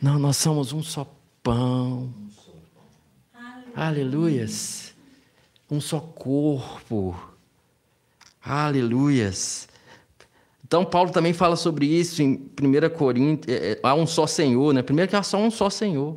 Não, 0.00 0.18
nós 0.18 0.38
somos 0.38 0.72
um 0.72 0.82
só 0.82 1.06
pão. 1.42 2.14
Aleluias. 3.76 4.94
Um 5.70 5.82
só 5.82 6.00
corpo. 6.00 7.14
Aleluias. 8.42 9.68
Então, 10.64 10.82
Paulo 10.82 11.10
também 11.10 11.34
fala 11.34 11.56
sobre 11.56 11.84
isso 11.84 12.22
em 12.22 12.50
1 12.58 12.96
Coríntios. 12.96 13.54
É, 13.54 13.72
é, 13.72 13.80
há 13.82 13.94
um 13.94 14.06
só 14.06 14.26
Senhor, 14.26 14.72
né? 14.72 14.80
Primeiro 14.80 15.10
que 15.10 15.16
há 15.16 15.22
só 15.22 15.36
um 15.36 15.50
só 15.50 15.68
Senhor. 15.68 16.16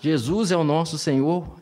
Jesus 0.00 0.50
é 0.50 0.56
o 0.56 0.64
nosso 0.64 0.98
Senhor. 0.98 1.60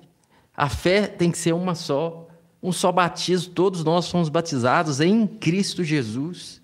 A 0.56 0.68
fé 0.68 1.06
tem 1.06 1.30
que 1.30 1.38
ser 1.38 1.52
uma 1.52 1.74
só, 1.74 2.28
um 2.62 2.72
só 2.72 2.92
batismo. 2.92 3.52
Todos 3.52 3.82
nós 3.84 4.04
somos 4.06 4.28
batizados 4.28 5.00
em 5.00 5.26
Cristo 5.26 5.82
Jesus. 5.82 6.62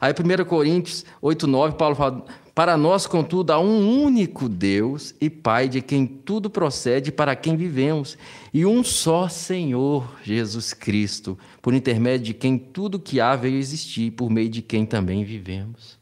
Aí 0.00 0.12
1 0.12 0.44
Coríntios 0.46 1.04
8, 1.20 1.46
9, 1.46 1.76
Paulo 1.76 1.94
fala: 1.94 2.24
Para 2.52 2.76
nós, 2.76 3.06
contudo, 3.06 3.52
há 3.52 3.60
um 3.60 4.02
único 4.02 4.48
Deus 4.48 5.14
e 5.20 5.30
Pai 5.30 5.68
de 5.68 5.80
quem 5.80 6.06
tudo 6.06 6.50
procede, 6.50 7.12
para 7.12 7.36
quem 7.36 7.56
vivemos, 7.56 8.18
e 8.52 8.66
um 8.66 8.82
só 8.82 9.28
Senhor, 9.28 10.12
Jesus 10.24 10.74
Cristo, 10.74 11.38
por 11.60 11.72
intermédio 11.72 12.26
de 12.26 12.34
quem 12.34 12.58
tudo 12.58 12.98
que 12.98 13.20
há 13.20 13.36
veio 13.36 13.56
existir, 13.56 14.10
por 14.10 14.28
meio 14.28 14.48
de 14.48 14.60
quem 14.60 14.84
também 14.84 15.22
vivemos. 15.22 15.96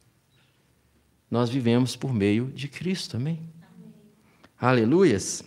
Nós 1.30 1.50
vivemos 1.50 1.94
por 1.94 2.12
meio 2.12 2.46
de 2.46 2.68
Cristo, 2.68 3.18
amém? 3.18 3.49
Aleluias. 4.60 5.42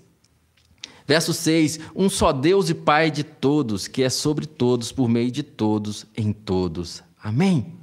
Verso 1.05 1.33
6: 1.33 1.79
Um 1.95 2.09
só 2.09 2.31
Deus 2.31 2.69
e 2.69 2.73
Pai 2.73 3.11
de 3.11 3.23
todos, 3.23 3.87
que 3.87 4.03
é 4.03 4.09
sobre 4.09 4.45
todos, 4.45 4.91
por 4.91 5.07
meio 5.07 5.29
de 5.29 5.43
todos, 5.43 6.05
em 6.17 6.31
todos. 6.33 7.03
Amém. 7.21 7.77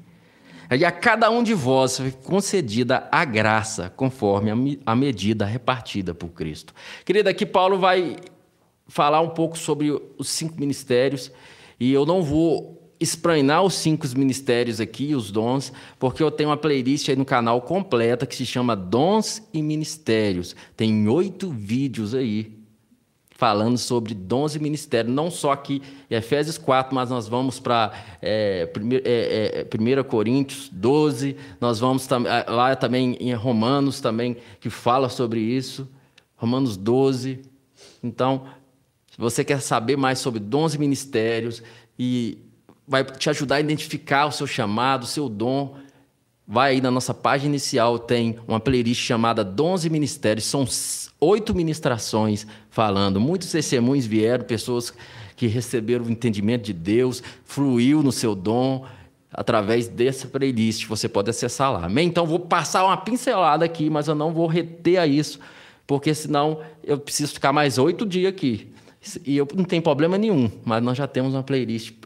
E 0.71 0.85
a 0.85 0.93
cada 0.93 1.29
um 1.31 1.43
de 1.43 1.53
vós 1.53 1.97
foi 1.97 2.13
concedida 2.13 3.09
a 3.11 3.25
graça, 3.25 3.91
conforme 3.91 4.81
a 4.87 4.95
medida 4.95 5.45
repartida 5.45 6.15
por 6.15 6.29
Cristo. 6.29 6.73
Querida, 7.05 7.31
aqui 7.31 7.45
Paulo 7.45 7.77
vai 7.79 8.17
falar 8.87 9.21
um 9.21 9.31
pouco 9.31 9.59
sobre 9.59 9.91
os 10.17 10.29
cinco 10.29 10.61
ministérios, 10.61 11.33
e 11.79 11.93
eu 11.93 12.07
não 12.07 12.23
vou 12.23 12.80
esprainar 13.01 13.63
os 13.63 13.75
cinco 13.75 14.07
ministérios 14.15 14.79
aqui, 14.79 15.15
os 15.15 15.33
dons, 15.33 15.73
porque 15.99 16.23
eu 16.23 16.31
tenho 16.31 16.51
uma 16.51 16.57
playlist 16.57 17.09
aí 17.09 17.17
no 17.17 17.25
canal 17.25 17.63
completa 17.63 18.27
que 18.27 18.37
se 18.37 18.45
chama 18.45 18.77
Dons 18.77 19.43
e 19.55 19.63
Ministérios. 19.63 20.55
Tem 20.77 21.09
oito 21.09 21.51
vídeos 21.51 22.15
aí 22.15 22.61
falando 23.41 23.79
sobre 23.79 24.13
dons 24.13 24.55
e 24.55 24.59
ministérios, 24.59 25.15
não 25.15 25.31
só 25.31 25.53
aqui 25.53 25.81
em 26.11 26.15
Efésios 26.15 26.59
4, 26.59 26.95
mas 26.95 27.09
nós 27.09 27.27
vamos 27.27 27.59
para 27.59 27.91
é, 28.21 28.71
1 28.79 28.93
é, 29.03 29.67
é, 29.99 30.03
Coríntios 30.03 30.69
12, 30.71 31.37
nós 31.59 31.81
vamos 31.81 32.07
lá 32.47 32.77
também 32.77 33.17
em 33.19 33.33
Romanos 33.33 33.99
também, 33.99 34.37
que 34.61 34.69
fala 34.69 35.09
sobre 35.09 35.41
isso, 35.41 35.89
Romanos 36.37 36.77
12. 36.77 37.41
Então, 38.05 38.45
se 39.11 39.17
você 39.17 39.43
quer 39.43 39.63
saber 39.63 39.97
mais 39.97 40.19
sobre 40.19 40.39
dons 40.39 40.75
e 40.75 40.79
ministérios 40.79 41.63
e 41.99 42.50
vai 42.91 43.05
te 43.05 43.31
ajudar 43.31 43.55
a 43.55 43.61
identificar 43.61 44.27
o 44.27 44.33
seu 44.33 44.49
chamado, 44.49 45.05
o 45.05 45.07
seu 45.07 45.29
dom, 45.29 45.77
vai 46.45 46.73
aí 46.73 46.81
na 46.81 46.91
nossa 46.91 47.15
página 47.15 47.51
inicial, 47.51 48.01
tem 48.01 48.37
uma 48.49 48.59
playlist 48.59 49.01
chamada 49.01 49.45
Dons 49.45 49.85
e 49.85 49.89
Ministérios, 49.89 50.45
são 50.45 50.67
oito 51.21 51.55
ministrações 51.55 52.49
falando. 52.69 53.21
Muitos 53.21 53.53
testemunhos 53.53 54.07
vieram, 54.07 54.45
pessoas 54.45 54.93
que 55.37 55.47
receberam 55.47 56.05
o 56.05 56.11
entendimento 56.11 56.65
de 56.65 56.73
Deus, 56.73 57.23
fluiu 57.45 58.03
no 58.03 58.11
seu 58.11 58.35
dom 58.35 58.85
através 59.33 59.87
dessa 59.87 60.27
playlist. 60.27 60.87
Você 60.87 61.09
pode 61.09 61.31
acessar 61.31 61.73
lá. 61.73 61.87
Amém? 61.87 62.09
Então, 62.09 62.27
vou 62.27 62.41
passar 62.41 62.85
uma 62.85 62.97
pincelada 62.97 63.65
aqui, 63.65 63.89
mas 63.89 64.09
eu 64.09 64.17
não 64.17 64.33
vou 64.33 64.49
reter 64.49 64.97
a 64.97 65.07
isso, 65.07 65.39
porque 65.87 66.13
senão 66.13 66.59
eu 66.83 66.99
preciso 66.99 67.35
ficar 67.35 67.53
mais 67.53 67.79
oito 67.79 68.05
dias 68.05 68.33
aqui. 68.33 68.73
E 69.25 69.37
eu 69.37 69.47
não 69.55 69.65
tem 69.65 69.81
problema 69.81 70.19
nenhum, 70.19 70.51
mas 70.65 70.83
nós 70.83 70.99
já 70.99 71.07
temos 71.07 71.35
uma 71.35 71.45
playlist 71.45 72.00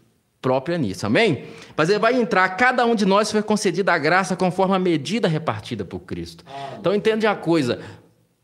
própria 0.44 0.76
nisso, 0.76 1.06
amém? 1.06 1.46
Mas 1.74 1.88
ele 1.88 1.98
vai 1.98 2.20
entrar, 2.20 2.46
cada 2.50 2.84
um 2.84 2.94
de 2.94 3.06
nós 3.06 3.32
foi 3.32 3.42
concedida 3.42 3.94
a 3.94 3.96
graça 3.96 4.36
conforme 4.36 4.76
a 4.76 4.78
medida 4.78 5.26
repartida 5.26 5.86
por 5.86 6.00
Cristo. 6.00 6.44
Então 6.78 6.94
entende 6.94 7.26
a 7.26 7.34
coisa, 7.34 7.80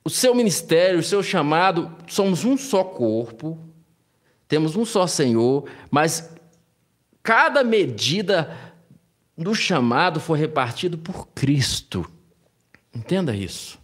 o 0.03 0.09
seu 0.09 0.35
ministério, 0.35 1.01
o 1.01 1.03
seu 1.03 1.23
chamado, 1.23 1.95
somos 2.07 2.43
um 2.43 2.57
só 2.57 2.83
corpo, 2.83 3.59
temos 4.49 4.77
um 4.77 4.87
só 4.87 5.07
Senhor, 5.07 5.69
mas 5.91 6.35
cada 7.23 7.63
medida 7.63 8.51
do 9.37 9.55
chamado 9.55 10.21
foi 10.21 10.39
repartido 10.39 10.97
por 10.97 11.29
Cristo. 11.35 12.11
Entenda 12.95 13.37
isso. 13.37 13.79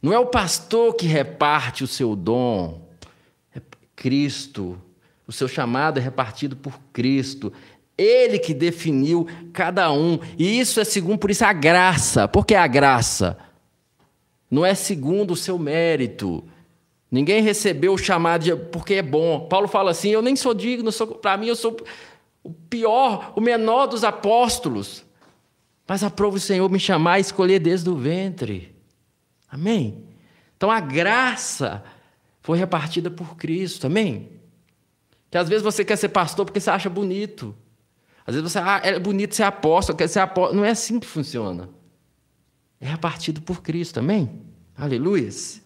Não 0.00 0.10
é 0.10 0.18
o 0.18 0.24
pastor 0.24 0.94
que 0.94 1.04
reparte 1.04 1.84
o 1.84 1.86
seu 1.86 2.16
dom, 2.16 2.88
é 3.54 3.60
Cristo. 3.94 4.80
O 5.26 5.32
seu 5.32 5.48
chamado 5.48 5.98
é 5.98 6.02
repartido 6.02 6.56
por 6.56 6.78
Cristo. 6.92 7.52
Ele 7.96 8.38
que 8.38 8.54
definiu 8.54 9.26
cada 9.52 9.92
um. 9.92 10.18
E 10.38 10.58
isso 10.58 10.80
é 10.80 10.84
segundo, 10.84 11.18
por 11.18 11.30
isso, 11.30 11.44
a 11.44 11.52
graça. 11.52 12.26
Por 12.26 12.44
que 12.44 12.54
a 12.54 12.66
graça? 12.66 13.38
não 14.52 14.66
é 14.66 14.74
segundo 14.74 15.30
o 15.30 15.36
seu 15.36 15.58
mérito. 15.58 16.44
Ninguém 17.10 17.40
recebeu 17.42 17.94
o 17.94 17.98
chamado 17.98 18.44
de, 18.44 18.54
porque 18.54 18.94
é 18.94 19.02
bom. 19.02 19.48
Paulo 19.48 19.66
fala 19.66 19.92
assim: 19.92 20.10
eu 20.10 20.20
nem 20.20 20.36
sou 20.36 20.52
digno, 20.52 20.92
para 21.22 21.38
mim 21.38 21.46
eu 21.46 21.56
sou 21.56 21.74
o 22.44 22.52
pior, 22.52 23.32
o 23.34 23.40
menor 23.40 23.86
dos 23.86 24.04
apóstolos. 24.04 25.06
Mas 25.88 26.04
aprova 26.04 26.36
o 26.36 26.40
Senhor 26.40 26.70
me 26.70 26.78
chamar 26.78 27.18
e 27.18 27.22
escolher 27.22 27.60
desde 27.60 27.88
o 27.88 27.96
ventre. 27.96 28.76
Amém? 29.48 30.04
Então 30.54 30.70
a 30.70 30.80
graça 30.80 31.82
foi 32.42 32.58
repartida 32.58 33.10
por 33.10 33.36
Cristo. 33.36 33.86
Amém? 33.86 34.31
Que 35.32 35.38
às 35.38 35.48
vezes 35.48 35.64
você 35.64 35.84
quer 35.84 35.96
ser 35.96 36.10
pastor 36.10 36.44
porque 36.44 36.60
você 36.60 36.70
acha 36.70 36.88
bonito. 36.88 37.52
Às 38.24 38.36
vezes 38.36 38.52
você 38.52 38.60
ah, 38.60 38.80
é 38.84 38.96
bonito 39.00 39.34
ser 39.34 39.42
apóstolo, 39.42 39.98
quer 39.98 40.06
ser 40.06 40.20
apóstolo. 40.20 40.60
Não 40.60 40.64
é 40.64 40.70
assim 40.70 41.00
que 41.00 41.06
funciona 41.08 41.68
é 42.82 42.88
repartido 42.88 43.40
por 43.40 43.62
Cristo, 43.62 44.00
amém? 44.00 44.28
Aleluias. 44.76 45.62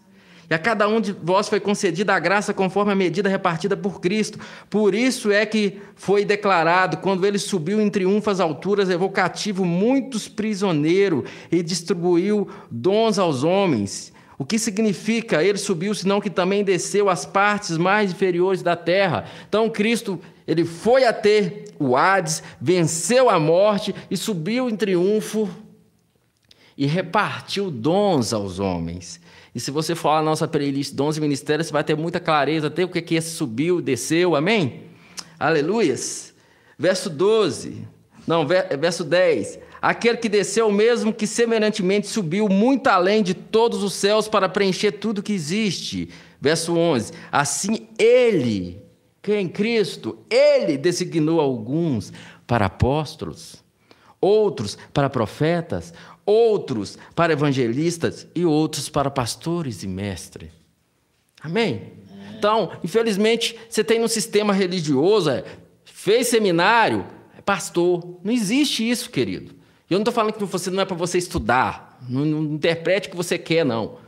E 0.48 0.54
a 0.54 0.58
cada 0.58 0.86
um 0.86 1.00
de 1.00 1.12
vós 1.12 1.48
foi 1.48 1.58
concedida 1.58 2.14
a 2.14 2.20
graça 2.20 2.52
conforme 2.52 2.92
a 2.92 2.94
medida 2.94 3.28
repartida 3.28 3.74
por 3.74 4.00
Cristo. 4.00 4.38
Por 4.68 4.94
isso 4.94 5.32
é 5.32 5.46
que 5.46 5.80
foi 5.96 6.26
declarado, 6.26 6.98
quando 6.98 7.26
ele 7.26 7.38
subiu 7.38 7.80
em 7.80 7.88
triunfo 7.88 8.30
às 8.30 8.38
alturas, 8.38 8.88
levou 8.88 9.10
cativo 9.10 9.64
muitos 9.64 10.28
prisioneiros 10.28 11.24
e 11.50 11.62
distribuiu 11.62 12.48
dons 12.70 13.18
aos 13.18 13.42
homens. 13.42 14.12
O 14.38 14.44
que 14.44 14.58
significa 14.58 15.42
ele 15.42 15.58
subiu, 15.58 15.94
senão 15.94 16.20
que 16.20 16.28
também 16.28 16.62
desceu 16.62 17.08
às 17.08 17.24
partes 17.24 17.78
mais 17.78 18.10
inferiores 18.10 18.62
da 18.62 18.76
terra. 18.76 19.24
Então 19.48 19.70
Cristo, 19.70 20.20
ele 20.46 20.64
foi 20.64 21.04
até 21.04 21.64
o 21.78 21.96
Hades, 21.96 22.42
venceu 22.60 23.30
a 23.30 23.40
morte 23.40 23.94
e 24.10 24.16
subiu 24.16 24.68
em 24.68 24.76
triunfo 24.76 25.48
e 26.76 26.86
repartiu 26.86 27.70
dons 27.70 28.32
aos 28.32 28.58
homens. 28.58 29.20
E 29.54 29.60
se 29.60 29.70
você 29.70 29.94
for 29.94 30.10
a 30.10 30.22
nossa 30.22 30.46
playlist 30.46 30.92
Dons 30.92 31.16
e 31.16 31.20
Ministérios, 31.20 31.68
você 31.68 31.72
vai 31.72 31.82
ter 31.82 31.96
muita 31.96 32.20
clareza 32.20 32.66
até 32.66 32.84
o 32.84 32.88
que 32.88 33.00
que 33.00 33.18
subiu, 33.22 33.80
desceu, 33.80 34.36
amém? 34.36 34.82
Aleluias. 35.40 36.34
Verso 36.78 37.08
12, 37.08 37.88
não, 38.26 38.46
verso 38.46 39.02
10. 39.02 39.58
Aquele 39.86 40.16
que 40.16 40.28
desceu, 40.28 40.68
mesmo 40.72 41.14
que 41.14 41.28
semelhantemente 41.28 42.08
subiu 42.08 42.48
muito 42.48 42.88
além 42.88 43.22
de 43.22 43.34
todos 43.34 43.84
os 43.84 43.94
céus 43.94 44.26
para 44.26 44.48
preencher 44.48 44.90
tudo 44.90 45.22
que 45.22 45.32
existe. 45.32 46.08
Verso 46.40 46.76
11. 46.76 47.12
Assim 47.30 47.86
ele, 47.96 48.82
quem? 49.22 49.46
Cristo, 49.46 50.18
ele 50.28 50.76
designou 50.76 51.40
alguns 51.40 52.12
para 52.48 52.66
apóstolos, 52.66 53.62
outros 54.20 54.76
para 54.92 55.08
profetas, 55.08 55.94
outros 56.26 56.98
para 57.14 57.32
evangelistas 57.32 58.26
e 58.34 58.44
outros 58.44 58.88
para 58.88 59.08
pastores 59.08 59.84
e 59.84 59.86
mestres. 59.86 60.50
Amém? 61.40 61.92
Então, 62.36 62.72
infelizmente, 62.82 63.56
você 63.70 63.84
tem 63.84 64.00
no 64.00 64.08
sistema 64.08 64.52
religioso, 64.52 65.30
é, 65.30 65.44
fez 65.84 66.26
seminário, 66.26 67.06
é 67.38 67.40
pastor. 67.40 68.18
Não 68.24 68.32
existe 68.32 68.90
isso, 68.90 69.08
querido. 69.10 69.54
E 69.88 69.94
eu 69.94 69.98
não 69.98 70.02
estou 70.02 70.12
falando 70.12 70.32
que 70.32 70.44
você 70.44 70.70
não 70.70 70.82
é 70.82 70.84
para 70.84 70.96
você 70.96 71.18
estudar. 71.18 71.98
Não, 72.08 72.24
não 72.24 72.54
interprete 72.54 73.08
o 73.08 73.10
que 73.10 73.16
você 73.16 73.38
quer, 73.38 73.64
não. 73.64 73.98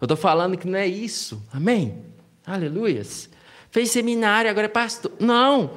Eu 0.00 0.04
estou 0.04 0.16
falando 0.16 0.56
que 0.56 0.66
não 0.66 0.78
é 0.78 0.86
isso. 0.86 1.42
Amém? 1.52 2.02
Aleluias. 2.46 3.28
Fez 3.70 3.90
seminário, 3.90 4.50
agora 4.50 4.66
é 4.66 4.68
pastor. 4.68 5.12
Não, 5.18 5.72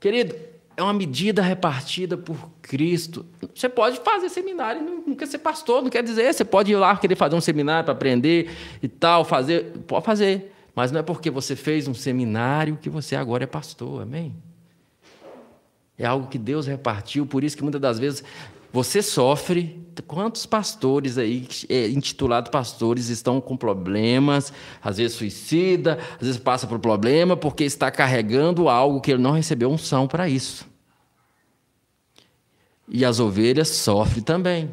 querido, 0.00 0.34
é 0.76 0.82
uma 0.82 0.92
medida 0.92 1.42
repartida 1.42 2.16
por 2.16 2.50
Cristo. 2.62 3.26
Você 3.54 3.68
pode 3.68 4.00
fazer 4.00 4.28
seminário 4.28 5.04
e 5.06 5.14
quer 5.14 5.26
ser 5.26 5.38
pastor, 5.38 5.82
não 5.82 5.90
quer 5.90 6.02
dizer. 6.02 6.32
Você 6.32 6.44
pode 6.44 6.72
ir 6.72 6.76
lá 6.76 6.96
querer 6.96 7.16
fazer 7.16 7.36
um 7.36 7.40
seminário 7.40 7.84
para 7.84 7.92
aprender 7.92 8.50
e 8.82 8.88
tal, 8.88 9.24
fazer. 9.24 9.72
Pode 9.86 10.04
fazer. 10.04 10.52
Mas 10.74 10.90
não 10.90 11.00
é 11.00 11.02
porque 11.02 11.30
você 11.30 11.54
fez 11.54 11.86
um 11.86 11.94
seminário 11.94 12.78
que 12.80 12.88
você 12.88 13.14
agora 13.14 13.44
é 13.44 13.46
pastor. 13.46 14.02
Amém? 14.02 14.34
É 15.98 16.06
algo 16.06 16.26
que 16.26 16.38
Deus 16.38 16.66
repartiu, 16.66 17.26
por 17.26 17.44
isso 17.44 17.56
que 17.56 17.62
muitas 17.62 17.80
das 17.80 17.98
vezes 17.98 18.24
você 18.72 19.02
sofre. 19.02 19.80
Quantos 20.06 20.46
pastores 20.46 21.18
aí, 21.18 21.46
é, 21.68 21.86
intitulados 21.88 22.50
pastores, 22.50 23.08
estão 23.08 23.42
com 23.42 23.56
problemas, 23.56 24.50
às 24.82 24.96
vezes 24.96 25.16
suicida, 25.16 25.98
às 26.14 26.26
vezes 26.26 26.38
passa 26.38 26.66
por 26.66 26.78
problema, 26.78 27.36
porque 27.36 27.64
está 27.64 27.90
carregando 27.90 28.70
algo 28.70 29.02
que 29.02 29.10
ele 29.10 29.22
não 29.22 29.32
recebeu 29.32 29.70
unção 29.70 30.08
para 30.08 30.28
isso. 30.30 30.66
E 32.88 33.04
as 33.04 33.20
ovelhas 33.20 33.68
sofrem 33.68 34.22
também. 34.22 34.70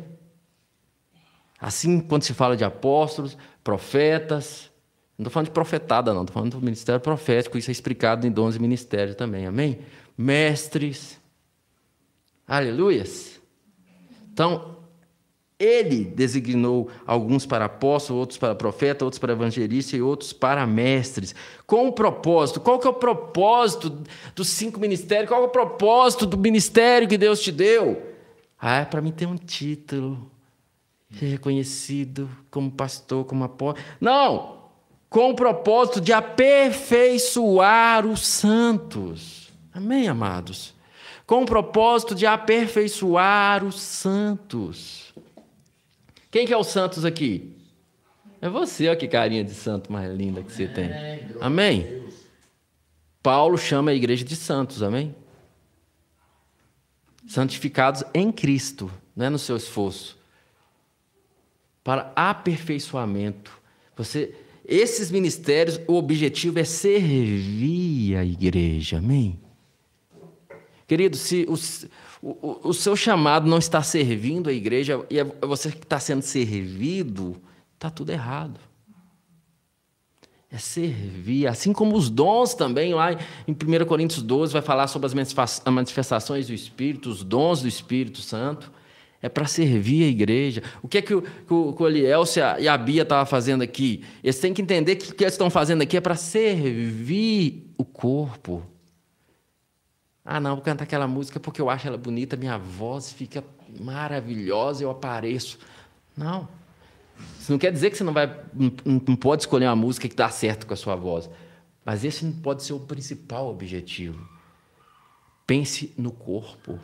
Assim, 1.60 2.00
quando 2.00 2.24
se 2.24 2.34
fala 2.34 2.56
de 2.56 2.64
apóstolos, 2.64 3.38
profetas, 3.62 4.72
não 5.18 5.24
estou 5.24 5.34
falando 5.34 5.48
de 5.48 5.54
profetada, 5.54 6.14
não, 6.14 6.22
estou 6.22 6.34
falando 6.34 6.52
do 6.52 6.62
ministério 6.62 7.02
profético, 7.02 7.58
isso 7.58 7.70
é 7.70 7.74
explicado 7.74 8.26
em 8.26 8.32
dons 8.32 8.56
e 8.56 8.60
ministérios 8.60 9.18
também, 9.18 9.46
amém? 9.46 9.80
Mestres, 10.18 11.20
aleluias. 12.48 13.39
Então, 14.40 14.78
ele 15.60 16.06
designou 16.06 16.90
alguns 17.06 17.46
para 17.46 17.66
apóstolos, 17.66 18.22
outros 18.22 18.40
para 18.40 18.56
profeta, 18.56 19.04
outros 19.04 19.20
para 19.20 19.34
evangelista 19.34 19.98
e 19.98 20.02
outros 20.02 20.32
para 20.32 20.66
mestres. 20.66 21.36
Com 21.68 21.88
um 21.88 21.92
propósito. 21.92 22.62
Qual 22.62 22.80
que 22.80 22.88
é 22.88 22.90
o 22.90 22.94
propósito 22.94 24.02
dos 24.34 24.48
cinco 24.48 24.80
ministérios? 24.80 25.28
Qual 25.28 25.44
é 25.44 25.46
o 25.46 25.50
propósito 25.50 26.26
do 26.26 26.38
ministério 26.38 27.06
que 27.06 27.18
Deus 27.18 27.42
te 27.42 27.52
deu? 27.52 28.02
Ah, 28.58 28.78
é 28.78 28.86
para 28.86 29.02
mim 29.02 29.12
ter 29.12 29.26
um 29.26 29.36
título, 29.36 30.32
reconhecido 31.10 32.30
como 32.50 32.72
pastor, 32.72 33.26
como 33.26 33.44
apóstolo. 33.44 33.86
Não! 34.00 34.58
Com 35.10 35.32
o 35.32 35.36
propósito 35.36 36.00
de 36.00 36.14
aperfeiçoar 36.14 38.06
os 38.06 38.26
santos. 38.26 39.50
Amém, 39.74 40.08
amados? 40.08 40.79
Com 41.30 41.44
o 41.44 41.46
propósito 41.46 42.16
de 42.16 42.26
aperfeiçoar 42.26 43.64
os 43.64 43.80
santos. 43.80 45.14
Quem 46.32 46.48
que 46.48 46.52
é 46.52 46.58
os 46.58 46.68
santos 46.68 47.06
aqui? 47.06 47.56
É 48.42 48.50
você, 48.50 48.88
olha 48.88 48.98
que 48.98 49.08
carinha 49.08 49.44
de 49.44 49.54
santo 49.54 49.92
mais 49.92 50.12
linda 50.12 50.42
que 50.42 50.52
você 50.52 50.68
tem. 50.68 50.90
Amém? 51.40 52.04
Paulo 53.22 53.58
chama 53.58 53.92
a 53.92 53.94
igreja 53.94 54.26
de 54.26 54.36
santos, 54.36 54.82
amém? 54.82 55.16
santificados 57.30 58.04
em 58.12 58.32
Cristo, 58.32 58.92
não 59.16 59.28
é 59.28 59.30
no 59.30 59.38
seu 59.38 59.56
esforço, 59.56 60.18
para 61.84 62.12
aperfeiçoamento. 62.16 63.52
Você, 63.96 64.34
esses 64.66 65.12
ministérios, 65.12 65.80
o 65.88 65.94
objetivo 65.94 66.58
é 66.58 66.64
servir 66.64 68.16
a 68.16 68.26
igreja, 68.26 68.98
amém? 68.98 69.40
Querido, 70.90 71.18
se 71.18 71.48
o, 72.20 72.70
o, 72.70 72.74
seu 72.74 72.96
chamado 72.96 73.48
não 73.48 73.60
está 73.60 73.84
servindo 73.84 74.50
a 74.50 74.52
igreja 74.52 75.06
e 75.08 75.20
é 75.20 75.24
você 75.24 75.70
que 75.70 75.84
está 75.84 76.00
sendo 76.00 76.24
servido, 76.24 77.40
está 77.76 77.92
tudo 77.92 78.10
errado. 78.10 78.60
É 80.52 80.58
servir, 80.58 81.46
assim 81.46 81.72
como 81.74 81.96
os 81.96 82.10
dons 82.10 82.56
também, 82.56 82.92
lá 82.96 83.14
em 83.48 83.52
1 83.52 83.86
Coríntios 83.86 84.24
12 84.24 84.52
vai 84.52 84.64
falar 84.64 84.88
sobre 84.88 85.06
as 85.06 85.14
manifestações 85.72 86.48
do 86.48 86.54
Espírito, 86.56 87.12
os 87.12 87.24
dons 87.24 87.62
do 87.62 87.68
Espírito 87.68 88.20
Santo. 88.20 88.72
É 89.22 89.30
para 89.30 89.46
servir 89.46 90.06
a 90.06 90.08
igreja. 90.08 90.64
O 90.82 90.88
que 90.88 90.98
é 90.98 91.02
que 91.04 91.14
o, 91.14 91.22
que 91.22 91.54
o, 91.54 91.90
e 92.58 92.68
a 92.68 92.78
Bia 92.80 93.04
estavam 93.04 93.28
fazendo 93.28 93.62
aqui? 93.62 94.04
Eles 94.24 94.40
têm 94.40 94.56
que 94.56 94.62
entender 94.64 94.96
que 94.96 95.12
o 95.12 95.14
que 95.14 95.24
eles 95.24 95.36
estão 95.36 95.52
fazendo 95.52 95.84
aqui 95.84 95.98
é 95.98 96.02
para 96.02 96.16
servir 96.16 97.72
o 97.78 97.86
corpo. 97.86 98.64
Ah, 100.32 100.40
não, 100.40 100.54
vou 100.54 100.64
cantar 100.64 100.84
aquela 100.84 101.08
música 101.08 101.40
porque 101.40 101.60
eu 101.60 101.72
acho 101.72 101.88
ela 101.88 101.98
bonita, 101.98 102.38
minha 102.38 102.56
voz 102.56 103.12
fica 103.12 103.44
maravilhosa, 103.80 104.84
eu 104.84 104.92
apareço. 104.92 105.58
Não. 106.16 106.48
Isso 107.40 107.52
não 107.52 107.58
quer 107.58 107.72
dizer 107.72 107.90
que 107.90 107.98
você 107.98 108.04
não, 108.04 108.14
vai, 108.14 108.40
não, 108.86 109.16
pode 109.16 109.42
escolher 109.42 109.66
uma 109.66 109.76
música 109.76 110.08
que 110.08 110.16
dá 110.16 110.30
certo 110.30 110.68
com 110.68 110.74
a 110.76 110.78
sua 110.78 110.96
voz. 110.96 111.28
Mas 111.84 112.06
esse 112.06 112.24
não 112.24 112.32
pode 112.32 112.62
ser 112.62 112.74
o 112.74 112.80
principal 112.80 113.50
objetivo. 113.50 114.24
Pense 115.48 115.96
no 115.98 116.12
corpo. 116.12 116.80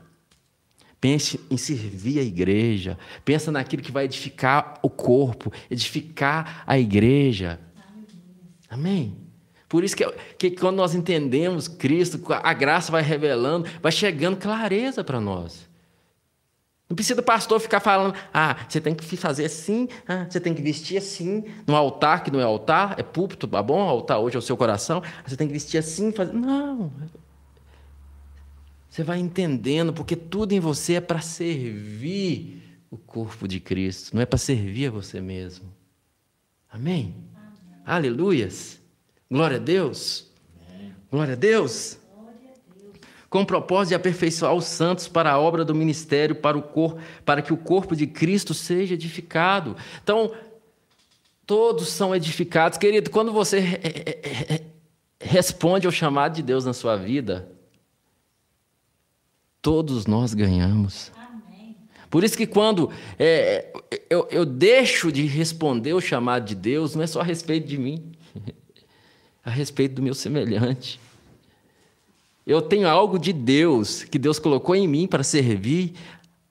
Pense 1.00 1.40
em 1.48 1.56
servir 1.56 2.18
a 2.18 2.24
igreja. 2.24 2.98
Pensa 3.24 3.52
naquilo 3.52 3.84
que 3.84 3.92
vai 3.92 4.06
edificar 4.06 4.80
o 4.82 4.90
corpo, 4.90 5.54
edificar 5.70 6.64
a 6.66 6.80
igreja. 6.80 7.60
Amém? 8.68 9.25
Por 9.68 9.84
isso 9.84 9.96
que, 9.96 10.06
que 10.38 10.52
quando 10.52 10.78
nós 10.78 10.94
entendemos 10.94 11.68
Cristo, 11.68 12.22
a 12.30 12.54
graça 12.54 12.92
vai 12.92 13.02
revelando, 13.02 13.68
vai 13.82 13.92
chegando 13.92 14.38
clareza 14.38 15.04
para 15.04 15.20
nós. 15.20 15.68
Não 16.88 16.96
precisa 16.96 17.20
o 17.20 17.24
pastor 17.24 17.60
ficar 17.60 17.80
falando, 17.80 18.16
ah, 18.32 18.56
você 18.70 18.80
tem 18.80 18.94
que 18.94 19.18
fazer 19.18 19.46
assim, 19.46 19.88
ah, 20.08 20.28
você 20.30 20.40
tem 20.40 20.54
que 20.54 20.62
vestir 20.62 20.98
assim, 20.98 21.44
no 21.66 21.76
altar, 21.76 22.24
que 22.24 22.30
não 22.30 22.40
é 22.40 22.44
altar, 22.44 22.94
é 23.00 23.04
púlpito, 23.04 23.48
tá 23.48 23.62
bom? 23.64 23.82
Altar 23.82 24.20
hoje 24.20 24.36
é 24.36 24.40
o 24.40 24.42
seu 24.42 24.56
coração, 24.56 25.02
você 25.26 25.36
tem 25.36 25.48
que 25.48 25.54
vestir 25.54 25.80
assim, 25.80 26.12
fazer. 26.12 26.34
Não. 26.34 26.92
Você 28.88 29.04
vai 29.04 29.18
entendendo, 29.18 29.92
porque 29.92 30.16
tudo 30.16 30.54
em 30.54 30.60
você 30.60 30.94
é 30.94 31.02
para 31.02 31.22
servir 31.22 32.64
o 32.92 32.98
corpo 32.98 33.48
de 33.48 33.60
Cristo, 33.60 34.14
não 34.14 34.22
é 34.22 34.26
para 34.26 34.38
servir 34.38 34.88
a 34.88 34.92
você 34.92 35.20
mesmo. 35.20 35.66
Amém? 36.72 37.16
Amém. 37.36 37.82
Aleluias. 37.84 38.80
Glória 39.30 39.58
a 39.58 39.60
Deus. 39.60 40.28
Glória 41.12 41.34
a 41.34 41.38
Deus 41.38 42.00
com 43.36 43.42
o 43.42 43.46
propósito 43.46 43.90
de 43.90 43.96
aperfeiçoar 43.96 44.54
os 44.54 44.64
santos 44.64 45.10
para 45.10 45.30
a 45.30 45.38
obra 45.38 45.66
do 45.66 45.76
ministério, 45.76 46.36
para 46.36 46.58
o 46.58 46.62
corpo, 46.62 47.02
para 47.26 47.42
que 47.42 47.52
o 47.52 47.58
corpo 47.58 47.94
de 47.94 48.08
Cristo 48.08 48.54
seja 48.54 48.94
edificado. 48.94 49.76
Então, 50.02 50.32
todos 51.46 51.90
são 51.90 52.16
edificados. 52.16 52.78
Querido, 52.78 53.10
quando 53.10 53.34
você 53.34 53.82
responde 55.20 55.86
ao 55.86 55.92
chamado 55.92 56.36
de 56.36 56.42
Deus 56.42 56.64
na 56.64 56.72
sua 56.72 56.96
vida, 56.96 57.52
todos 59.62 60.06
nós 60.06 60.34
ganhamos. 60.34 61.12
Por 62.10 62.24
isso 62.24 62.38
que 62.38 62.48
quando 62.48 62.90
é, 63.20 63.74
eu, 64.10 64.30
eu 64.32 64.46
deixo 64.46 65.12
de 65.12 65.26
responder 65.26 65.94
o 65.94 66.00
chamado 66.00 66.46
de 66.46 66.56
Deus, 66.56 66.96
não 66.96 67.04
é 67.04 67.08
só 67.08 67.20
a 67.20 67.24
respeito 67.26 67.68
de 67.68 67.78
mim, 67.78 68.14
a 69.46 69.52
respeito 69.52 69.94
do 69.94 70.02
meu 70.02 70.16
semelhante. 70.16 71.00
Eu 72.46 72.62
tenho 72.64 72.88
algo 72.88 73.20
de 73.20 73.32
Deus 73.32 74.04
que 74.04 74.18
Deus 74.18 74.40
colocou 74.40 74.76
em 74.76 74.88
mim 74.88 75.08
para 75.08 75.24
servir 75.24 75.94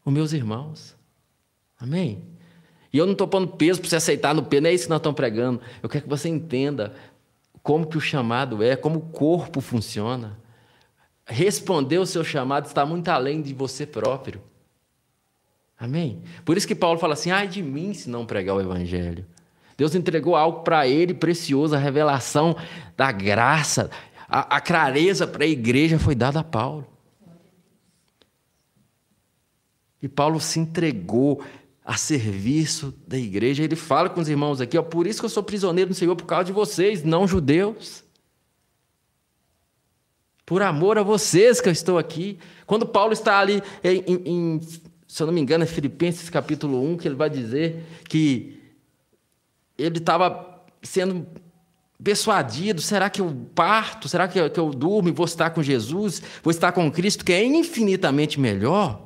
os 0.04 0.12
meus 0.12 0.32
irmãos. 0.32 0.94
Amém? 1.78 2.22
E 2.92 2.98
eu 2.98 3.06
não 3.06 3.12
estou 3.12 3.26
pondo 3.26 3.48
peso 3.48 3.80
para 3.80 3.90
você 3.90 3.96
aceitar 3.96 4.32
no 4.32 4.44
peso, 4.44 4.62
não 4.62 4.70
é 4.70 4.74
isso 4.74 4.84
que 4.84 4.90
nós 4.90 5.00
estamos 5.00 5.16
pregando. 5.16 5.60
Eu 5.82 5.88
quero 5.88 6.04
que 6.04 6.08
você 6.08 6.28
entenda 6.28 6.94
como 7.62 7.86
que 7.86 7.96
o 7.96 8.00
chamado 8.00 8.62
é, 8.62 8.76
como 8.76 9.00
o 9.00 9.02
corpo 9.02 9.60
funciona. 9.60 10.38
Responder 11.26 11.98
o 11.98 12.06
seu 12.06 12.22
chamado 12.22 12.66
está 12.66 12.86
muito 12.86 13.08
além 13.08 13.42
de 13.42 13.52
você 13.52 13.84
próprio. 13.84 14.40
Amém? 15.76 16.22
Por 16.44 16.56
isso 16.56 16.68
que 16.68 16.74
Paulo 16.74 17.00
fala 17.00 17.14
assim: 17.14 17.30
ai 17.30 17.48
de 17.48 17.62
mim 17.62 17.92
se 17.92 18.08
não 18.08 18.24
pregar 18.24 18.54
o 18.54 18.60
evangelho. 18.60 19.26
Deus 19.76 19.94
entregou 19.94 20.36
algo 20.36 20.60
para 20.60 20.86
ele 20.86 21.14
precioso, 21.14 21.74
a 21.74 21.78
revelação 21.78 22.56
da 22.96 23.10
graça 23.10 23.90
a, 24.28 24.56
a 24.56 24.60
clareza 24.60 25.28
para 25.28 25.44
a 25.44 25.46
igreja 25.46 25.96
foi 25.96 26.14
dada 26.14 26.40
a 26.40 26.44
Paulo. 26.44 26.84
E 30.02 30.08
Paulo 30.08 30.40
se 30.40 30.58
entregou 30.58 31.40
a 31.84 31.96
serviço 31.96 32.92
da 33.06 33.16
igreja. 33.16 33.62
Ele 33.62 33.76
fala 33.76 34.10
com 34.10 34.20
os 34.20 34.28
irmãos 34.28 34.60
aqui, 34.60 34.76
ó, 34.76 34.82
por 34.82 35.06
isso 35.06 35.20
que 35.20 35.26
eu 35.26 35.30
sou 35.30 35.42
prisioneiro 35.42 35.90
do 35.90 35.94
Senhor, 35.94 36.16
por 36.16 36.26
causa 36.26 36.46
de 36.46 36.52
vocês, 36.52 37.04
não 37.04 37.28
judeus. 37.28 38.02
Por 40.44 40.62
amor 40.62 40.98
a 40.98 41.02
vocês 41.04 41.60
que 41.60 41.68
eu 41.68 41.72
estou 41.72 41.96
aqui. 41.96 42.38
Quando 42.66 42.86
Paulo 42.86 43.12
está 43.12 43.38
ali, 43.38 43.62
em, 43.84 44.02
em, 44.06 44.60
se 45.06 45.22
eu 45.22 45.28
não 45.28 45.34
me 45.34 45.40
engano, 45.40 45.62
é 45.62 45.66
Filipenses 45.66 46.28
capítulo 46.28 46.82
1, 46.92 46.96
que 46.96 47.06
ele 47.06 47.14
vai 47.14 47.30
dizer 47.30 47.84
que 48.08 48.63
ele 49.78 49.98
estava 49.98 50.62
sendo 50.82 51.26
persuadido: 52.02 52.80
será 52.80 53.08
que 53.08 53.20
eu 53.20 53.34
parto? 53.54 54.08
Será 54.08 54.28
que 54.28 54.38
eu, 54.38 54.50
que 54.50 54.60
eu 54.60 54.70
durmo 54.70 55.08
e 55.08 55.12
vou 55.12 55.26
estar 55.26 55.50
com 55.50 55.62
Jesus? 55.62 56.22
Vou 56.42 56.50
estar 56.50 56.72
com 56.72 56.90
Cristo, 56.90 57.24
que 57.24 57.32
é 57.32 57.44
infinitamente 57.44 58.38
melhor? 58.38 59.02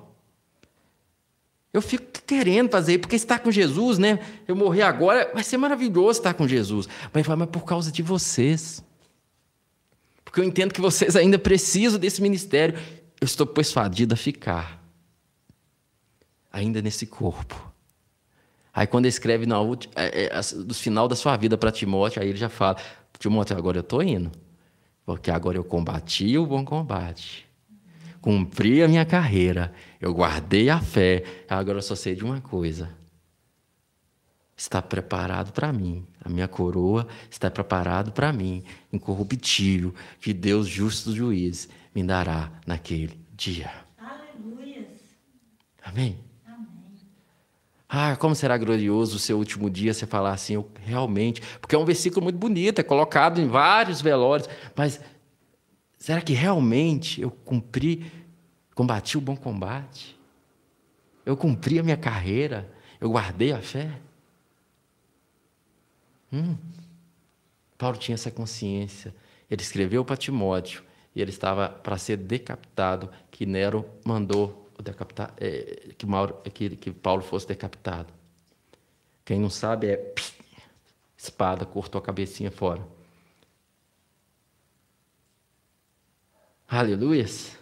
Eu 1.72 1.82
fico 1.82 2.04
querendo 2.26 2.70
fazer 2.70 2.98
porque 2.98 3.14
estar 3.14 3.38
com 3.38 3.50
Jesus, 3.50 3.98
né? 3.98 4.18
Eu 4.46 4.56
morrer 4.56 4.82
agora, 4.82 5.30
vai 5.32 5.44
ser 5.44 5.58
maravilhoso 5.58 6.18
estar 6.18 6.34
com 6.34 6.48
Jesus. 6.48 6.88
Mas 7.12 7.26
fala, 7.26 7.36
mas 7.36 7.50
por 7.50 7.64
causa 7.64 7.92
de 7.92 8.02
vocês. 8.02 8.82
Porque 10.24 10.40
eu 10.40 10.44
entendo 10.44 10.74
que 10.74 10.80
vocês 10.80 11.14
ainda 11.14 11.38
precisam 11.38 11.98
desse 11.98 12.20
ministério. 12.20 12.78
Eu 13.20 13.24
estou 13.24 13.46
persuadido 13.46 14.14
a 14.14 14.16
ficar. 14.16 14.82
Ainda 16.50 16.82
nesse 16.82 17.06
corpo. 17.06 17.72
Aí 18.78 18.86
quando 18.86 19.06
ele 19.06 19.10
escreve 19.10 19.44
no 19.44 19.74
é, 19.96 20.26
é, 20.26 20.40
do 20.64 20.72
final 20.72 21.08
da 21.08 21.16
sua 21.16 21.36
vida 21.36 21.58
para 21.58 21.72
Timóteo, 21.72 22.22
aí 22.22 22.28
ele 22.28 22.38
já 22.38 22.48
fala: 22.48 22.76
Timóteo, 23.18 23.56
agora 23.56 23.78
eu 23.78 23.80
estou 23.80 24.00
indo, 24.04 24.30
porque 25.04 25.32
agora 25.32 25.58
eu 25.58 25.64
combati 25.64 26.38
o 26.38 26.46
bom 26.46 26.64
combate, 26.64 27.44
cumpri 28.20 28.80
a 28.80 28.86
minha 28.86 29.04
carreira, 29.04 29.74
eu 30.00 30.14
guardei 30.14 30.70
a 30.70 30.80
fé, 30.80 31.24
agora 31.48 31.78
eu 31.78 31.82
só 31.82 31.96
sei 31.96 32.14
de 32.14 32.24
uma 32.24 32.40
coisa. 32.40 32.96
Está 34.56 34.80
preparado 34.80 35.50
para 35.50 35.72
mim, 35.72 36.06
a 36.24 36.28
minha 36.28 36.46
coroa 36.46 37.08
está 37.28 37.50
preparado 37.50 38.12
para 38.12 38.32
mim, 38.32 38.62
incorruptível, 38.92 39.92
que 40.20 40.32
Deus, 40.32 40.68
justo 40.68 41.12
juiz, 41.12 41.68
me 41.92 42.04
dará 42.04 42.52
naquele 42.64 43.18
dia. 43.36 43.72
Aleluia. 43.98 44.86
Amém? 45.82 46.27
Ah, 47.88 48.16
como 48.16 48.34
será 48.34 48.58
glorioso 48.58 49.16
o 49.16 49.18
seu 49.18 49.38
último 49.38 49.70
dia 49.70 49.94
você 49.94 50.06
falar 50.06 50.32
assim, 50.32 50.54
eu 50.54 50.70
realmente. 50.80 51.40
Porque 51.58 51.74
é 51.74 51.78
um 51.78 51.86
versículo 51.86 52.22
muito 52.22 52.38
bonito, 52.38 52.80
é 52.80 52.82
colocado 52.82 53.40
em 53.40 53.48
vários 53.48 54.02
velórios, 54.02 54.48
mas 54.76 55.00
será 55.96 56.20
que 56.20 56.34
realmente 56.34 57.22
eu 57.22 57.30
cumpri, 57.30 58.12
combati 58.74 59.16
o 59.16 59.20
bom 59.22 59.34
combate? 59.34 60.18
Eu 61.24 61.36
cumpri 61.36 61.78
a 61.78 61.82
minha 61.82 61.96
carreira? 61.96 62.70
Eu 63.00 63.10
guardei 63.10 63.52
a 63.52 63.60
fé? 63.60 63.90
Hum. 66.30 66.56
Paulo 67.78 67.96
tinha 67.96 68.14
essa 68.14 68.30
consciência. 68.30 69.14
Ele 69.50 69.62
escreveu 69.62 70.04
para 70.04 70.16
Timóteo 70.16 70.82
e 71.14 71.22
ele 71.22 71.30
estava 71.30 71.68
para 71.68 71.96
ser 71.96 72.18
decapitado, 72.18 73.10
que 73.30 73.46
Nero 73.46 73.84
mandou 74.04 74.67
é, 75.38 75.92
que, 75.96 76.06
Mauro, 76.06 76.34
que, 76.52 76.76
que 76.76 76.90
Paulo 76.90 77.22
fosse 77.22 77.46
decapitado. 77.46 78.12
Quem 79.24 79.40
não 79.40 79.50
sabe 79.50 79.88
é 79.88 79.96
pss, 79.96 80.34
espada, 81.16 81.66
cortou 81.66 81.98
a 81.98 82.02
cabecinha 82.02 82.50
fora. 82.50 82.86
Aleluias. 86.68 87.56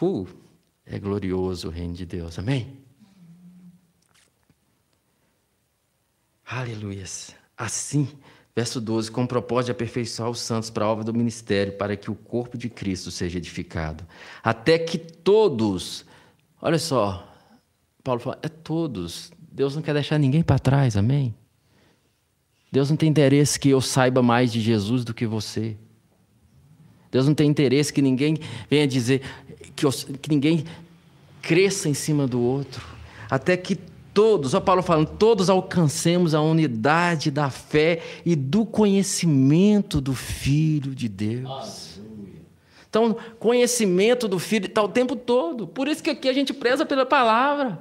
Uh, 0.00 0.26
é 0.84 0.98
glorioso 0.98 1.68
o 1.68 1.70
reino 1.70 1.94
de 1.94 2.04
Deus. 2.04 2.38
Amém? 2.38 2.78
Aleluias. 6.44 7.34
Assim, 7.56 8.08
verso 8.54 8.80
12, 8.80 9.10
com 9.10 9.24
o 9.24 9.28
propósito 9.28 9.66
de 9.66 9.72
aperfeiçoar 9.72 10.30
os 10.30 10.40
santos 10.40 10.70
para 10.70 10.84
a 10.84 10.88
obra 10.88 11.04
do 11.04 11.12
ministério, 11.12 11.76
para 11.76 11.96
que 11.96 12.10
o 12.10 12.14
corpo 12.14 12.56
de 12.56 12.70
Cristo 12.70 13.10
seja 13.10 13.38
edificado, 13.38 14.06
até 14.42 14.78
que 14.78 14.96
todos 14.96 16.04
Olha 16.60 16.78
só, 16.78 17.26
Paulo 18.02 18.20
fala, 18.20 18.38
é 18.42 18.48
todos. 18.48 19.30
Deus 19.52 19.74
não 19.74 19.82
quer 19.82 19.94
deixar 19.94 20.18
ninguém 20.18 20.42
para 20.42 20.58
trás, 20.58 20.96
amém? 20.96 21.34
Deus 22.70 22.90
não 22.90 22.96
tem 22.96 23.08
interesse 23.08 23.58
que 23.58 23.68
eu 23.68 23.80
saiba 23.80 24.22
mais 24.22 24.52
de 24.52 24.60
Jesus 24.60 25.04
do 25.04 25.14
que 25.14 25.26
você. 25.26 25.76
Deus 27.10 27.26
não 27.26 27.34
tem 27.34 27.48
interesse 27.48 27.92
que 27.92 28.02
ninguém 28.02 28.36
venha 28.68 28.86
dizer, 28.86 29.22
que, 29.74 29.86
eu, 29.86 29.90
que 29.90 30.28
ninguém 30.28 30.64
cresça 31.40 31.88
em 31.88 31.94
cima 31.94 32.26
do 32.26 32.40
outro. 32.40 32.84
Até 33.30 33.56
que 33.56 33.78
todos, 34.12 34.54
ó 34.54 34.60
Paulo 34.60 34.82
falando, 34.82 35.08
todos 35.16 35.48
alcancemos 35.48 36.34
a 36.34 36.40
unidade 36.40 37.30
da 37.30 37.50
fé 37.50 38.02
e 38.24 38.34
do 38.34 38.66
conhecimento 38.66 40.00
do 40.00 40.14
Filho 40.14 40.94
de 40.94 41.08
Deus. 41.08 42.00
Então, 42.88 43.16
conhecimento 43.38 44.28
do 44.28 44.38
Filho 44.38 44.66
está 44.66 44.82
o 44.82 44.88
tempo 44.88 45.16
todo. 45.16 45.66
Por 45.66 45.88
isso 45.88 46.02
que 46.02 46.10
aqui 46.10 46.28
a 46.28 46.32
gente 46.32 46.52
preza 46.52 46.86
pela 46.86 47.04
palavra. 47.04 47.78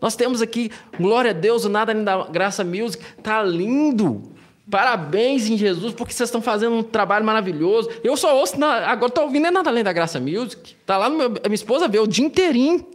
Nós 0.00 0.16
temos 0.16 0.40
aqui, 0.40 0.70
glória 0.98 1.30
a 1.30 1.34
Deus, 1.34 1.64
o 1.64 1.68
Nada 1.68 1.94
da 1.94 2.24
Graça 2.24 2.64
Music, 2.64 3.04
está 3.18 3.42
lindo. 3.42 4.32
Parabéns 4.70 5.48
em 5.48 5.56
Jesus, 5.56 5.92
porque 5.92 6.12
vocês 6.12 6.28
estão 6.28 6.40
fazendo 6.40 6.76
um 6.76 6.82
trabalho 6.82 7.24
maravilhoso. 7.24 7.90
Eu 8.02 8.16
só 8.16 8.38
ouço, 8.38 8.58
na, 8.58 8.88
agora 8.90 9.10
estou 9.10 9.24
ouvindo 9.24 9.46
é 9.46 9.50
Nada 9.50 9.68
Além 9.68 9.84
da 9.84 9.92
Graça 9.92 10.18
Music. 10.18 10.76
Está 10.80 10.96
lá, 10.96 11.10
meu, 11.10 11.28
minha 11.28 11.54
esposa 11.54 11.88
vê 11.88 11.98
o 11.98 12.06
dia 12.06 12.24
inteirinho. 12.24 12.86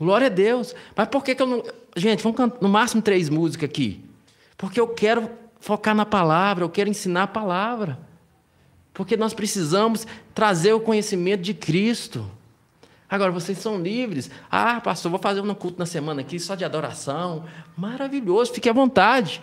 Glória 0.00 0.26
a 0.26 0.30
Deus. 0.30 0.74
Mas 0.96 1.06
por 1.08 1.22
que, 1.22 1.34
que 1.34 1.42
eu 1.42 1.46
não. 1.46 1.62
Gente, 1.94 2.22
vamos 2.22 2.36
cantar 2.36 2.60
no 2.60 2.68
máximo 2.68 3.02
três 3.02 3.28
músicas 3.28 3.68
aqui. 3.68 4.02
Porque 4.56 4.80
eu 4.80 4.88
quero 4.88 5.30
focar 5.60 5.94
na 5.94 6.06
palavra, 6.06 6.64
eu 6.64 6.70
quero 6.70 6.90
ensinar 6.90 7.24
a 7.24 7.26
palavra. 7.28 7.98
Porque 8.92 9.16
nós 9.16 9.32
precisamos 9.32 10.06
trazer 10.34 10.72
o 10.72 10.80
conhecimento 10.80 11.42
de 11.42 11.54
Cristo. 11.54 12.30
Agora, 13.08 13.30
vocês 13.30 13.58
são 13.58 13.80
livres. 13.80 14.30
Ah, 14.50 14.80
pastor, 14.80 15.10
vou 15.10 15.20
fazer 15.20 15.40
um 15.40 15.54
culto 15.54 15.78
na 15.78 15.86
semana 15.86 16.20
aqui 16.20 16.38
só 16.38 16.54
de 16.54 16.64
adoração. 16.64 17.44
Maravilhoso, 17.76 18.52
fique 18.52 18.68
à 18.68 18.72
vontade. 18.72 19.42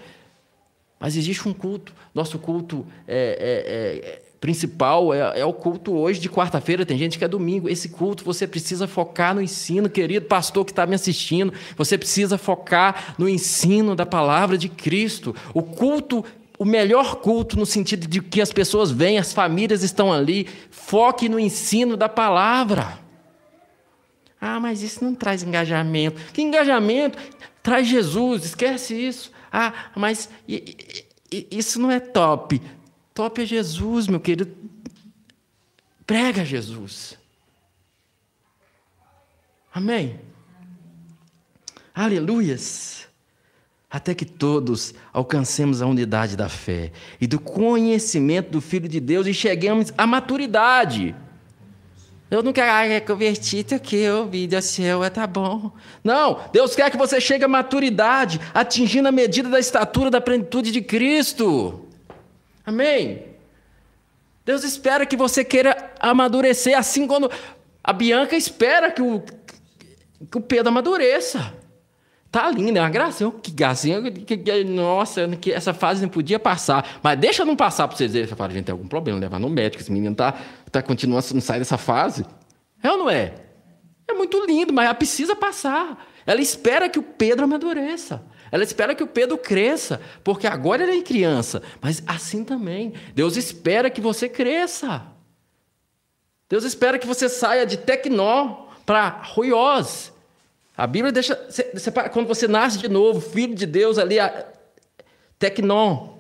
Mas 1.00 1.16
existe 1.16 1.48
um 1.48 1.54
culto. 1.54 1.94
Nosso 2.14 2.38
culto 2.40 2.86
é, 3.08 3.38
é, 3.40 4.20
é 4.26 4.30
principal 4.40 5.14
é, 5.14 5.40
é, 5.40 5.46
o 5.46 5.54
culto 5.54 5.94
hoje 5.94 6.20
de 6.20 6.30
quarta-feira, 6.30 6.86
tem 6.86 6.98
gente 6.98 7.18
que 7.18 7.26
é 7.26 7.28
domingo. 7.28 7.70
Esse 7.70 7.90
culto 7.90 8.24
você 8.24 8.48
precisa 8.48 8.88
focar 8.88 9.36
no 9.36 9.42
ensino, 9.42 9.90
querido 9.90 10.26
pastor 10.26 10.66
que 10.66 10.72
está 10.72 10.86
me 10.86 10.96
assistindo. 10.96 11.54
Você 11.76 11.98
precisa 11.98 12.38
focar 12.38 13.16
no 13.18 13.28
ensino 13.28 13.96
da 13.96 14.06
palavra 14.06 14.58
de 14.58 14.70
Cristo. 14.70 15.36
O 15.54 15.62
culto, 15.62 16.24
o 16.60 16.66
melhor 16.66 17.16
culto 17.22 17.58
no 17.58 17.66
sentido 17.66 18.06
de 18.06 18.22
que 18.22 18.42
as 18.42 18.52
pessoas 18.52 18.92
vêm, 18.92 19.18
as 19.18 19.32
famílias 19.32 19.82
estão 19.82 20.12
ali. 20.12 20.46
Foque 20.70 21.30
no 21.30 21.40
ensino 21.40 21.96
da 21.96 22.10
palavra. 22.10 23.00
Ah, 24.42 24.60
mas 24.60 24.84
isso 24.84 25.04
não 25.04 25.16
traz 25.16 25.42
engajamento. 25.42 26.22
Que 26.34 26.42
engajamento? 26.42 27.18
Traz 27.64 27.88
Jesus, 27.88 28.44
esquece 28.44 28.94
isso. 28.94 29.32
Ah, 29.52 29.74
mas 29.96 30.30
isso 31.30 31.80
não 31.80 31.90
é 31.90 32.00
top. 32.00 32.62
Top 33.14 33.42
é 33.42 33.46
Jesus, 33.46 34.08
meu 34.08 34.20
querido. 34.20 34.54
Prega 36.06 36.44
Jesus. 36.44 37.18
Amém? 39.74 40.20
Aleluias. 41.96 43.09
Até 43.90 44.14
que 44.14 44.26
todos 44.26 44.94
alcancemos 45.12 45.82
a 45.82 45.88
unidade 45.88 46.38
da 46.38 46.48
fé 46.48 46.92
e 47.20 47.26
do 47.26 47.40
conhecimento 47.40 48.52
do 48.52 48.62
Filho 48.62 48.88
de 48.88 49.00
Deus 49.00 49.26
e 49.26 49.34
cheguemos 49.34 49.92
à 49.98 50.06
maturidade. 50.06 51.16
Eu 52.30 52.44
não 52.44 52.54
quero, 52.54 52.72
ah, 52.72 52.86
é 52.86 53.00
convertido 53.00 53.74
aqui, 53.74 54.08
o 54.08 54.28
vídeo 54.28 54.62
seu, 54.62 55.04
é 55.04 55.10
tá 55.10 55.26
bom. 55.26 55.72
Não, 56.04 56.40
Deus 56.54 56.76
quer 56.76 56.92
que 56.92 56.98
você 56.98 57.20
chegue 57.20 57.44
à 57.44 57.48
maturidade, 57.48 58.40
atingindo 58.54 59.08
a 59.08 59.12
medida 59.12 59.50
da 59.50 59.60
estatura 59.60 60.12
da 60.12 60.22
plenitude 60.22 60.72
de 60.72 60.82
Cristo. 60.82 61.88
Amém? 62.64 63.24
Deus 64.46 64.64
espera 64.64 65.08
que 65.08 65.18
você 65.18 65.44
queira 65.44 65.92
amadurecer, 66.00 66.78
assim 66.78 67.08
quando 67.08 67.32
a 67.84 67.92
Bianca 67.92 68.36
espera 68.36 68.92
que 68.92 69.02
o, 69.02 69.24
que 70.32 70.38
o 70.38 70.42
Pedro 70.42 70.70
amadureça. 70.70 71.54
Tá 72.32 72.52
lindo, 72.52 72.78
é 72.78 72.82
uma 72.82 72.90
gracinha. 72.90 73.32
Que 73.32 73.52
gracinha. 73.52 74.12
Que, 74.12 74.38
que, 74.38 74.64
nossa, 74.64 75.28
que 75.38 75.52
essa 75.52 75.74
fase 75.74 76.02
não 76.02 76.10
podia 76.10 76.40
passar. 76.40 77.00
Mas 77.02 77.20
deixa 77.20 77.44
não 77.44 77.56
passar 77.56 77.88
para 77.88 77.98
vocês 77.98 78.14
verem. 78.14 78.28
Você 78.28 78.36
fala, 78.36 78.52
gente, 78.52 78.66
tem 78.66 78.74
algum 78.74 78.88
problema, 78.88 79.20
levar 79.20 79.40
no 79.40 79.50
médico. 79.50 79.82
Esse 79.82 79.92
menino 79.92 80.16
tá, 80.16 80.36
tá 80.72 80.82
continuando, 80.82 81.26
não 81.34 81.42
sai 81.42 81.60
dessa 81.60 81.78
fase. 81.78 82.26
É 82.84 82.92
ou 82.92 82.98
não 82.98 83.10
é? 83.10 83.34
É 84.08 84.14
muito 84.14 84.44
lindo, 84.46 84.74
mas 84.74 84.86
ela 84.86 84.94
precisa 84.94 85.36
passar. 85.36 86.08
Ela 86.26 86.42
espera 86.42 86.88
que 86.90 87.00
o 87.00 87.04
Pedro 87.04 87.46
amadureça. 87.46 88.24
Ela 88.52 88.64
espera 88.64 88.96
que 88.96 89.04
o 89.04 89.08
Pedro 89.08 89.38
cresça, 89.38 90.02
porque 90.24 90.48
agora 90.48 90.84
ele 90.84 91.00
é 91.00 91.04
criança, 91.04 91.62
mas 91.82 92.02
assim 92.08 92.44
também. 92.44 92.94
Deus 93.14 93.38
espera 93.38 93.90
que 93.90 94.02
você 94.02 94.28
cresça. 94.28 95.04
Deus 96.48 96.64
espera 96.64 96.98
que 96.98 97.06
você 97.06 97.30
saia 97.30 97.66
de 97.66 97.78
tecnó 97.78 98.68
para 98.86 99.22
ruiós. 99.24 100.12
A 100.80 100.88
Bíblia 100.88 101.12
deixa. 101.12 101.36
Quando 102.14 102.26
você 102.26 102.48
nasce 102.48 102.78
de 102.78 102.88
novo, 102.88 103.20
filho 103.20 103.54
de 103.54 103.66
Deus 103.66 103.98
ali, 103.98 104.16
tecnó. 105.38 106.20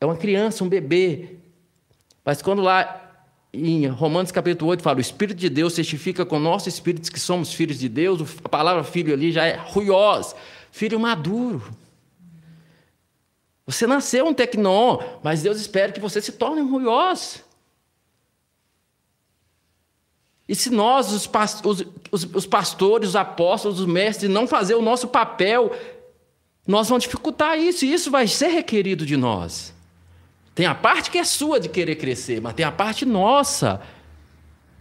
É 0.00 0.06
uma 0.06 0.16
criança, 0.16 0.64
um 0.64 0.68
bebê. 0.68 1.36
Mas 2.24 2.40
quando 2.40 2.62
lá 2.62 3.02
em 3.52 3.86
Romanos 3.86 4.32
capítulo 4.32 4.70
8 4.70 4.82
fala: 4.82 4.96
o 4.96 5.00
Espírito 5.02 5.36
de 5.36 5.50
Deus 5.50 5.74
testifica 5.74 6.24
com 6.24 6.36
o 6.38 6.40
nosso 6.40 6.70
espírito 6.70 7.12
que 7.12 7.20
somos 7.20 7.52
filhos 7.52 7.78
de 7.78 7.90
Deus, 7.90 8.22
a 8.42 8.48
palavra 8.48 8.82
filho 8.82 9.12
ali 9.12 9.30
já 9.30 9.44
é 9.44 9.56
ruiós 9.56 10.34
filho 10.70 10.98
maduro. 10.98 11.62
Você 13.66 13.86
nasceu 13.86 14.26
um 14.26 14.32
tecnó, 14.32 15.00
mas 15.22 15.42
Deus 15.42 15.60
espera 15.60 15.92
que 15.92 16.00
você 16.00 16.22
se 16.22 16.32
torne 16.32 16.62
um 16.62 16.70
ruiós. 16.70 17.42
E 20.48 20.54
se 20.54 20.70
nós, 20.70 21.12
os, 21.12 21.28
os, 22.12 22.24
os, 22.34 22.46
pastores, 22.46 23.10
os 23.10 23.16
apóstolos, 23.16 23.80
os 23.80 23.86
mestres, 23.86 24.30
não 24.30 24.46
fazer 24.46 24.74
o 24.74 24.82
nosso 24.82 25.08
papel, 25.08 25.72
nós 26.66 26.88
vamos 26.88 27.04
dificultar 27.04 27.58
isso, 27.58 27.84
e 27.84 27.92
isso 27.92 28.10
vai 28.10 28.28
ser 28.28 28.48
requerido 28.48 29.04
de 29.04 29.16
nós. 29.16 29.74
Tem 30.54 30.66
a 30.66 30.74
parte 30.74 31.10
que 31.10 31.18
é 31.18 31.24
sua 31.24 31.58
de 31.58 31.68
querer 31.68 31.96
crescer, 31.96 32.40
mas 32.40 32.54
tem 32.54 32.64
a 32.64 32.72
parte 32.72 33.04
nossa 33.04 33.82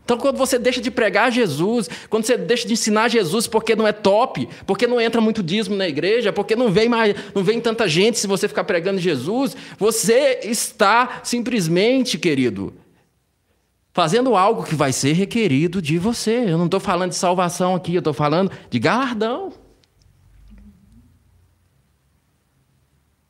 então, 0.05 0.19
quando 0.19 0.37
você 0.37 0.59
deixa 0.59 0.79
de 0.79 0.91
pregar 0.91 1.31
Jesus, 1.31 1.89
quando 2.11 2.25
você 2.25 2.37
deixa 2.37 2.67
de 2.67 2.73
ensinar 2.73 3.09
Jesus 3.09 3.47
porque 3.47 3.75
não 3.75 3.87
é 3.87 3.91
top, 3.91 4.47
porque 4.67 4.85
não 4.85 5.01
entra 5.01 5.19
muito 5.19 5.41
dízimo 5.41 5.75
na 5.75 5.87
igreja, 5.87 6.31
porque 6.31 6.55
não 6.55 6.71
vem, 6.71 6.87
mais, 6.87 7.15
não 7.33 7.43
vem 7.43 7.59
tanta 7.59 7.87
gente 7.87 8.19
se 8.19 8.27
você 8.27 8.47
ficar 8.47 8.63
pregando 8.65 8.99
Jesus, 9.01 9.57
você 9.79 10.41
está 10.43 11.21
simplesmente, 11.23 12.19
querido, 12.19 12.71
fazendo 13.95 14.35
algo 14.35 14.65
que 14.65 14.75
vai 14.75 14.91
ser 14.91 15.13
requerido 15.13 15.81
de 15.81 15.97
você. 15.97 16.43
Eu 16.45 16.57
não 16.57 16.65
estou 16.65 16.81
falando 16.81 17.11
de 17.11 17.15
salvação 17.15 17.73
aqui, 17.73 17.95
eu 17.95 17.99
estou 17.99 18.13
falando 18.13 18.51
de 18.69 18.77
galardão. 18.77 19.53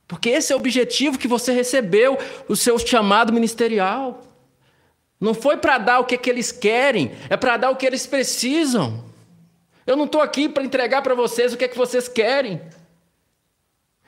Porque 0.07 0.30
esse 0.30 0.51
é 0.51 0.55
o 0.55 0.59
objetivo 0.59 1.20
que 1.20 1.28
você 1.28 1.51
recebeu, 1.51 2.18
o 2.49 2.55
seu 2.55 2.80
chamado 2.80 3.32
ministerial. 3.32 4.24
Não 5.22 5.36
foi 5.36 5.55
para 5.55 5.78
dar 5.78 5.99
o 5.99 6.03
que, 6.03 6.18
que 6.18 6.32
eles 6.32 6.51
querem, 6.51 7.11
é 7.30 7.38
para 7.38 7.57
dar 7.57 7.70
o 7.70 7.76
que 7.76 7.86
eles 7.86 8.07
precisam. 8.07 9.05
Eu 9.86 9.95
não 9.95 10.05
estou 10.05 10.20
aqui 10.20 10.49
para 10.49 10.63
entregar 10.63 11.03
para 11.03 11.13
vocês 11.13 11.53
o 11.53 11.57
que, 11.57 11.66
é 11.66 11.68
que 11.68 11.78
vocês 11.78 12.07
querem. 12.07 12.59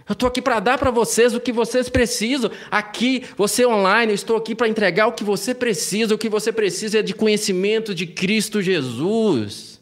Eu 0.07 0.13
estou 0.13 0.27
aqui 0.27 0.41
para 0.41 0.59
dar 0.59 0.77
para 0.77 0.89
vocês 0.89 1.33
o 1.33 1.39
que 1.39 1.51
vocês 1.51 1.89
precisam. 1.89 2.49
Aqui, 2.71 3.25
você 3.35 3.65
online, 3.65 4.11
eu 4.11 4.15
estou 4.15 4.37
aqui 4.37 4.55
para 4.55 4.67
entregar 4.67 5.07
o 5.07 5.11
que 5.11 5.23
você 5.23 5.53
precisa. 5.53 6.15
O 6.15 6.17
que 6.17 6.29
você 6.29 6.51
precisa 6.51 6.99
é 6.99 7.01
de 7.01 7.13
conhecimento 7.13 7.93
de 7.93 8.07
Cristo 8.07 8.61
Jesus. 8.61 9.81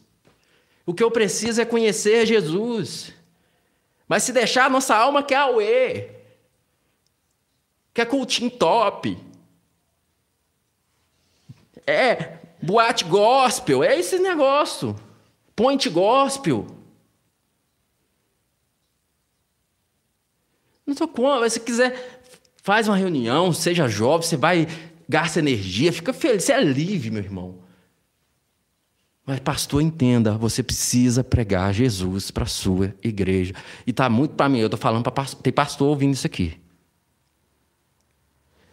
O 0.85 0.93
que 0.93 1.03
eu 1.03 1.11
preciso 1.11 1.61
é 1.61 1.65
conhecer 1.65 2.25
Jesus. 2.25 3.13
Mas 4.07 4.23
se 4.23 4.33
deixar, 4.33 4.69
nossa 4.69 4.95
alma 4.95 5.21
quer 5.21 5.37
auê. 5.37 6.09
Quer 7.93 8.05
cultinho 8.05 8.49
top 8.49 9.17
é 11.85 12.39
boate 12.61 13.03
gospel, 13.05 13.83
é 13.83 13.99
esse 13.99 14.17
negócio. 14.19 14.95
Point 15.55 15.89
gospel. 15.89 16.65
Não 20.85 20.93
estou 20.93 21.07
com, 21.07 21.47
se 21.49 21.59
quiser, 21.59 22.21
faz 22.61 22.87
uma 22.87 22.97
reunião, 22.97 23.51
seja 23.51 23.87
jovem, 23.87 24.27
você 24.27 24.37
vai, 24.37 24.67
gasta 25.07 25.39
energia, 25.39 25.91
fica 25.91 26.13
feliz, 26.13 26.43
você 26.43 26.53
é 26.53 26.63
livre, 26.63 27.09
meu 27.09 27.23
irmão. 27.23 27.59
Mas, 29.25 29.39
pastor, 29.39 29.81
entenda, 29.81 30.37
você 30.37 30.61
precisa 30.61 31.23
pregar 31.23 31.73
Jesus 31.73 32.29
para 32.29 32.43
a 32.43 32.47
sua 32.47 32.93
igreja. 33.03 33.55
E 33.85 33.89
está 33.89 34.07
muito 34.07 34.35
para 34.35 34.47
mim, 34.47 34.59
eu 34.59 34.67
estou 34.67 34.79
falando 34.79 35.09
para 35.09 35.25
tem 35.25 35.51
pastor 35.51 35.89
ouvindo 35.89 36.13
isso 36.13 36.27
aqui. 36.27 36.59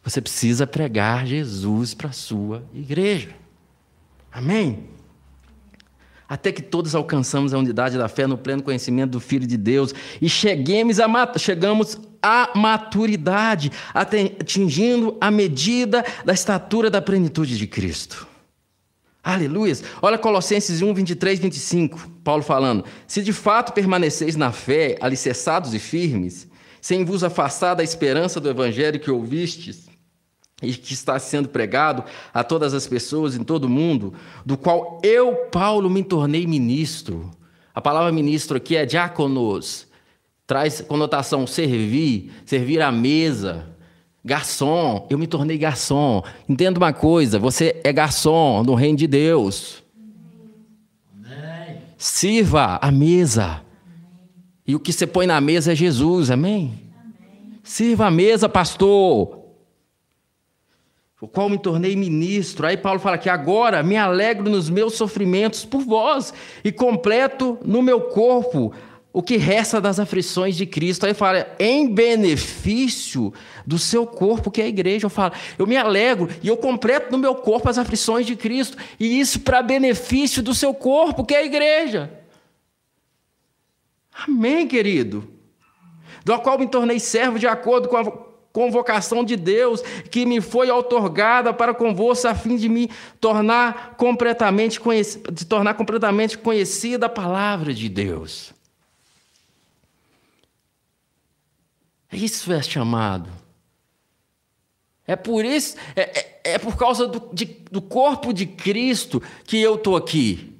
Você 0.03 0.21
precisa 0.21 0.67
pregar 0.67 1.27
Jesus 1.27 1.95
para 1.95 2.11
a 2.11 2.13
sua 2.13 2.65
igreja. 2.75 3.35
Amém? 4.31 4.89
Até 6.33 6.51
que 6.51 6.63
todos 6.63 6.95
alcançamos 6.95 7.53
a 7.53 7.59
unidade 7.59 7.99
da 7.99 8.09
fé 8.09 8.27
no 8.27 8.39
pleno 8.39 8.63
conhecimento 8.63 9.11
do 9.11 9.21
Filho 9.21 9.47
de 9.47 9.59
Deus 9.59 9.95
e 10.19 10.31
cheguemos 10.31 10.99
a, 10.99 11.07
chegamos 11.37 12.01
à 12.23 12.53
maturidade, 12.55 13.71
atingindo 13.93 15.15
a 15.21 15.31
medida 15.31 16.03
da 16.25 16.33
estatura 16.33 16.89
da 16.89 17.03
plenitude 17.03 17.59
de 17.59 17.67
Cristo. 17.67 18.27
Aleluia! 19.23 19.77
Olha 20.01 20.17
Colossenses 20.17 20.81
1, 20.81 20.95
23, 20.95 21.39
25, 21.39 22.11
Paulo 22.25 22.43
falando: 22.43 22.87
Se 23.07 23.23
de 23.23 23.35
fato 23.35 23.75
permaneceis 23.75 24.35
na 24.35 24.53
fé, 24.53 24.97
alicerçados 25.03 25.75
e 25.75 25.79
firmes, 25.79 26.49
sem 26.81 27.05
vos 27.05 27.23
afastar 27.23 27.75
da 27.75 27.85
esperança 27.85 28.41
do 28.41 28.49
evangelho 28.49 28.99
que 28.99 29.11
ouvistes, 29.11 29.92
e 30.63 30.73
que 30.75 30.95
está 30.95 31.19
sendo 31.19 31.49
pregado 31.49 32.05
a 32.33 32.45
todas 32.45 32.73
as 32.73 32.87
pessoas 32.87 33.35
em 33.37 33.43
todo 33.43 33.65
o 33.65 33.69
mundo, 33.69 34.15
do 34.47 34.57
qual 34.57 35.01
eu, 35.03 35.35
Paulo, 35.51 35.91
me 35.91 36.05
tornei 36.05 36.47
ministro. 36.47 37.31
A 37.75 37.81
palavra 37.81 38.13
ministro 38.13 38.57
aqui 38.57 38.77
é 38.77 38.87
diáconos, 38.87 39.87
traz 40.47 40.81
conotação 40.81 41.47
servir, 41.47 42.31
servir 42.47 42.81
à 42.81 42.93
mesa. 42.93 43.67
Garçom, 44.25 45.09
eu 45.11 45.19
me 45.19 45.27
tornei 45.27 45.59
garçom. 45.59 46.23
Entenda 46.49 46.79
uma 46.79 46.93
coisa, 46.93 47.41
você 47.41 47.81
é 47.83 47.93
garçom 47.93 48.63
no 48.63 48.75
reino 48.75 48.97
de 48.97 49.09
Deus. 49.09 49.83
Sirva 51.99 52.79
a 52.81 52.91
mesa. 52.91 53.63
E 54.67 54.77
o 54.77 54.81
que 54.81 54.93
você 54.93 55.07
põe 55.07 55.27
na 55.27 55.41
mesa 55.41 55.73
é 55.73 55.75
Jesus, 55.75 56.31
amém? 56.31 56.73
amém? 56.97 57.61
Sirva 57.65 58.07
a 58.07 58.11
mesa, 58.11 58.49
pastor 58.49 59.42
o 61.23 61.29
qual 61.29 61.49
me 61.49 61.57
tornei 61.57 61.95
ministro. 61.95 62.67
Aí 62.67 62.77
Paulo 62.77 62.99
fala 62.99 63.17
que 63.17 63.31
agora 63.31 63.81
me 63.81 63.97
alegro 63.97 64.51
nos 64.51 64.69
meus 64.69 64.95
sofrimentos 64.95 65.65
por 65.65 65.83
vós 65.83 66.35
e 66.65 66.73
completo 66.73 67.57
no 67.65 67.81
meu 67.81 68.01
corpo 68.01 68.75
o 69.13 69.23
que 69.23 69.37
resta 69.37 69.81
das 69.81 70.01
aflições 70.01 70.57
de 70.57 70.67
Cristo. 70.67 71.07
Aí 71.07 71.15
fala, 71.15 71.47
em 71.61 71.95
benefício 71.95 73.33
do 73.65 73.79
seu 73.79 74.05
corpo, 74.05 74.51
que 74.51 74.61
é 74.61 74.65
a 74.65 74.69
igreja. 74.69 75.07
Eu 75.07 75.11
falo, 75.11 75.33
eu 75.57 75.65
me 75.65 75.77
alegro 75.77 76.29
e 76.43 76.49
eu 76.49 76.57
completo 76.57 77.13
no 77.13 77.19
meu 77.19 77.37
corpo 77.37 77.69
as 77.69 77.79
aflições 77.79 78.27
de 78.27 78.35
Cristo, 78.35 78.77
e 78.99 79.21
isso 79.21 79.39
para 79.43 79.63
benefício 79.63 80.43
do 80.43 80.53
seu 80.53 80.75
corpo, 80.75 81.25
que 81.25 81.37
é 81.37 81.39
a 81.39 81.45
igreja. 81.45 82.13
Amém, 84.27 84.67
querido? 84.67 85.23
Do 86.25 86.37
qual 86.41 86.59
me 86.59 86.67
tornei 86.67 86.99
servo 86.99 87.39
de 87.39 87.47
acordo 87.47 87.89
com 87.89 87.97
a 87.97 88.32
convocação 88.53 89.25
de 89.25 89.37
Deus 89.37 89.81
que 90.11 90.27
me 90.27 90.41
foi 90.41 90.71
otorgada 90.71 91.53
para 91.53 91.75
convosco 91.75 92.29
a 92.29 92.35
fim 92.35 92.57
de 92.57 92.69
me 92.69 92.91
tornar 93.21 93.95
completamente 93.97 94.79
de 95.33 95.45
tornar 95.47 95.75
completamente 95.75 96.37
conhecida 96.37 97.07
a 97.07 97.09
palavra 97.09 97.73
de 97.73 97.89
Deus. 97.89 98.53
Isso 102.13 102.53
é 102.53 102.63
chamado. 102.63 103.31
É 105.07 105.17
por 105.17 105.45
isso, 105.45 105.77
é, 105.97 106.03
é, 106.03 106.41
é 106.55 106.59
por 106.59 106.77
causa 106.77 107.09
do, 107.09 107.35
de, 107.35 107.45
do 107.45 107.83
corpo 107.83 108.33
de 108.33 108.47
Cristo 108.47 109.23
que 109.45 109.59
eu 109.59 109.75
estou 109.75 109.97
aqui. 109.97 110.53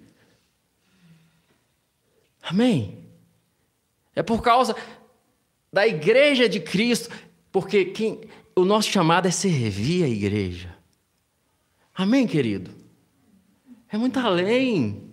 Amém? 2.43 2.99
É 4.17 4.23
por 4.23 4.43
causa 4.43 4.75
da 5.73 5.87
igreja 5.87 6.49
de 6.49 6.59
Cristo 6.59 7.09
porque 7.53 7.85
quem, 7.85 8.21
o 8.57 8.65
nosso 8.65 8.91
chamado 8.91 9.29
é 9.29 9.31
servir 9.31 10.05
a 10.05 10.09
igreja. 10.09 10.75
Amém, 11.95 12.27
querido? 12.27 12.71
É 13.91 13.99
muito 13.99 14.19
além. 14.19 15.13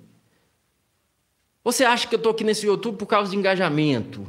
Você 1.64 1.84
acha 1.84 2.08
que 2.08 2.16
eu 2.16 2.18
estou 2.18 2.32
aqui 2.32 2.46
nesse 2.46 2.66
YouTube 2.66 2.98
por 2.98 3.06
causa 3.06 3.30
de 3.30 3.38
engajamento? 3.38 4.26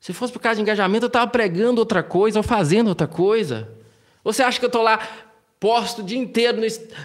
Se 0.00 0.14
fosse 0.14 0.32
por 0.32 0.40
causa 0.40 0.56
de 0.56 0.62
engajamento, 0.62 1.04
eu 1.04 1.08
estava 1.08 1.30
pregando 1.30 1.80
outra 1.80 2.02
coisa 2.02 2.38
ou 2.38 2.42
fazendo 2.42 2.88
outra 2.88 3.06
coisa. 3.06 3.68
Você 4.24 4.42
acha 4.42 4.58
que 4.58 4.64
eu 4.64 4.68
estou 4.68 4.82
lá, 4.82 5.06
posto 5.60 6.00
o 6.00 6.04
dia 6.04 6.18
inteiro 6.18 6.58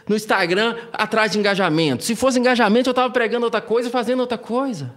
no 0.08 0.16
Instagram 0.16 0.78
atrás 0.94 1.34
de 1.34 1.40
engajamento? 1.40 2.04
Se 2.04 2.16
fosse 2.16 2.40
engajamento, 2.40 2.90
eu 2.90 2.92
estava 2.92 3.12
pregando 3.12 3.46
outra 3.46 3.62
coisa 3.62 3.90
e 3.90 3.92
fazendo 3.92 4.22
outra 4.22 4.38
coisa. 4.38 4.96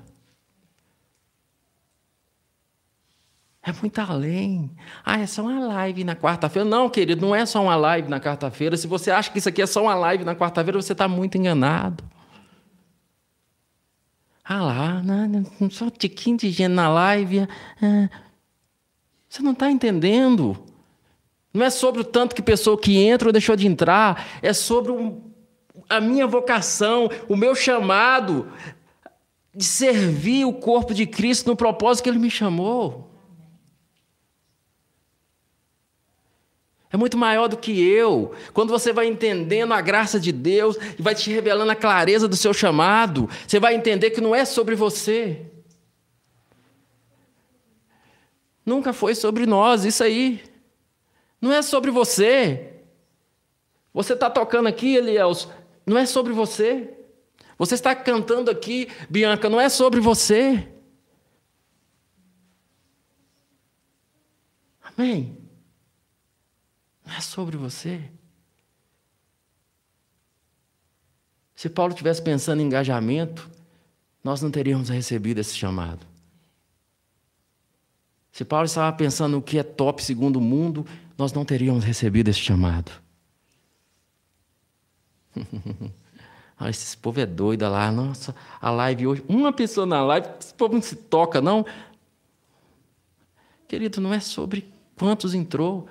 É 3.66 3.72
muito 3.82 3.98
além. 3.98 4.70
Ah, 5.04 5.18
é 5.18 5.26
só 5.26 5.42
uma 5.42 5.58
live 5.58 6.04
na 6.04 6.14
quarta-feira. 6.14 6.68
Não, 6.68 6.88
querido, 6.88 7.26
não 7.26 7.34
é 7.34 7.44
só 7.44 7.60
uma 7.60 7.74
live 7.74 8.08
na 8.08 8.20
quarta-feira. 8.20 8.76
Se 8.76 8.86
você 8.86 9.10
acha 9.10 9.28
que 9.28 9.38
isso 9.38 9.48
aqui 9.48 9.60
é 9.60 9.66
só 9.66 9.82
uma 9.82 9.94
live 9.96 10.24
na 10.24 10.36
quarta-feira, 10.36 10.80
você 10.80 10.92
está 10.92 11.08
muito 11.08 11.36
enganado. 11.36 12.04
Ah 14.44 14.62
lá, 14.62 15.02
não, 15.02 15.68
só 15.68 15.86
um 15.86 15.90
tiquinho 15.90 16.36
de 16.36 16.48
gente 16.50 16.72
na 16.72 16.88
live. 16.88 17.40
É. 17.82 18.08
Você 19.28 19.42
não 19.42 19.50
está 19.50 19.68
entendendo. 19.68 20.56
Não 21.52 21.66
é 21.66 21.70
sobre 21.70 22.02
o 22.02 22.04
tanto 22.04 22.36
que 22.36 22.42
pessoa 22.42 22.78
que 22.78 22.96
entra 22.96 23.28
ou 23.28 23.32
deixou 23.32 23.56
de 23.56 23.66
entrar. 23.66 24.28
É 24.42 24.52
sobre 24.52 24.92
a 25.88 26.00
minha 26.00 26.28
vocação, 26.28 27.10
o 27.28 27.34
meu 27.34 27.56
chamado 27.56 28.48
de 29.52 29.64
servir 29.64 30.44
o 30.44 30.52
corpo 30.52 30.94
de 30.94 31.04
Cristo 31.04 31.48
no 31.48 31.56
propósito 31.56 32.04
que 32.04 32.10
Ele 32.10 32.20
me 32.20 32.30
chamou. 32.30 33.15
É 36.96 36.98
muito 36.98 37.18
maior 37.18 37.46
do 37.46 37.58
que 37.58 37.78
eu. 37.78 38.32
Quando 38.54 38.70
você 38.70 38.90
vai 38.90 39.06
entendendo 39.06 39.74
a 39.74 39.82
graça 39.82 40.18
de 40.18 40.32
Deus 40.32 40.78
e 40.98 41.02
vai 41.02 41.14
te 41.14 41.30
revelando 41.30 41.70
a 41.70 41.76
clareza 41.76 42.26
do 42.26 42.34
seu 42.34 42.54
chamado, 42.54 43.28
você 43.46 43.60
vai 43.60 43.74
entender 43.74 44.12
que 44.12 44.20
não 44.20 44.34
é 44.34 44.46
sobre 44.46 44.74
você. 44.74 45.44
Nunca 48.64 48.94
foi 48.94 49.14
sobre 49.14 49.44
nós, 49.44 49.84
isso 49.84 50.02
aí. 50.02 50.42
Não 51.38 51.52
é 51.52 51.60
sobre 51.60 51.90
você. 51.90 52.80
Você 53.92 54.14
está 54.14 54.30
tocando 54.30 54.66
aqui, 54.66 54.96
Eliels, 54.96 55.50
não 55.84 55.98
é 55.98 56.06
sobre 56.06 56.32
você. 56.32 56.94
Você 57.58 57.74
está 57.74 57.94
cantando 57.94 58.50
aqui, 58.50 58.88
Bianca, 59.10 59.50
não 59.50 59.60
é 59.60 59.68
sobre 59.68 60.00
você. 60.00 60.66
Amém? 64.82 65.45
Não 67.06 67.14
é 67.14 67.20
sobre 67.20 67.56
você. 67.56 68.10
Se 71.54 71.70
Paulo 71.70 71.94
tivesse 71.94 72.20
pensando 72.20 72.60
em 72.60 72.66
engajamento, 72.66 73.48
nós 74.22 74.42
não 74.42 74.50
teríamos 74.50 74.88
recebido 74.88 75.38
esse 75.38 75.54
chamado. 75.54 76.04
Se 78.32 78.44
Paulo 78.44 78.66
estava 78.66 78.94
pensando 78.94 79.32
no 79.36 79.42
que 79.42 79.58
é 79.58 79.62
top 79.62 80.04
segundo 80.04 80.36
o 80.36 80.42
mundo, 80.42 80.86
nós 81.16 81.32
não 81.32 81.44
teríamos 81.44 81.84
recebido 81.84 82.28
esse 82.28 82.40
chamado. 82.40 82.92
ah, 86.58 86.68
esse 86.68 86.96
povo 86.98 87.20
é 87.20 87.24
doido 87.24 87.62
lá. 87.62 87.90
Nossa, 87.90 88.34
a 88.60 88.70
live 88.70 89.06
hoje. 89.06 89.24
Uma 89.26 89.52
pessoa 89.52 89.86
na 89.86 90.02
live, 90.02 90.28
esse 90.38 90.52
povo 90.52 90.74
não 90.74 90.82
se 90.82 90.96
toca, 90.96 91.40
não. 91.40 91.64
Querido, 93.66 94.00
não 94.02 94.12
é 94.12 94.20
sobre 94.20 94.70
quantos 94.96 95.32
entrou, 95.32 95.88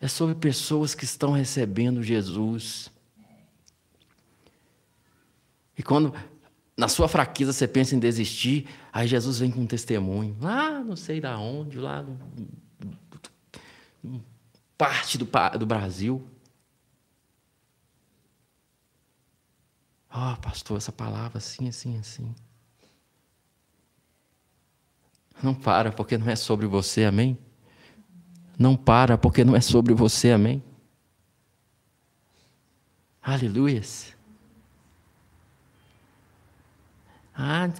é 0.00 0.08
sobre 0.08 0.34
pessoas 0.34 0.94
que 0.94 1.04
estão 1.04 1.32
recebendo 1.32 2.02
Jesus. 2.02 2.90
E 5.76 5.82
quando 5.82 6.14
na 6.76 6.88
sua 6.88 7.08
fraqueza 7.08 7.52
você 7.52 7.68
pensa 7.68 7.94
em 7.94 7.98
desistir, 7.98 8.66
aí 8.92 9.06
Jesus 9.06 9.38
vem 9.38 9.50
com 9.50 9.60
um 9.60 9.66
testemunho. 9.66 10.36
Lá, 10.40 10.80
não 10.80 10.96
sei 10.96 11.20
da 11.20 11.38
onde, 11.38 11.78
lá 11.78 12.04
parte 14.80 15.18
do, 15.18 15.28
do 15.58 15.66
Brasil. 15.66 16.26
Ó, 20.10 20.32
oh, 20.32 20.36
pastor, 20.38 20.78
essa 20.78 20.90
palavra 20.90 21.36
assim, 21.36 21.68
assim, 21.68 21.98
assim. 21.98 22.34
Não 25.42 25.54
para, 25.54 25.92
porque 25.92 26.16
não 26.16 26.30
é 26.30 26.34
sobre 26.34 26.66
você, 26.66 27.04
amém? 27.04 27.38
Não 28.58 28.76
para, 28.76 29.16
porque 29.16 29.44
não 29.44 29.56
é 29.56 29.60
sobre 29.60 29.94
você, 29.94 30.32
amém? 30.32 30.62
Aleluias. 33.22 34.14
Ah, 37.34 37.70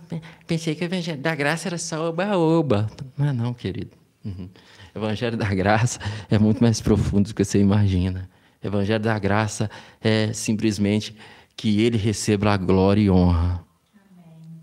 pensei 0.47 0.75
que 0.75 0.83
o 0.83 0.87
Evangelho 0.87 1.21
da 1.21 1.35
Graça 1.35 1.69
era 1.69 1.77
só 1.77 2.09
oba-oba. 2.09 2.91
Não 3.17 3.27
é 3.27 3.33
não, 3.33 3.53
querido. 3.53 3.91
Uhum. 4.25 4.49
Evangelho 4.95 5.37
da 5.37 5.53
Graça 5.53 5.99
é 6.31 6.39
muito 6.39 6.63
mais 6.63 6.81
profundo 6.81 7.29
do 7.29 7.35
que 7.35 7.45
você 7.45 7.59
imagina. 7.59 8.29
Evangelho 8.63 9.03
da 9.03 9.19
Graça 9.19 9.71
é 10.01 10.33
simplesmente 10.33 11.17
que 11.57 11.81
Ele 11.83 11.99
receba 11.99 12.53
a 12.53 12.57
glória 12.57 13.01
e 13.01 13.11
honra. 13.11 13.65
Amém. 13.95 14.61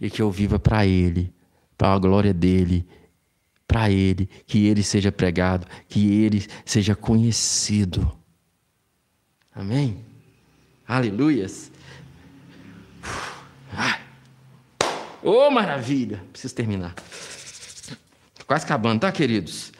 E 0.00 0.10
que 0.10 0.22
eu 0.22 0.30
viva 0.30 0.58
para 0.58 0.86
Ele, 0.86 1.32
para 1.76 1.92
a 1.92 1.98
glória 1.98 2.34
dEle 2.34 2.86
para 3.70 3.88
ele, 3.88 4.28
que 4.48 4.66
ele 4.66 4.82
seja 4.82 5.12
pregado, 5.12 5.64
que 5.88 6.12
ele 6.24 6.44
seja 6.64 6.96
conhecido. 6.96 8.10
Amém? 9.54 10.04
Aleluias! 10.88 11.70
Ô 15.22 15.46
oh, 15.46 15.50
maravilha! 15.52 16.20
Preciso 16.32 16.52
terminar. 16.52 16.96
Tô 18.36 18.44
quase 18.44 18.64
acabando, 18.64 19.02
tá, 19.02 19.12
queridos? 19.12 19.72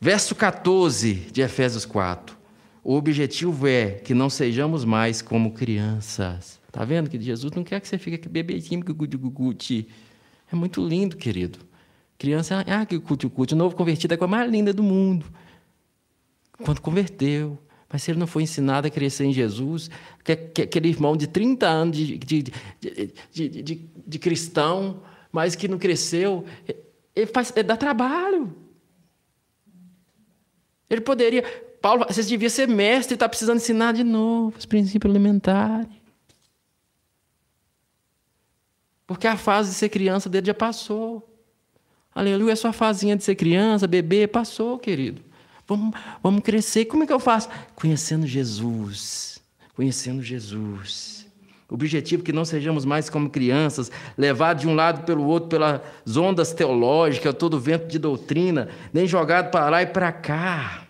Verso 0.00 0.34
14 0.34 1.14
de 1.14 1.42
Efésios 1.42 1.86
4. 1.86 2.36
O 2.82 2.96
objetivo 2.96 3.68
é 3.68 3.92
que 3.92 4.14
não 4.14 4.28
sejamos 4.28 4.84
mais 4.84 5.22
como 5.22 5.52
crianças. 5.52 6.58
Tá 6.72 6.84
vendo 6.84 7.08
que 7.08 7.20
Jesus 7.20 7.52
não 7.52 7.62
quer 7.62 7.80
que 7.80 7.86
você 7.86 7.98
fique 7.98 8.16
aqui 8.16 8.28
bebezinho, 8.28 8.84
gugu 8.84 9.06
guguti. 9.06 9.86
É 10.52 10.56
muito 10.56 10.84
lindo, 10.84 11.16
querido. 11.16 11.69
Criança, 12.20 12.62
ah, 12.68 12.84
que 12.84 13.00
cuti, 13.00 13.26
cuti. 13.30 13.54
O 13.54 13.56
novo 13.56 13.74
convertido 13.74 14.12
é 14.12 14.14
a 14.14 14.18
coisa 14.18 14.30
mais 14.30 14.50
linda 14.50 14.74
do 14.74 14.82
mundo. 14.82 15.24
Quando 16.62 16.78
converteu. 16.82 17.58
Mas 17.90 18.02
se 18.02 18.10
ele 18.10 18.20
não 18.20 18.26
foi 18.26 18.42
ensinado 18.42 18.86
a 18.86 18.90
crescer 18.90 19.24
em 19.24 19.32
Jesus, 19.32 19.90
que, 20.22 20.36
que 20.36 20.60
aquele 20.60 20.90
irmão 20.90 21.16
de 21.16 21.26
30 21.26 21.66
anos 21.66 21.96
de, 21.96 22.18
de, 22.18 22.42
de, 23.32 23.48
de, 23.48 23.88
de 24.06 24.18
cristão, 24.18 25.02
mas 25.32 25.56
que 25.56 25.66
não 25.66 25.78
cresceu, 25.78 26.44
ele, 27.16 27.26
faz, 27.26 27.54
ele 27.56 27.66
dá 27.66 27.74
trabalho. 27.74 28.54
Ele 30.90 31.00
poderia. 31.00 31.42
Paulo, 31.80 32.04
vocês 32.06 32.26
deviam 32.26 32.50
ser 32.50 32.68
mestre 32.68 33.14
e 33.14 33.16
está 33.16 33.30
precisando 33.30 33.56
ensinar 33.56 33.94
de 33.94 34.04
novo 34.04 34.58
os 34.58 34.66
princípios 34.66 35.10
elementares. 35.10 35.88
Porque 39.06 39.26
a 39.26 39.38
fase 39.38 39.70
de 39.70 39.76
ser 39.76 39.88
criança 39.88 40.28
dele 40.28 40.48
já 40.48 40.54
passou. 40.54 41.29
Aleluia, 42.14 42.54
a 42.54 42.56
sua 42.56 42.72
fazinha 42.72 43.16
de 43.16 43.22
ser 43.22 43.36
criança, 43.36 43.86
bebê, 43.86 44.26
passou, 44.26 44.78
querido. 44.78 45.22
Vamos, 45.66 45.94
vamos 46.22 46.42
crescer. 46.42 46.86
Como 46.86 47.04
é 47.04 47.06
que 47.06 47.12
eu 47.12 47.20
faço? 47.20 47.48
Conhecendo 47.76 48.26
Jesus. 48.26 49.40
Conhecendo 49.74 50.20
Jesus. 50.20 51.20
O 51.70 51.74
objetivo 51.74 52.22
é 52.22 52.26
que 52.26 52.32
não 52.32 52.44
sejamos 52.44 52.84
mais 52.84 53.08
como 53.08 53.30
crianças, 53.30 53.92
levados 54.18 54.62
de 54.62 54.68
um 54.68 54.74
lado 54.74 55.04
pelo 55.04 55.24
outro 55.24 55.48
pelas 55.48 55.80
ondas 56.16 56.52
teológicas, 56.52 57.32
todo 57.34 57.60
vento 57.60 57.86
de 57.86 57.96
doutrina, 57.96 58.68
nem 58.92 59.06
jogado 59.06 59.52
para 59.52 59.70
lá 59.70 59.82
e 59.82 59.86
para 59.86 60.10
cá. 60.10 60.84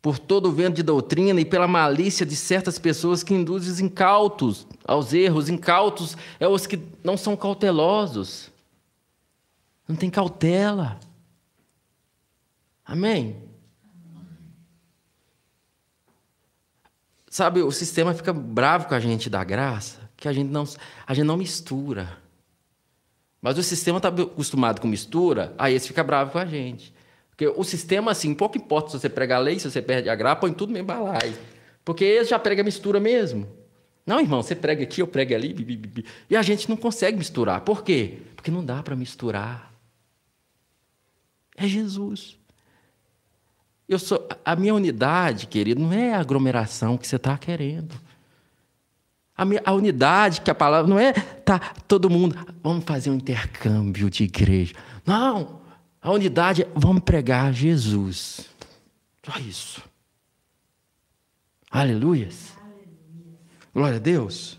Por 0.00 0.18
todo 0.18 0.48
o 0.48 0.52
vento 0.52 0.76
de 0.76 0.82
doutrina 0.82 1.40
e 1.40 1.44
pela 1.44 1.68
malícia 1.68 2.24
de 2.24 2.34
certas 2.34 2.78
pessoas 2.78 3.22
que 3.22 3.34
induzem 3.34 3.70
os 3.70 3.78
incautos 3.78 4.66
aos 4.84 5.12
erros. 5.12 5.50
Incautos 5.50 6.16
é 6.40 6.48
os 6.48 6.66
que 6.66 6.80
não 7.04 7.16
são 7.16 7.36
cautelosos. 7.36 8.51
Não 9.86 9.96
tem 9.96 10.10
cautela. 10.10 10.98
Amém? 12.84 13.42
Sabe, 17.28 17.62
o 17.62 17.70
sistema 17.72 18.12
fica 18.12 18.32
bravo 18.32 18.88
com 18.88 18.94
a 18.94 19.00
gente 19.00 19.30
da 19.30 19.42
graça, 19.42 19.98
que 20.16 20.28
a 20.28 20.32
gente 20.32 20.50
não, 20.50 20.64
a 21.06 21.14
gente 21.14 21.24
não 21.24 21.36
mistura. 21.36 22.18
Mas 23.40 23.56
o 23.56 23.62
sistema 23.62 23.96
está 23.96 24.08
acostumado 24.08 24.80
com 24.80 24.86
mistura, 24.86 25.54
aí 25.58 25.74
esse 25.74 25.88
fica 25.88 26.04
bravo 26.04 26.30
com 26.30 26.38
a 26.38 26.44
gente. 26.44 26.94
Porque 27.30 27.48
o 27.48 27.64
sistema, 27.64 28.10
assim, 28.10 28.34
pouco 28.34 28.58
importa 28.58 28.90
se 28.90 29.00
você 29.00 29.08
prega 29.08 29.36
a 29.36 29.38
lei, 29.38 29.58
se 29.58 29.70
você 29.70 29.80
perde 29.80 30.10
a 30.10 30.14
graça, 30.14 30.36
põe 30.36 30.52
tudo 30.52 30.72
no 30.72 30.84
balaio. 30.84 31.34
Porque 31.82 32.04
ele 32.04 32.24
já 32.26 32.38
prega 32.38 32.62
mistura 32.62 33.00
mesmo. 33.00 33.48
Não, 34.04 34.20
irmão, 34.20 34.42
você 34.42 34.54
prega 34.54 34.82
aqui, 34.82 35.00
eu 35.00 35.06
prego 35.06 35.34
ali. 35.34 36.06
E 36.28 36.36
a 36.36 36.42
gente 36.42 36.68
não 36.68 36.76
consegue 36.76 37.16
misturar. 37.16 37.62
Por 37.62 37.82
quê? 37.82 38.18
Porque 38.36 38.50
não 38.50 38.62
dá 38.64 38.82
para 38.82 38.94
misturar. 38.94 39.71
É 41.56 41.66
Jesus. 41.66 42.38
Eu 43.88 43.98
sou, 43.98 44.26
a 44.44 44.56
minha 44.56 44.74
unidade, 44.74 45.46
querido, 45.46 45.80
não 45.80 45.92
é 45.92 46.14
a 46.14 46.20
aglomeração 46.20 46.96
que 46.96 47.06
você 47.06 47.16
está 47.16 47.36
querendo. 47.36 47.94
A, 49.36 49.44
minha, 49.44 49.60
a, 49.64 49.72
unidade 49.72 50.40
que 50.40 50.50
a 50.50 50.54
palavra 50.54 50.88
não 50.88 50.98
é 50.98 51.12
tá 51.12 51.58
todo 51.88 52.08
mundo, 52.08 52.36
vamos 52.62 52.84
fazer 52.84 53.10
um 53.10 53.14
intercâmbio 53.14 54.08
de 54.08 54.24
igreja. 54.24 54.74
Não, 55.04 55.60
a 56.00 56.10
unidade 56.10 56.62
é 56.62 56.68
vamos 56.74 57.02
pregar 57.02 57.52
Jesus. 57.52 58.46
Só 59.24 59.38
isso. 59.38 59.82
Aleluias. 61.70 62.52
Glória 63.74 63.96
a 63.96 64.00
Deus. 64.00 64.58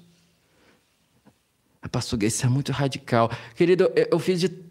A 1.82 1.90
pastor 1.90 2.24
isso 2.24 2.46
é 2.46 2.50
muito 2.50 2.72
radical. 2.72 3.30
Querido, 3.56 3.92
eu, 3.96 4.08
eu 4.12 4.20
fiz 4.20 4.40
de 4.40 4.63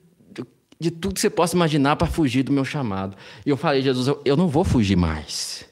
de 0.83 0.91
tudo 0.91 1.14
que 1.14 1.20
você 1.20 1.30
possa 1.30 1.57
imaginar 1.57 1.97
para 1.97 2.07
fugir 2.07 2.43
do 2.43 2.53
meu 2.53 2.64
chamado. 2.64 3.16
E 3.47 3.51
eu 3.51 3.57
falei, 3.57 3.80
Jesus, 3.80 4.09
eu, 4.09 4.20
eu 4.24 4.37
não 4.37 4.49
vou 4.49 4.64
fugir 4.64 4.97
mais. 4.97 5.64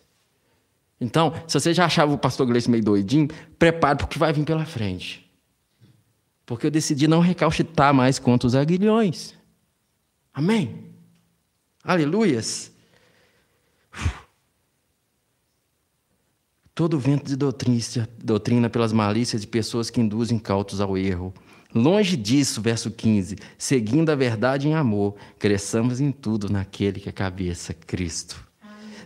Então, 1.01 1.35
se 1.47 1.59
você 1.59 1.75
já 1.75 1.87
achava 1.87 2.13
o 2.13 2.19
pastor 2.19 2.47
Gleice 2.47 2.71
meio 2.71 2.85
doidinho, 2.85 3.29
prepare 3.59 3.99
para 3.99 4.05
o 4.05 4.09
que 4.09 4.19
vai 4.19 4.33
vir 4.33 4.45
pela 4.45 4.65
frente. 4.65 5.29
Porque 6.47 6.67
eu 6.67 6.71
decidi 6.71 7.09
não 7.09 7.21
recalcitar 7.21 7.93
mais 7.93 8.19
contra 8.19 8.47
os 8.47 8.55
aguilhões. 8.55 9.35
Amém? 10.33 10.91
Aleluias. 11.83 12.71
Todo 16.75 16.99
vento 16.99 17.27
de 17.27 17.37
doutrina, 17.37 18.09
doutrina 18.23 18.71
pelas 18.71 18.93
malícias 18.93 19.43
de 19.43 19.47
pessoas 19.49 19.91
que 19.91 20.01
induzem 20.01 20.39
cautos 20.39 20.81
ao 20.81 20.97
erro 20.97 21.35
Longe 21.75 22.17
disso, 22.17 22.61
verso 22.61 22.91
15, 22.91 23.37
seguindo 23.57 24.11
a 24.11 24.17
verdade 24.17 24.69
em 24.69 24.75
amor, 24.75 25.15
cresçamos 25.39 26.01
em 26.01 26.11
tudo 26.11 26.51
naquele 26.51 26.99
que 26.99 27.09
é 27.09 27.13
cabeça, 27.13 27.73
Cristo. 27.73 28.45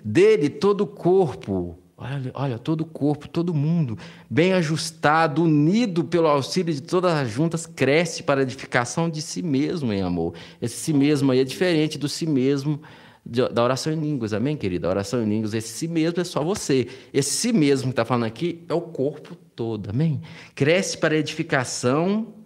Dele 0.02 0.48
todo 0.48 0.82
o 0.82 0.86
corpo, 0.86 1.78
olha, 1.96 2.30
olha, 2.34 2.58
todo 2.58 2.80
o 2.80 2.86
corpo, 2.86 3.28
todo 3.28 3.52
mundo, 3.52 3.98
bem 4.30 4.54
ajustado, 4.54 5.42
unido 5.42 6.04
pelo 6.04 6.26
auxílio 6.26 6.72
de 6.72 6.82
todas 6.82 7.12
as 7.12 7.30
juntas, 7.30 7.66
cresce 7.66 8.22
para 8.22 8.40
a 8.40 8.42
edificação 8.42 9.10
de 9.10 9.20
si 9.20 9.42
mesmo 9.42 9.92
em 9.92 10.00
amor. 10.00 10.34
Esse 10.60 10.76
si 10.76 10.92
mesmo 10.94 11.32
aí 11.32 11.40
é 11.40 11.44
diferente 11.44 11.98
do 11.98 12.08
si 12.08 12.26
mesmo 12.26 12.80
da 13.26 13.64
oração 13.64 13.90
em 13.90 13.98
línguas, 13.98 14.34
amém, 14.34 14.54
querida? 14.54 14.86
A 14.86 14.90
oração 14.90 15.22
em 15.22 15.28
línguas, 15.28 15.54
esse 15.54 15.68
si 15.68 15.88
mesmo 15.88 16.20
é 16.20 16.24
só 16.24 16.44
você. 16.44 16.86
Esse 17.12 17.30
si 17.30 17.52
mesmo 17.54 17.86
que 17.86 17.92
está 17.92 18.04
falando 18.04 18.24
aqui 18.24 18.62
é 18.68 18.74
o 18.74 18.82
corpo 18.82 19.34
todo, 19.56 19.88
amém? 19.88 20.20
Cresce 20.54 20.98
para 20.98 21.14
a 21.14 21.18
edificação 21.18 22.43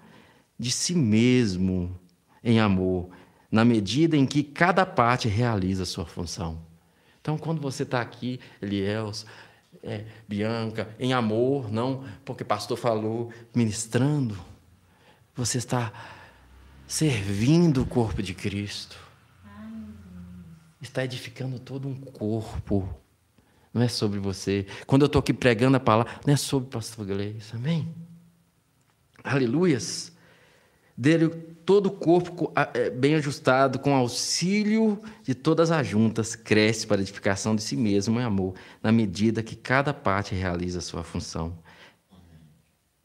de 0.59 0.70
si 0.70 0.94
mesmo 0.94 1.98
em 2.42 2.59
amor, 2.59 3.11
na 3.50 3.64
medida 3.64 4.16
em 4.16 4.26
que 4.26 4.42
cada 4.42 4.84
parte 4.84 5.28
realiza 5.28 5.84
a 5.84 5.86
sua 5.86 6.04
função. 6.04 6.61
Então, 7.20 7.38
quando 7.38 7.61
você 7.61 7.84
está 7.84 8.00
aqui, 8.00 8.40
Eliels, 8.61 9.24
é, 9.82 10.04
Bianca, 10.26 10.88
em 10.98 11.12
amor, 11.12 11.70
não 11.70 12.04
porque 12.24 12.42
o 12.42 12.46
pastor 12.46 12.76
falou, 12.76 13.32
ministrando, 13.54 14.36
você 15.34 15.59
está 15.59 15.92
servindo 16.86 17.82
o 17.82 17.86
corpo 17.86 18.22
de 18.22 18.34
Cristo. 18.34 18.98
Está 20.80 21.04
edificando 21.04 21.59
todo 21.59 21.88
um 21.88 21.94
corpo. 21.94 22.88
Não 23.74 23.82
é 23.82 23.88
sobre 23.88 24.18
você. 24.18 24.66
Quando 24.86 25.02
eu 25.02 25.06
estou 25.06 25.20
aqui 25.20 25.34
pregando 25.34 25.76
a 25.76 25.80
palavra, 25.80 26.12
não 26.26 26.32
é 26.32 26.36
sobre 26.36 26.68
o 26.68 26.70
pastor 26.70 27.04
Gleice. 27.04 27.54
Amém? 27.54 27.94
Aleluias 29.22 30.16
dele 30.99 31.28
todo 31.64 31.86
o 31.86 31.90
corpo 31.92 32.53
é, 32.74 32.90
bem 32.90 33.14
ajustado, 33.14 33.78
com 33.78 33.94
auxílio 33.94 35.01
de 35.22 35.32
todas 35.32 35.70
as 35.70 35.86
juntas, 35.86 36.34
cresce 36.34 36.84
para 36.84 36.96
a 36.96 37.03
edificação 37.03 37.55
de 37.55 37.62
si 37.62 37.76
mesmo 37.76 38.18
em 38.18 38.24
amor, 38.24 38.55
na 38.82 38.90
medida 38.90 39.40
que 39.40 39.55
cada 39.55 39.94
parte 39.94 40.34
realiza 40.34 40.80
a 40.80 40.82
sua 40.82 41.05
função. 41.05 41.57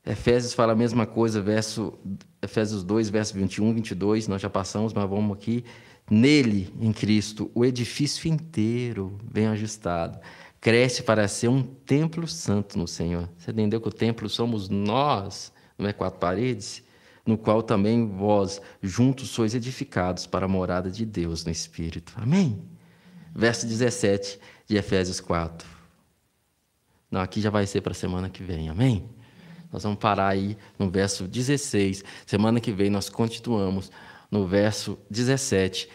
Efésios 0.04 0.54
fala 0.54 0.74
a 0.74 0.76
mesma 0.76 1.06
coisa, 1.06 1.40
verso, 1.40 1.94
Efésios 2.42 2.84
2, 2.84 3.10
verso 3.10 3.36
21, 3.36 3.76
22, 3.76 4.28
nós 4.28 4.42
já 4.42 4.50
passamos, 4.50 4.92
mas 4.92 5.08
vamos 5.08 5.38
aqui. 5.38 5.64
Nele, 6.10 6.74
em 6.82 6.92
Cristo, 6.92 7.52
o 7.54 7.64
edifício 7.64 8.28
inteiro, 8.28 9.18
bem 9.24 9.48
ajustado, 9.48 10.20
cresce 10.60 11.04
para 11.04 11.28
ser 11.28 11.48
um 11.48 11.62
templo 11.62 12.28
santo 12.28 12.78
no 12.78 12.88
Senhor. 12.88 13.30
Você 13.38 13.52
entendeu 13.52 13.80
que 13.80 13.88
o 13.88 13.94
templo 13.94 14.28
somos 14.28 14.68
nós, 14.68 15.54
não 15.78 15.88
é 15.88 15.94
quatro 15.94 16.20
paredes? 16.20 16.84
No 17.26 17.38
qual 17.38 17.64
também 17.64 18.08
vós 18.08 18.62
juntos 18.82 19.30
sois 19.30 19.56
edificados 19.56 20.28
para 20.28 20.46
a 20.46 20.50
morada 20.50 20.92
de 20.92 21.06
Deus 21.06 21.46
no 21.46 21.52
Espírito. 21.52 22.14
Amém? 22.18 22.62
Verso 23.34 23.66
17 23.66 24.40
de 24.68 24.76
Efésios 24.76 25.20
4. 25.20 25.68
Não, 27.10 27.22
aqui 27.22 27.40
já 27.40 27.50
vai 27.50 27.66
ser 27.66 27.82
para 27.82 27.92
a 27.92 27.96
semana 27.96 28.30
que 28.30 28.44
vem, 28.44 28.70
amém? 28.70 29.10
Nós 29.72 29.84
vamos 29.84 30.00
parar 30.00 30.28
aí 30.28 30.58
no 30.78 30.90
verso 30.90 31.28
16. 31.28 32.04
Semana 32.26 32.60
que 32.60 32.72
vem 32.72 32.90
nós 32.90 33.10
continuamos 33.10 33.92
no 34.30 34.46
verso 34.48 34.98
17. 35.10 35.90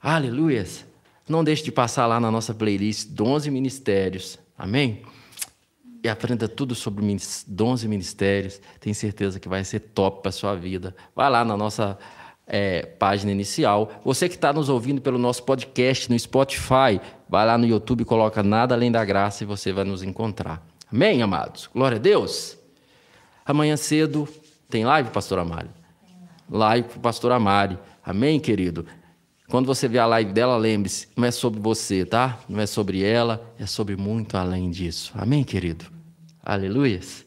Aleluias! 0.00 0.84
Não 1.28 1.44
deixe 1.44 1.62
de 1.62 1.70
passar 1.70 2.06
lá 2.06 2.18
na 2.18 2.30
nossa 2.30 2.52
playlist 2.52 3.08
11 3.18 3.50
ministérios, 3.50 4.38
amém? 4.58 5.02
E 6.02 6.08
aprenda 6.08 6.48
tudo 6.48 6.74
sobre 6.74 7.04
dons 7.46 7.84
e 7.84 7.88
ministérios. 7.88 8.60
Tenho 8.78 8.94
certeza 8.94 9.38
que 9.38 9.48
vai 9.48 9.64
ser 9.64 9.80
top 9.80 10.22
para 10.22 10.30
a 10.30 10.32
sua 10.32 10.54
vida. 10.54 10.94
Vai 11.14 11.28
lá 11.30 11.44
na 11.44 11.56
nossa 11.56 11.98
é, 12.46 12.82
página 12.82 13.30
inicial. 13.30 13.90
Você 14.04 14.28
que 14.28 14.34
está 14.34 14.52
nos 14.52 14.68
ouvindo 14.68 15.00
pelo 15.00 15.18
nosso 15.18 15.42
podcast 15.42 16.10
no 16.10 16.18
Spotify, 16.18 17.00
vai 17.28 17.46
lá 17.46 17.56
no 17.56 17.66
YouTube, 17.66 18.04
coloca 18.04 18.42
Nada 18.42 18.74
Além 18.74 18.90
da 18.90 19.04
Graça 19.04 19.44
e 19.44 19.46
você 19.46 19.72
vai 19.72 19.84
nos 19.84 20.02
encontrar. 20.02 20.66
Amém, 20.92 21.22
amados? 21.22 21.68
Glória 21.72 21.96
a 21.96 22.00
Deus. 22.00 22.58
Amanhã 23.44 23.76
cedo, 23.76 24.28
Tem 24.68 24.84
live, 24.84 25.10
pastor 25.10 25.40
Amari? 25.40 25.68
Live 26.48 26.88
o 26.96 27.00
pastor 27.00 27.32
Amari. 27.32 27.76
Amém, 28.04 28.38
querido? 28.38 28.86
Quando 29.50 29.66
você 29.66 29.88
vê 29.88 29.98
a 29.98 30.06
live 30.06 30.32
dela, 30.32 30.56
lembre-se, 30.56 31.08
não 31.16 31.26
é 31.26 31.32
sobre 31.32 31.58
você, 31.58 32.04
tá? 32.04 32.38
Não 32.48 32.60
é 32.60 32.66
sobre 32.66 33.02
ela, 33.02 33.52
é 33.58 33.66
sobre 33.66 33.96
muito 33.96 34.36
além 34.36 34.70
disso. 34.70 35.10
Amém, 35.12 35.42
querido? 35.42 35.86
Aleluias. 36.40 37.26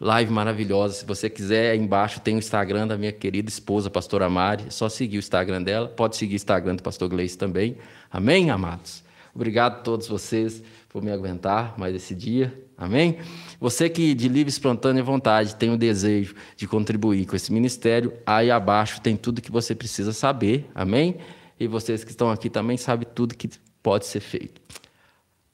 Live 0.00 0.32
maravilhosa. 0.32 0.94
Se 0.94 1.04
você 1.04 1.28
quiser, 1.28 1.74
embaixo 1.74 2.20
tem 2.20 2.36
o 2.36 2.38
Instagram 2.38 2.86
da 2.86 2.96
minha 2.96 3.10
querida 3.10 3.48
esposa, 3.48 3.90
pastora 3.90 4.30
Mari. 4.30 4.66
É 4.68 4.70
só 4.70 4.88
seguir 4.88 5.16
o 5.16 5.18
Instagram 5.18 5.64
dela. 5.64 5.88
Pode 5.88 6.16
seguir 6.16 6.34
o 6.34 6.36
Instagram 6.36 6.76
do 6.76 6.82
pastor 6.84 7.08
Gleice 7.08 7.36
também. 7.36 7.76
Amém, 8.08 8.48
amados? 8.48 9.02
Obrigado 9.34 9.78
a 9.78 9.80
todos 9.80 10.06
vocês 10.06 10.62
por 10.88 11.02
me 11.02 11.10
aguentar 11.10 11.74
mais 11.76 11.92
esse 11.92 12.14
dia. 12.14 12.56
Amém? 12.82 13.18
Você 13.60 13.88
que 13.88 14.12
de 14.12 14.26
livre, 14.26 14.48
espontânea 14.50 15.04
vontade 15.04 15.54
tem 15.54 15.70
o 15.70 15.76
desejo 15.76 16.34
de 16.56 16.66
contribuir 16.66 17.26
com 17.26 17.36
esse 17.36 17.52
ministério, 17.52 18.12
aí 18.26 18.50
abaixo 18.50 19.00
tem 19.00 19.16
tudo 19.16 19.40
que 19.40 19.52
você 19.52 19.72
precisa 19.72 20.12
saber. 20.12 20.68
Amém? 20.74 21.18
E 21.60 21.68
vocês 21.68 22.02
que 22.02 22.10
estão 22.10 22.28
aqui 22.28 22.50
também 22.50 22.76
sabem 22.76 23.06
tudo 23.14 23.36
que 23.36 23.48
pode 23.80 24.06
ser 24.06 24.18
feito. 24.18 24.60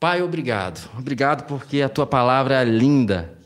Pai, 0.01 0.23
obrigado. 0.23 0.89
Obrigado 0.97 1.45
porque 1.45 1.83
a 1.83 1.89
tua 1.91 2.07
palavra 2.07 2.63
é 2.63 2.65
linda. 2.65 3.37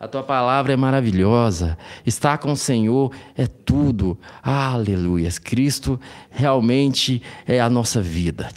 A 0.00 0.08
tua 0.08 0.22
palavra 0.22 0.72
é 0.72 0.76
maravilhosa. 0.76 1.76
Estar 2.06 2.38
com 2.38 2.52
o 2.52 2.56
Senhor 2.56 3.14
é 3.36 3.46
tudo. 3.46 4.18
Aleluia. 4.42 5.28
Cristo 5.44 6.00
realmente 6.30 7.22
é 7.46 7.60
a 7.60 7.68
nossa 7.68 8.00
vida. 8.00 8.48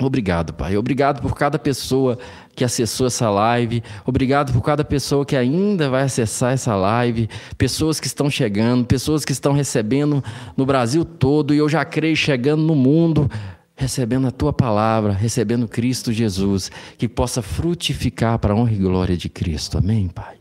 Obrigado, 0.00 0.54
Pai. 0.54 0.76
Obrigado 0.76 1.20
por 1.20 1.34
cada 1.36 1.58
pessoa 1.58 2.18
que 2.54 2.64
acessou 2.64 3.06
essa 3.06 3.30
live. 3.30 3.82
Obrigado 4.04 4.52
por 4.52 4.62
cada 4.62 4.84
pessoa 4.84 5.24
que 5.24 5.36
ainda 5.36 5.88
vai 5.88 6.02
acessar 6.02 6.52
essa 6.52 6.74
live. 6.74 7.28
Pessoas 7.56 7.98
que 7.98 8.06
estão 8.06 8.30
chegando, 8.30 8.84
pessoas 8.84 9.24
que 9.24 9.32
estão 9.32 9.52
recebendo 9.52 10.22
no 10.56 10.66
Brasil 10.66 11.04
todo 11.04 11.54
e 11.54 11.58
eu 11.58 11.68
já 11.68 11.84
creio 11.84 12.16
chegando 12.16 12.62
no 12.62 12.74
mundo, 12.74 13.30
recebendo 13.74 14.26
a 14.26 14.30
tua 14.30 14.52
palavra, 14.52 15.12
recebendo 15.12 15.66
Cristo 15.66 16.12
Jesus, 16.12 16.70
que 16.98 17.08
possa 17.08 17.42
frutificar 17.42 18.38
para 18.38 18.54
a 18.54 18.56
honra 18.56 18.72
e 18.72 18.76
glória 18.76 19.16
de 19.16 19.28
Cristo. 19.28 19.78
Amém, 19.78 20.08
Pai. 20.08 20.36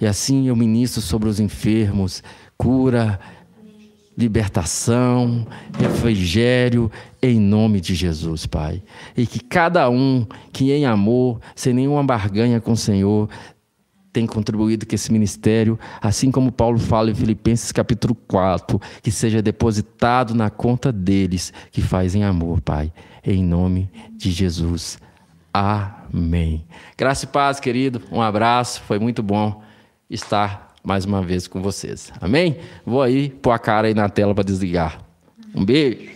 E 0.00 0.06
assim 0.06 0.48
eu 0.48 0.54
ministro 0.54 1.00
sobre 1.00 1.28
os 1.28 1.40
enfermos, 1.40 2.22
cura, 2.56 3.18
libertação, 4.16 5.46
refrigério, 5.78 6.90
em 7.22 7.38
nome 7.38 7.80
de 7.80 7.94
Jesus, 7.94 8.46
Pai. 8.46 8.82
E 9.16 9.26
que 9.26 9.40
cada 9.40 9.90
um 9.90 10.26
que 10.52 10.72
em 10.72 10.86
amor, 10.86 11.40
sem 11.54 11.74
nenhuma 11.74 12.02
barganha 12.02 12.60
com 12.60 12.72
o 12.72 12.76
Senhor, 12.76 13.28
tem 14.16 14.26
contribuído 14.26 14.86
com 14.86 14.94
esse 14.94 15.12
ministério, 15.12 15.78
assim 16.00 16.30
como 16.30 16.50
Paulo 16.50 16.78
fala 16.78 17.10
em 17.10 17.14
Filipenses 17.14 17.70
capítulo 17.70 18.14
4, 18.26 18.80
que 19.02 19.10
seja 19.10 19.42
depositado 19.42 20.34
na 20.34 20.48
conta 20.48 20.90
deles 20.90 21.52
que 21.70 21.82
fazem 21.82 22.24
amor, 22.24 22.62
Pai. 22.62 22.90
Em 23.22 23.44
nome 23.44 23.90
de 24.16 24.30
Jesus. 24.30 24.98
Amém. 25.52 26.64
Graça 26.96 27.26
e 27.26 27.28
paz, 27.28 27.60
querido. 27.60 28.00
Um 28.10 28.22
abraço. 28.22 28.80
Foi 28.82 28.98
muito 28.98 29.22
bom 29.22 29.62
estar 30.08 30.65
mais 30.86 31.04
uma 31.04 31.20
vez 31.20 31.48
com 31.48 31.60
vocês. 31.60 32.12
Amém? 32.20 32.58
Vou 32.86 33.02
aí 33.02 33.28
pôr 33.28 33.50
a 33.50 33.58
cara 33.58 33.88
aí 33.88 33.94
na 33.94 34.08
tela 34.08 34.32
para 34.32 34.44
desligar. 34.44 35.00
Um 35.52 35.64
beijo. 35.64 36.10